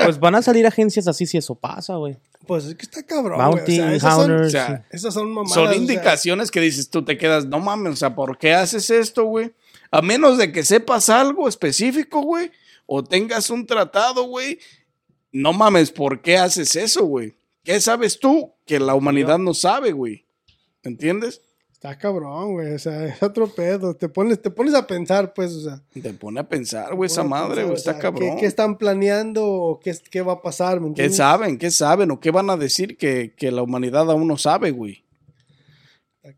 Pues 0.05 0.18
van 0.18 0.34
a 0.34 0.42
salir 0.42 0.66
agencias 0.66 1.07
así 1.07 1.26
si 1.26 1.38
eso 1.38 1.55
pasa, 1.55 1.96
güey. 1.96 2.16
Pues 2.47 2.64
es 2.64 2.74
que 2.74 2.82
está 2.82 3.03
cabrón. 3.05 3.38
Bounty, 3.38 3.78
güey. 3.78 3.97
O 3.97 4.01
sea, 4.01 4.09
esas 4.11 4.14
son, 4.14 4.32
o 4.32 4.51
sea, 4.51 4.86
esas 4.91 5.14
son 5.14 5.28
mamadas. 5.28 5.55
Son 5.55 5.66
o 5.66 5.70
sea, 5.70 5.76
indicaciones 5.76 6.51
que 6.51 6.61
dices, 6.61 6.91
tú 6.91 7.05
te 7.05 7.16
quedas, 7.16 7.47
no 7.47 7.61
mames, 7.61 7.93
o 7.93 7.97
sea, 7.97 8.14
¿por 8.14 8.38
qué 8.38 8.55
haces 8.55 8.91
esto, 8.91 9.24
güey? 9.24 9.53
A 9.91 10.03
menos 10.03 10.38
de 10.38 10.53
que 10.53 10.64
sepas 10.64 11.11
algo 11.11 11.49
específico, 11.49 12.22
güey, 12.22 12.51
o 12.86 13.05
tengas 13.05 13.51
un 13.51 13.66
tratado, 13.66 14.24
güey, 14.24 14.59
no 15.32 15.53
mames, 15.53 15.91
¿por 15.91 16.22
qué 16.22 16.38
haces 16.38 16.74
eso, 16.76 17.05
güey? 17.05 17.34
¿Qué 17.62 17.80
sabes 17.80 18.18
tú 18.18 18.53
que 18.66 18.80
la 18.80 18.95
humanidad 18.95 19.38
no 19.38 19.55
sabe, 19.55 19.93
güey? 19.93 20.24
¿Entiendes? 20.82 21.43
Está 21.81 21.97
cabrón, 21.97 22.53
güey. 22.53 22.74
O 22.74 22.78
sea, 22.78 23.07
es 23.07 23.22
otro 23.22 23.49
pedo. 23.49 23.97
Te 23.97 24.11
pones, 24.11 24.43
te 24.43 24.51
pones 24.51 24.74
a 24.74 24.87
pensar, 24.87 25.33
pues, 25.33 25.53
o 25.53 25.61
sea. 25.62 25.83
Te 25.91 26.12
pone 26.12 26.39
a 26.39 26.47
pensar, 26.47 26.95
güey, 26.95 27.07
esa 27.07 27.24
madre, 27.24 27.62
güey, 27.62 27.72
o 27.72 27.74
está 27.74 27.93
sea, 27.93 28.03
cabrón. 28.03 28.35
¿qué, 28.35 28.41
qué 28.41 28.47
están 28.47 28.76
planeando 28.76 29.47
o 29.47 29.81
qué, 29.81 29.97
qué 30.11 30.20
va 30.20 30.35
a 30.35 30.43
pasar? 30.43 30.78
¿me 30.78 30.93
¿Qué 30.93 31.09
saben? 31.09 31.57
¿Qué 31.57 31.70
saben? 31.70 32.11
¿O 32.11 32.20
qué 32.20 32.31
van 32.31 32.51
a 32.51 32.59
decir 32.59 32.99
que, 32.99 33.33
que 33.35 33.51
la 33.51 33.62
humanidad 33.62 34.11
aún 34.11 34.28
no 34.28 34.37
sabe, 34.37 34.72
güey? 34.72 35.05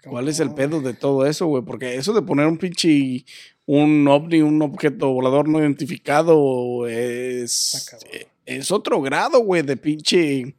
¿Cuál 0.09 0.29
es 0.29 0.39
el 0.39 0.55
pedo 0.55 0.81
de 0.81 0.95
todo 0.95 1.27
eso, 1.27 1.49
güey? 1.49 1.65
Porque 1.65 1.97
eso 1.97 2.13
de 2.13 2.23
poner 2.23 2.47
un 2.47 2.57
pinche, 2.57 3.25
un 3.67 4.07
ovni, 4.07 4.43
un 4.43 4.63
objeto 4.63 5.13
volador 5.13 5.49
no 5.49 5.59
identificado 5.59 6.87
es, 6.87 7.91
es 8.47 8.71
otro 8.71 9.03
grado, 9.03 9.41
güey, 9.41 9.63
de 9.63 9.77
pinche... 9.77 10.55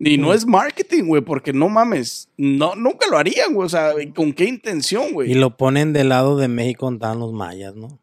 Y 0.00 0.16
no 0.18 0.32
es 0.32 0.46
marketing, 0.46 1.04
güey, 1.06 1.22
porque 1.22 1.52
no 1.52 1.68
mames, 1.68 2.28
no, 2.36 2.74
nunca 2.76 3.06
lo 3.10 3.18
harían, 3.18 3.52
güey, 3.54 3.66
o 3.66 3.68
sea, 3.68 3.92
¿con 4.14 4.32
qué 4.32 4.44
intención, 4.44 5.08
Y 5.08 5.12
güey? 5.12 5.34
lo 5.34 5.56
ponen 5.56 5.92
del 5.92 6.10
lado 6.10 6.36
de 6.36 6.46
México 6.48 6.86
donde 6.86 6.98
estaban 6.98 7.18
los 7.18 7.32
mayas, 7.32 7.74
¿no? 7.74 7.98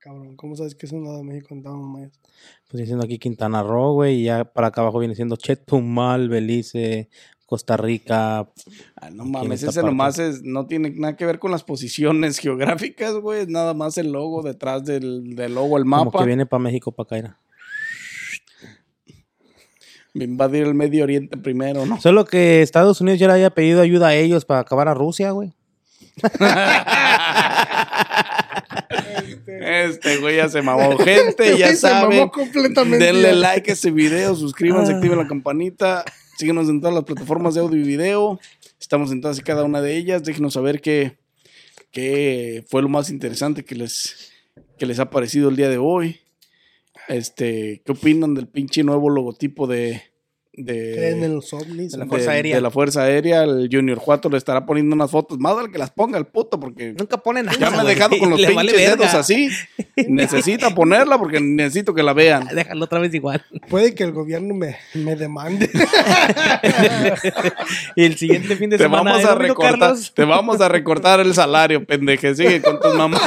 Cabrón, 0.00 0.36
¿cómo 0.36 0.54
sabes 0.56 0.74
que 0.74 0.86
es 0.86 0.92
un 0.92 1.04
lado 1.04 1.18
de 1.18 1.24
México 1.24 1.48
en 1.52 1.58
Estados 1.58 1.78
Unidos? 1.80 2.20
Pues 2.68 2.80
diciendo 2.80 3.04
aquí 3.04 3.18
Quintana 3.18 3.62
Roo, 3.62 3.92
güey, 3.94 4.20
y 4.20 4.24
ya 4.24 4.44
para 4.44 4.66
acá 4.68 4.82
abajo 4.82 4.98
viene 4.98 5.14
siendo 5.14 5.36
Chetumal, 5.36 6.28
Belice, 6.28 7.08
Costa 7.46 7.76
Rica. 7.76 8.40
Ah, 8.96 9.10
no 9.10 9.24
mames, 9.24 9.62
ese 9.62 9.66
parte. 9.80 9.82
nomás 9.86 10.18
es, 10.18 10.42
no 10.42 10.66
tiene 10.66 10.90
nada 10.90 11.16
que 11.16 11.24
ver 11.24 11.38
con 11.38 11.52
las 11.52 11.62
posiciones 11.64 12.38
geográficas, 12.40 13.14
güey, 13.14 13.42
es 13.42 13.48
nada 13.48 13.72
más 13.72 13.96
el 13.96 14.12
logo 14.12 14.42
detrás 14.42 14.84
del, 14.84 15.34
del 15.36 15.54
logo, 15.54 15.78
el 15.78 15.84
Como 15.84 16.04
mapa. 16.06 16.18
que 16.18 16.26
viene 16.26 16.44
para 16.44 16.62
México, 16.62 16.92
para 16.92 17.18
acá. 17.18 17.40
Invadir 20.14 20.64
el 20.64 20.74
Medio 20.74 21.02
Oriente 21.04 21.36
primero, 21.36 21.86
¿no? 21.86 22.00
Solo 22.00 22.24
que 22.24 22.62
Estados 22.62 23.00
Unidos 23.00 23.18
ya 23.18 23.26
le 23.26 23.34
haya 23.34 23.50
pedido 23.50 23.80
ayuda 23.80 24.08
a 24.08 24.14
ellos 24.14 24.44
para 24.44 24.60
acabar 24.60 24.88
a 24.88 24.94
Rusia, 24.94 25.32
güey. 25.32 25.52
Este 29.46 30.18
güey 30.18 30.36
ya 30.36 30.48
se 30.48 30.62
mamó. 30.62 30.96
Gente, 30.98 31.56
ya 31.58 31.74
se 31.74 31.88
mamó 31.88 32.12
saben. 32.12 32.28
completamente. 32.28 33.04
Denle 33.04 33.34
like 33.34 33.70
a 33.70 33.74
este 33.74 33.90
video, 33.90 34.34
suscríbanse, 34.34 34.92
activen 34.92 35.18
la 35.18 35.26
campanita. 35.26 36.04
Síguenos 36.36 36.68
en 36.68 36.80
todas 36.80 36.94
las 36.94 37.04
plataformas 37.04 37.54
de 37.54 37.60
audio 37.60 37.80
y 37.80 37.84
video. 37.84 38.38
Estamos 38.80 39.10
en 39.12 39.20
todas 39.20 39.38
y 39.38 39.42
cada 39.42 39.64
una 39.64 39.80
de 39.80 39.96
ellas. 39.96 40.22
Déjenos 40.22 40.54
saber 40.54 40.80
qué, 40.80 41.16
qué 41.90 42.64
fue 42.68 42.82
lo 42.82 42.88
más 42.88 43.10
interesante 43.10 43.64
que 43.64 43.74
les, 43.74 44.32
que 44.78 44.86
les 44.86 44.98
ha 44.98 45.10
parecido 45.10 45.48
el 45.48 45.56
día 45.56 45.68
de 45.68 45.78
hoy. 45.78 46.20
Este, 47.08 47.82
¿qué 47.84 47.92
opinan 47.92 48.34
del 48.34 48.48
pinche 48.48 48.82
nuevo 48.82 49.10
logotipo 49.10 49.66
de, 49.66 50.02
de, 50.56 50.92
Creen 50.96 51.24
en 51.24 51.34
los 51.34 51.52
ovnis. 51.52 51.92
De 51.92 51.98
la. 51.98 52.06
Fuerza 52.06 52.30
de- 52.30 52.36
Aérea. 52.36 52.54
de 52.56 52.60
la 52.60 52.70
Fuerza 52.70 53.02
Aérea? 53.02 53.42
El 53.44 53.68
Junior 53.70 53.98
Juato 53.98 54.28
le 54.28 54.38
estará 54.38 54.64
poniendo 54.66 54.94
unas 54.94 55.10
fotos. 55.10 55.38
Más 55.38 55.54
vale 55.54 55.70
que 55.72 55.78
las 55.78 55.90
ponga 55.90 56.16
el 56.18 56.26
puto, 56.26 56.60
porque 56.60 56.94
Nunca 56.98 57.16
ponen 57.18 57.46
nada. 57.46 57.58
ya 57.58 57.70
me 57.70 57.82
he 57.82 57.86
dejado 57.86 58.16
con 58.18 58.30
los 58.30 58.40
Le 58.40 58.48
pinches 58.48 58.56
vale 58.56 58.72
dedos 58.72 59.14
así. 59.14 59.48
Necesita 60.08 60.70
ponerla 60.74 61.18
porque 61.18 61.40
necesito 61.40 61.94
que 61.94 62.02
la 62.02 62.12
vean. 62.12 62.46
Déjalo 62.54 62.84
otra 62.84 62.98
vez 63.00 63.12
igual. 63.14 63.44
Puede 63.68 63.94
que 63.94 64.04
el 64.04 64.12
gobierno 64.12 64.54
me, 64.54 64.76
me 64.94 65.16
demande. 65.16 65.68
y 67.96 68.04
el 68.04 68.16
siguiente 68.16 68.56
fin 68.56 68.70
de 68.70 68.76
Te 68.78 68.84
semana. 68.84 69.12
vamos 69.12 69.24
¿eh, 69.24 69.28
a 69.28 69.34
recortar, 69.34 69.78
Carlos? 69.78 70.12
te 70.14 70.24
vamos 70.24 70.60
a 70.60 70.68
recortar 70.68 71.20
el 71.20 71.34
salario, 71.34 71.84
pendeje. 71.84 72.34
Sigue 72.34 72.60
con 72.62 72.80
tus 72.80 72.94
mamás. 72.94 73.20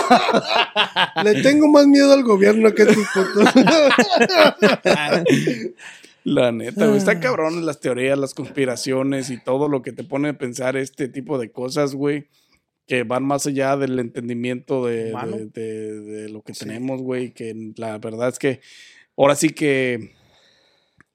Le 1.24 1.42
tengo 1.42 1.68
más 1.68 1.86
miedo 1.88 2.14
al 2.14 2.24
gobierno 2.24 2.74
que 2.74 2.84
a 2.84 2.88
tus 2.88 3.08
putos. 3.14 3.54
La 6.30 6.52
neta, 6.52 6.86
güey. 6.88 6.98
Está 6.98 7.20
cabrón 7.22 7.66
las 7.66 7.80
teorías, 7.80 8.18
las 8.20 8.34
conspiraciones 8.34 9.30
y 9.30 9.42
todo 9.42 9.70
lo 9.70 9.82
que 9.82 9.94
te 9.94 10.04
pone 10.04 10.30
a 10.30 10.38
pensar 10.38 10.76
este 10.76 11.08
tipo 11.08 11.38
de 11.40 11.52
cosas, 11.52 11.96
güey. 11.96 12.28
Que 12.86 13.04
van 13.04 13.24
más 13.24 13.48
allá 13.48 13.78
del 13.78 13.98
entendimiento 14.00 14.86
de, 14.86 15.12
Humano. 15.12 15.38
de- 15.38 15.46
de- 15.48 16.02
de 16.02 16.30
lo 16.30 16.42
que 16.42 16.52
tenemos, 16.54 17.02
güey. 17.02 17.34
Que 17.34 17.74
la 17.78 17.98
verdad 17.98 18.28
es 18.30 18.40
que 18.40 18.60
ahora 19.16 19.36
sí 19.36 19.52
que 19.52 20.12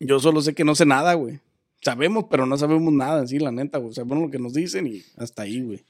yo 0.00 0.18
solo 0.18 0.40
sé 0.40 0.54
que 0.54 0.64
no 0.64 0.74
sé 0.74 0.86
nada, 0.86 1.12
güey. 1.14 1.40
Sabemos, 1.82 2.26
pero 2.30 2.46
no 2.46 2.56
sabemos 2.56 2.92
nada 2.92 3.26
sí, 3.26 3.38
la 3.38 3.52
neta, 3.52 3.78
güey. 3.78 3.92
Sabemos 3.92 4.18
lo 4.18 4.30
que 4.30 4.38
nos 4.38 4.54
dicen 4.54 4.86
y 4.86 5.02
hasta 5.16 5.42
ahí, 5.42 5.60
güey. 5.60 5.84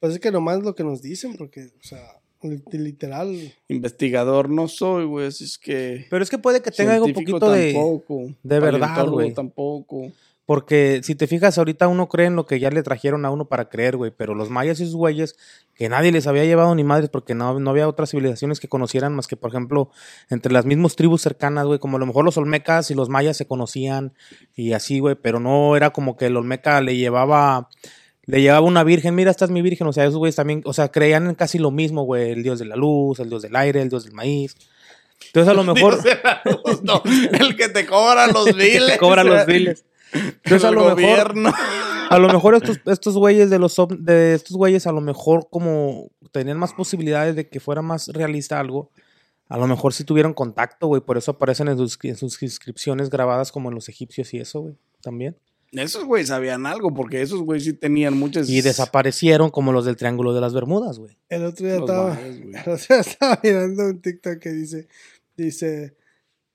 Pues 0.00 0.12
es 0.14 0.18
que 0.18 0.30
nomás 0.32 0.62
lo 0.62 0.74
que 0.74 0.82
nos 0.84 1.02
dicen, 1.02 1.36
porque, 1.36 1.66
o 1.80 1.82
sea, 1.84 2.02
literal. 2.72 3.54
Investigador 3.68 4.48
no 4.50 4.68
soy, 4.68 5.04
güey. 5.04 5.26
así 5.26 5.44
Es 5.44 5.58
que. 5.58 6.06
Pero 6.10 6.22
es 6.22 6.30
que 6.30 6.38
puede 6.38 6.62
que 6.62 6.70
tenga 6.70 6.94
algo 6.94 7.12
poquito 7.12 7.50
de. 7.50 7.72
tampoco, 7.72 8.34
de 8.42 8.60
verdad, 8.60 8.80
paleontólogo 8.80 9.16
güey. 9.16 9.34
Tampoco. 9.34 10.12
Porque 10.46 11.00
si 11.02 11.16
te 11.16 11.26
fijas, 11.26 11.58
ahorita 11.58 11.88
uno 11.88 12.08
cree 12.08 12.28
en 12.28 12.36
lo 12.36 12.46
que 12.46 12.60
ya 12.60 12.70
le 12.70 12.84
trajeron 12.84 13.24
a 13.24 13.30
uno 13.30 13.46
para 13.46 13.68
creer, 13.68 13.96
güey. 13.96 14.12
Pero 14.16 14.32
los 14.36 14.48
mayas 14.48 14.78
y 14.78 14.84
sus 14.84 14.94
güeyes, 14.94 15.36
que 15.74 15.88
nadie 15.88 16.12
les 16.12 16.28
había 16.28 16.44
llevado 16.44 16.72
ni 16.76 16.84
madres, 16.84 17.10
porque 17.10 17.34
no, 17.34 17.58
no 17.58 17.70
había 17.70 17.88
otras 17.88 18.10
civilizaciones 18.10 18.60
que 18.60 18.68
conocieran 18.68 19.12
más 19.12 19.26
que, 19.26 19.36
por 19.36 19.50
ejemplo, 19.50 19.90
entre 20.30 20.52
las 20.52 20.64
mismas 20.64 20.94
tribus 20.94 21.20
cercanas, 21.20 21.66
güey. 21.66 21.80
Como 21.80 21.96
a 21.96 22.00
lo 22.00 22.06
mejor 22.06 22.24
los 22.24 22.38
olmecas 22.38 22.92
y 22.92 22.94
los 22.94 23.08
mayas 23.08 23.36
se 23.36 23.46
conocían 23.46 24.12
y 24.54 24.72
así, 24.72 25.00
güey. 25.00 25.16
Pero 25.20 25.40
no 25.40 25.76
era 25.76 25.90
como 25.90 26.16
que 26.16 26.26
el 26.26 26.36
olmeca 26.36 26.80
le 26.80 26.96
llevaba. 26.96 27.68
Le 28.26 28.42
llevaba 28.42 28.66
una 28.66 28.82
virgen, 28.82 29.14
mira, 29.14 29.30
esta 29.30 29.44
es 29.44 29.50
mi 29.50 29.62
virgen. 29.62 29.86
O 29.86 29.92
sea, 29.92 30.04
esos 30.04 30.16
güeyes 30.16 30.36
también, 30.36 30.62
o 30.64 30.72
sea, 30.72 30.88
creían 30.88 31.28
en 31.28 31.34
casi 31.34 31.58
lo 31.58 31.70
mismo, 31.70 32.02
güey. 32.02 32.32
El 32.32 32.42
dios 32.42 32.58
de 32.58 32.64
la 32.64 32.76
luz, 32.76 33.20
el 33.20 33.28
dios 33.28 33.42
del 33.42 33.54
aire, 33.54 33.80
el 33.80 33.88
dios 33.88 34.04
del 34.04 34.14
maíz. 34.14 34.56
Entonces, 35.26 35.50
a 35.50 35.54
lo 35.54 35.64
mejor. 35.74 35.98
Luz, 36.44 36.82
no, 36.82 37.02
el 37.04 37.56
que 37.56 37.68
te 37.68 37.86
cobra 37.86 38.26
los 38.32 38.54
biles. 38.56 38.86
te 38.86 38.98
cobra 38.98 39.22
los 39.24 39.46
biles. 39.46 39.84
Entonces, 40.12 40.64
a 40.64 40.70
lo 40.70 40.80
mejor. 40.80 40.94
gobierno. 40.94 41.52
A 42.08 42.18
lo 42.20 42.28
mejor 42.28 42.54
estos, 42.54 42.78
estos 42.86 43.16
güeyes 43.16 43.50
de 43.50 43.58
los 43.58 43.76
de 43.98 44.34
estos 44.34 44.56
güeyes 44.56 44.86
a 44.86 44.92
lo 44.92 45.00
mejor 45.00 45.48
como 45.50 46.12
tenían 46.30 46.56
más 46.56 46.72
posibilidades 46.72 47.34
de 47.34 47.48
que 47.48 47.58
fuera 47.58 47.82
más 47.82 48.06
realista 48.06 48.60
algo, 48.60 48.92
a 49.48 49.58
lo 49.58 49.66
mejor 49.66 49.92
sí 49.92 50.04
tuvieron 50.04 50.34
contacto, 50.34 50.86
güey, 50.86 51.02
por 51.02 51.18
eso 51.18 51.32
aparecen 51.32 51.66
en 51.68 51.76
sus, 51.76 51.98
en 52.02 52.16
sus 52.16 52.40
inscripciones 52.42 53.10
grabadas 53.10 53.50
como 53.50 53.70
en 53.70 53.74
los 53.74 53.88
egipcios 53.88 54.32
y 54.34 54.38
eso, 54.38 54.60
güey, 54.60 54.74
también. 55.02 55.36
Esos 55.72 56.04
güeyes 56.04 56.28
sabían 56.28 56.64
algo, 56.66 56.94
porque 56.94 57.20
esos 57.22 57.42
güeyes 57.42 57.64
sí 57.64 57.72
tenían 57.72 58.16
muchas. 58.16 58.48
Y 58.48 58.60
desaparecieron 58.62 59.50
como 59.50 59.72
los 59.72 59.84
del 59.84 59.96
Triángulo 59.96 60.32
de 60.32 60.40
las 60.40 60.54
Bermudas, 60.54 60.98
güey. 60.98 61.16
El 61.28 61.44
otro 61.44 61.66
día 61.66 61.76
Los 61.76 61.88
estaba, 61.90 62.14
güey. 62.14 62.42
el 62.54 62.72
otro 62.72 62.86
día 62.88 63.00
estaba 63.00 63.40
mirando 63.42 63.84
un 63.86 64.00
TikTok 64.00 64.38
que 64.38 64.52
dice, 64.52 64.88
dice, 65.36 65.96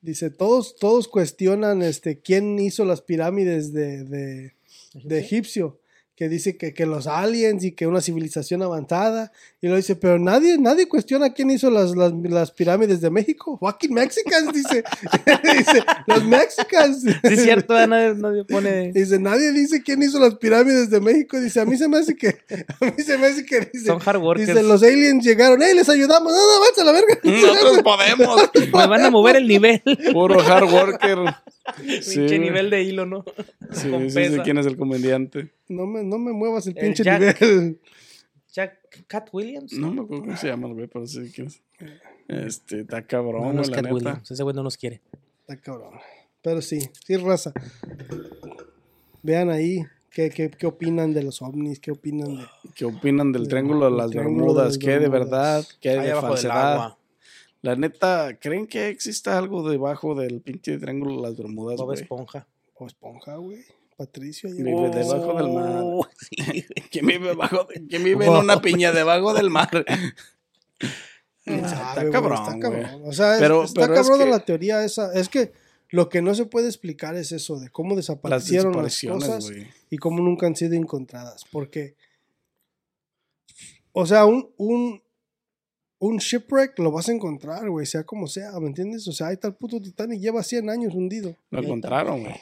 dice, 0.02 0.30
todos, 0.30 0.76
todos 0.78 1.08
cuestionan 1.08 1.82
este 1.82 2.22
quién 2.22 2.58
hizo 2.60 2.86
las 2.86 3.02
pirámides 3.02 3.74
de, 3.74 4.04
de, 4.06 4.56
de 4.94 5.20
egipcio. 5.20 5.81
Que 6.22 6.30
dice 6.30 6.56
que, 6.56 6.72
que 6.72 6.86
los 6.86 7.08
aliens 7.08 7.64
y 7.64 7.72
que 7.72 7.88
una 7.88 8.00
civilización 8.00 8.62
avanzada. 8.62 9.32
Y 9.60 9.68
lo 9.68 9.76
dice, 9.76 9.96
pero 9.96 10.20
nadie, 10.20 10.60
nadie 10.60 10.88
cuestiona 10.88 11.34
quién 11.34 11.50
hizo 11.50 11.72
las, 11.72 11.96
las, 11.96 12.14
las 12.14 12.52
pirámides 12.52 13.02
de 13.02 13.10
México. 13.10 13.58
Fucking 13.58 13.92
Mexicans, 13.92 14.54
dice. 14.54 14.84
dice, 15.58 15.84
los 16.06 16.24
Mexicans. 16.24 17.02
Sí, 17.02 17.10
es 17.24 17.42
cierto, 17.42 17.76
¿eh? 17.76 17.88
nadie, 17.88 18.14
nadie 18.14 18.46
pone. 18.46 18.92
Dice, 18.92 19.18
nadie 19.18 19.52
dice 19.52 19.82
quién 19.82 20.04
hizo 20.04 20.20
las 20.20 20.36
pirámides 20.36 20.92
de 20.92 21.02
México. 21.02 21.40
Dice, 21.40 21.60
a 21.60 21.66
mí 21.66 21.76
se 21.76 21.88
me 21.88 21.98
hace 21.98 22.16
que, 22.16 22.28
a 22.28 22.86
mí 22.86 23.04
se 23.04 23.18
me 23.18 23.26
hace 23.26 23.44
que 23.44 23.72
dice. 23.74 23.88
Son 23.88 24.00
hard 24.06 24.22
workers. 24.22 24.48
Dice, 24.48 24.62
los 24.62 24.84
aliens 24.84 25.26
llegaron, 25.26 25.60
¡ey, 25.64 25.74
les 25.74 25.90
ayudamos! 25.90 26.32
No, 26.32 26.38
no, 26.38 26.58
avanza 26.58 26.84
la 26.84 26.92
verga. 26.92 27.20
Nosotros 27.24 27.82
podemos. 27.84 28.52
Me 28.56 28.88
van 28.88 29.06
a 29.06 29.10
mover 29.10 29.38
el 29.38 29.48
nivel. 29.48 29.82
Puro 30.14 30.40
hard 30.40 30.72
worker. 30.72 31.18
Sí, 32.02 32.18
Pinche 32.18 32.40
nivel 32.40 32.70
de 32.70 32.84
hilo, 32.84 33.06
¿no? 33.06 33.24
Sí, 33.72 33.90
Con 33.90 34.10
sí, 34.10 34.26
sí, 34.26 34.40
quién 34.44 34.58
es 34.58 34.66
el 34.66 34.78
comediante. 34.78 35.52
No 35.72 35.86
me, 35.86 36.04
no 36.04 36.18
me 36.20 36.32
muevas 36.34 36.68
el 36.68 36.78
El 36.78 36.84
pinche 36.86 37.04
Jack. 37.04 37.42
nivel. 37.42 37.80
Jack 38.54 39.06
Cat 39.08 39.30
Williams. 39.32 39.74
No 39.74 39.94
me 39.94 40.02
acuerdo 40.02 40.26
cómo 40.26 40.38
se 40.38 40.48
llama 40.48 40.68
el 40.68 40.74
güey, 40.74 40.88
pero 40.88 41.08
sí 41.08 41.32
es. 41.38 41.62
Este, 42.28 42.82
está 42.82 43.02
cabrón, 43.06 43.42
No, 43.42 43.54
no 43.54 43.62
es 43.62 43.70
Cat 43.70 43.84
neta. 43.84 43.94
Williams. 43.96 44.32
Ese 44.32 44.44
güey 44.44 44.56
no 44.56 44.64
nos 44.64 44.78
quiere. 44.78 45.02
Está 45.42 45.58
cabrón. 45.58 45.94
Pero 46.42 46.62
sí, 46.62 46.80
sí, 47.06 47.16
raza. 47.18 47.54
Vean 49.24 49.50
ahí 49.50 49.86
qué, 50.10 50.30
qué, 50.30 50.50
qué 50.50 50.66
opinan 50.68 51.14
de 51.14 51.24
los 51.24 51.42
ovnis, 51.42 51.80
qué 51.80 51.92
opinan 51.92 52.36
de... 52.38 52.44
¿Qué 52.76 52.86
opinan 52.86 53.32
del 53.32 53.48
Triángulo 53.48 53.86
de 53.90 53.92
las 53.96 54.10
Triángulo 54.12 54.36
de 54.40 54.46
Bermudas? 54.48 54.68
las 54.68 54.78
¿Qué 54.78 55.00
de 55.00 55.10
verdad? 55.10 55.66
¿Qué 55.80 55.90
hay 55.92 55.98
Ahí 56.00 56.08
de 56.08 56.16
falsedad? 56.16 56.74
agua. 56.74 56.98
La 57.62 57.76
neta, 57.76 58.38
¿creen 58.40 58.66
que 58.66 58.90
exista 58.90 59.38
algo 59.38 59.70
debajo 59.70 60.16
del 60.16 60.42
pinche 60.42 60.78
Triángulo 60.80 61.18
de 61.18 61.22
las 61.22 61.38
Bermudas, 61.38 61.78
Bob? 61.78 61.94
Esponja. 61.94 62.48
O 62.76 62.88
esponja, 62.88 63.36
güey. 63.36 63.60
Patricio. 64.06 64.50
ahí 64.50 64.56
Vive 64.56 64.72
en- 64.72 64.92
debajo 64.92 65.34
del 65.38 65.54
mar. 65.54 65.82
Oh, 65.84 66.08
sí, 66.20 66.36
güey. 66.46 66.66
¿Quién 66.92 67.06
vive, 67.06 67.28
debajo 67.30 67.66
de- 67.66 67.88
quién 67.88 68.04
vive 68.04 68.26
en 68.26 68.32
una 68.34 68.62
piña 68.62 68.92
debajo 68.92 69.34
del 69.34 69.50
mar? 69.50 69.70
¿Quién 71.44 71.66
Ah, 71.66 71.70
sabe, 71.70 72.08
está 72.08 72.12
cabrón, 72.12 72.38
Está 72.42 72.60
cabrón. 72.60 73.02
O 73.06 73.14
sea, 73.14 73.36
Pero- 73.40 73.64
está 73.64 73.82
pero 73.82 73.94
es 73.96 74.02
cabrón 74.02 74.20
que- 74.26 74.30
la 74.32 74.40
teoría 74.46 74.84
esa. 74.84 75.14
Es 75.14 75.30
que 75.30 75.54
lo 75.90 76.08
que 76.10 76.22
no 76.22 76.34
se 76.36 76.46
puede 76.46 76.68
explicar 76.68 77.16
es 77.16 77.32
eso, 77.32 77.60
de 77.60 77.70
cómo 77.70 77.96
desaparecieron 77.96 78.72
las, 78.82 79.02
cosas 79.02 79.52
y 79.90 79.98
cómo 79.98 80.22
nunca 80.24 80.48
han 80.48 80.56
sido 80.56 80.74
encontradas. 80.76 81.44
Porque, 81.52 81.96
o 83.92 84.06
sea, 84.06 84.26
un, 84.26 84.50
un, 84.58 85.02
un 86.00 86.18
shipwreck 86.18 86.80
lo 86.80 86.92
vas 86.92 87.10
a 87.10 87.12
encontrar, 87.12 87.70
güey, 87.70 87.86
sea 87.86 88.04
como 88.06 88.28
sea, 88.28 88.58
¿me 88.60 88.68
entiendes? 88.68 89.06
O 89.08 89.12
sea, 89.12 89.28
ahí 89.28 89.34
está 89.34 89.50
el 89.50 89.56
puto 89.56 89.82
Titanic, 89.82 90.22
lleva 90.22 90.42
100 90.44 90.70
años 90.70 90.94
hundido. 90.96 91.36
Lo 91.50 91.62
encontraron, 91.62 92.22
güey. 92.24 92.36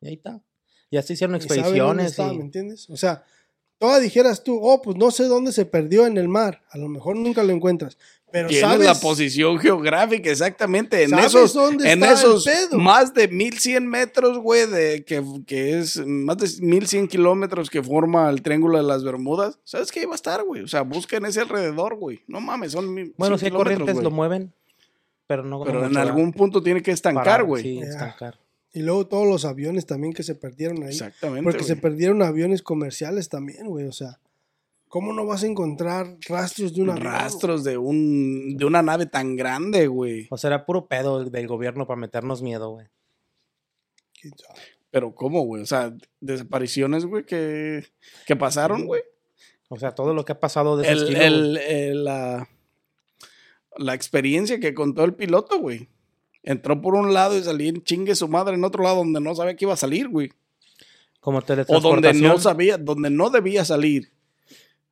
Y 0.00 0.06
ahí 0.08 0.14
está. 0.14 0.40
Ya 0.92 1.02
se 1.02 1.14
hicieron 1.14 1.34
Y 1.36 1.40
sabe 1.40 1.56
dónde 1.56 2.04
expediciones. 2.04 2.10
está, 2.12 2.32
y- 2.32 2.36
¿me 2.38 2.44
entiendes? 2.44 2.88
O 2.90 2.96
sea, 2.96 3.24
toda 3.78 3.98
dijeras 3.98 4.44
tú, 4.44 4.60
oh, 4.62 4.80
pues 4.80 4.96
no 4.96 5.10
sé 5.10 5.24
dónde 5.24 5.50
se 5.50 5.64
perdió 5.64 6.06
en 6.06 6.16
el 6.18 6.28
mar. 6.28 6.62
A 6.70 6.78
lo 6.78 6.88
mejor 6.88 7.16
nunca 7.16 7.42
lo 7.42 7.52
encuentras. 7.52 7.98
Pero 8.30 8.48
Tienes 8.48 8.66
sabes 8.70 8.86
la 8.86 8.94
posición 8.94 9.58
geográfica, 9.58 10.30
exactamente. 10.30 11.02
En 11.02 11.10
¿Sabes 11.10 11.26
esos, 11.26 11.52
dónde 11.52 11.84
en 11.92 12.02
está 12.02 12.12
el 12.12 12.18
esos 12.18 12.44
pedo? 12.44 12.78
más 12.78 13.12
de 13.12 13.28
1100 13.28 13.86
metros, 13.86 14.38
güey, 14.38 14.66
de 14.66 15.04
que, 15.04 15.22
que 15.46 15.78
es 15.78 15.98
más 16.06 16.38
de 16.38 16.48
1100 16.64 17.08
kilómetros 17.08 17.68
que 17.68 17.82
forma 17.82 18.30
el 18.30 18.40
Triángulo 18.40 18.78
de 18.78 18.84
las 18.84 19.04
Bermudas. 19.04 19.58
¿Sabes 19.64 19.92
qué 19.92 20.02
iba 20.02 20.12
a 20.12 20.14
estar, 20.14 20.44
güey? 20.44 20.62
O 20.62 20.68
sea, 20.68 20.80
busquen 20.80 21.26
ese 21.26 21.40
alrededor, 21.42 21.96
güey. 21.96 22.20
No 22.26 22.40
mames, 22.40 22.72
son 22.72 22.94
mil- 22.94 23.12
Bueno, 23.18 23.36
100 23.36 23.50
si 23.50 23.52
hay 23.54 23.58
corrientes 23.58 23.92
güey. 23.94 24.04
lo 24.04 24.10
mueven, 24.10 24.54
pero 25.26 25.44
no. 25.44 25.62
Pero 25.64 25.80
no 25.80 25.86
en 25.88 25.96
algún 25.98 26.32
punto 26.32 26.62
tiene 26.62 26.82
que 26.82 26.92
estancar, 26.92 27.44
güey. 27.44 27.62
Sí, 27.62 27.78
estancar. 27.80 28.38
Y 28.72 28.80
luego 28.82 29.06
todos 29.06 29.26
los 29.28 29.44
aviones 29.44 29.84
también 29.86 30.12
que 30.14 30.22
se 30.22 30.34
perdieron 30.34 30.82
ahí. 30.82 30.90
Exactamente. 30.90 31.42
Porque 31.42 31.64
se 31.64 31.76
perdieron 31.76 32.22
aviones 32.22 32.62
comerciales 32.62 33.28
también, 33.28 33.66
güey. 33.68 33.86
O 33.86 33.92
sea, 33.92 34.18
¿cómo 34.88 35.12
no 35.12 35.26
vas 35.26 35.42
a 35.42 35.46
encontrar 35.46 36.16
rastros 36.28 36.74
de 36.74 36.82
un 36.82 36.90
avión? 36.90 37.04
Rastros 37.06 37.64
de 37.64 37.76
un 37.76 38.56
de 38.56 38.64
una 38.64 38.80
nave 38.82 39.04
tan 39.06 39.36
grande, 39.36 39.86
güey. 39.88 40.26
O 40.30 40.38
será 40.38 40.64
puro 40.64 40.86
pedo 40.86 41.24
del 41.24 41.46
gobierno 41.48 41.86
para 41.86 42.00
meternos 42.00 42.40
miedo, 42.40 42.70
güey. 42.70 42.86
Pero 44.90 45.14
¿cómo, 45.14 45.42
güey? 45.44 45.62
O 45.62 45.66
sea, 45.66 45.94
desapariciones, 46.20 47.04
güey, 47.06 47.24
que, 47.24 47.84
que 48.26 48.36
pasaron, 48.36 48.86
güey. 48.86 49.02
O 49.68 49.78
sea, 49.78 49.92
todo 49.94 50.12
lo 50.14 50.24
que 50.24 50.32
ha 50.32 50.40
pasado 50.40 50.76
de 50.76 50.84
ese 50.84 50.92
El, 50.92 50.98
estilo, 50.98 51.18
güey. 51.18 51.26
el- 51.28 51.56
el- 51.58 52.04
la, 52.04 52.48
la 53.78 53.94
experiencia 53.94 54.60
que 54.60 54.74
contó 54.74 55.04
el 55.04 55.14
piloto, 55.14 55.58
güey. 55.58 55.88
Entró 56.42 56.80
por 56.82 56.94
un 56.94 57.14
lado 57.14 57.38
y 57.38 57.42
salía 57.42 57.68
en 57.68 57.82
chingue 57.82 58.14
su 58.14 58.26
madre 58.28 58.54
en 58.54 58.64
otro 58.64 58.82
lado 58.82 58.96
donde 58.96 59.20
no 59.20 59.34
sabía 59.34 59.54
que 59.56 59.64
iba 59.64 59.74
a 59.74 59.76
salir, 59.76 60.08
güey. 60.08 60.30
como 61.20 61.38
O 61.38 61.40
donde 61.40 61.64
teletransportación. 61.64 62.22
no 62.28 62.38
sabía, 62.38 62.78
donde 62.78 63.10
no 63.10 63.30
debía 63.30 63.64
salir. 63.64 64.12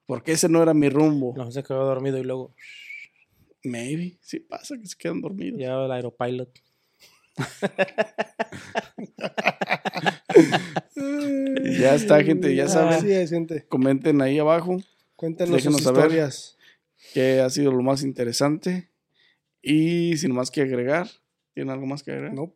Porque 0.07 0.33
ese 0.33 0.49
no 0.49 0.63
era 0.63 0.75
mi 0.75 0.89
rumbo. 0.89 1.35
No 1.37 1.51
se 1.51 1.63
quedó 1.63 1.85
dormido 1.85 2.19
y 2.19 2.23
luego 2.25 2.55
Maybe. 3.63 4.17
Sí 4.23 4.41
pasa 4.41 4.77
que 4.79 4.87
se 4.87 4.97
quedan 4.97 5.21
dormidos. 5.21 5.61
ya 5.61 5.75
el 5.85 5.91
aeropilot. 5.93 6.51
Ya 11.79 11.95
está, 11.95 12.23
gente, 12.23 12.55
ya 12.55 12.69
saben. 12.69 12.95
Así 12.95 13.11
es, 13.13 13.31
gente. 13.31 13.65
Comenten 13.69 14.21
ahí 14.23 14.39
abajo 14.39 14.79
Cuéntanos 15.17 15.55
Déjenos 15.57 15.79
sus 15.79 15.85
saber. 15.85 16.05
historias. 16.05 16.57
qué 17.13 17.41
ha 17.41 17.51
sido 17.51 17.73
lo 17.73 17.83
más 17.83 18.03
interesante. 18.03 18.91
Y 19.63 20.17
sin 20.17 20.33
más 20.33 20.51
que 20.51 20.63
agregar, 20.63 21.09
¿tienen 21.55 21.73
algo 21.73 21.87
más 21.87 22.03
que 22.03 22.13
agregar? 22.13 22.35
No. 22.35 22.55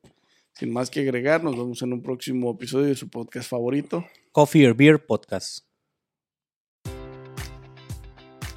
Sin 0.52 0.72
más 0.72 0.88
que 0.88 1.00
agregar, 1.00 1.42
nos 1.42 1.56
vemos 1.56 1.82
en 1.82 1.92
un 1.92 2.02
próximo 2.02 2.52
episodio 2.52 2.86
de 2.86 2.94
su 2.94 3.08
podcast 3.08 3.50
favorito. 3.50 4.04
Coffee 4.32 4.68
or 4.68 4.76
Beer 4.76 5.04
Podcast. 5.04 5.73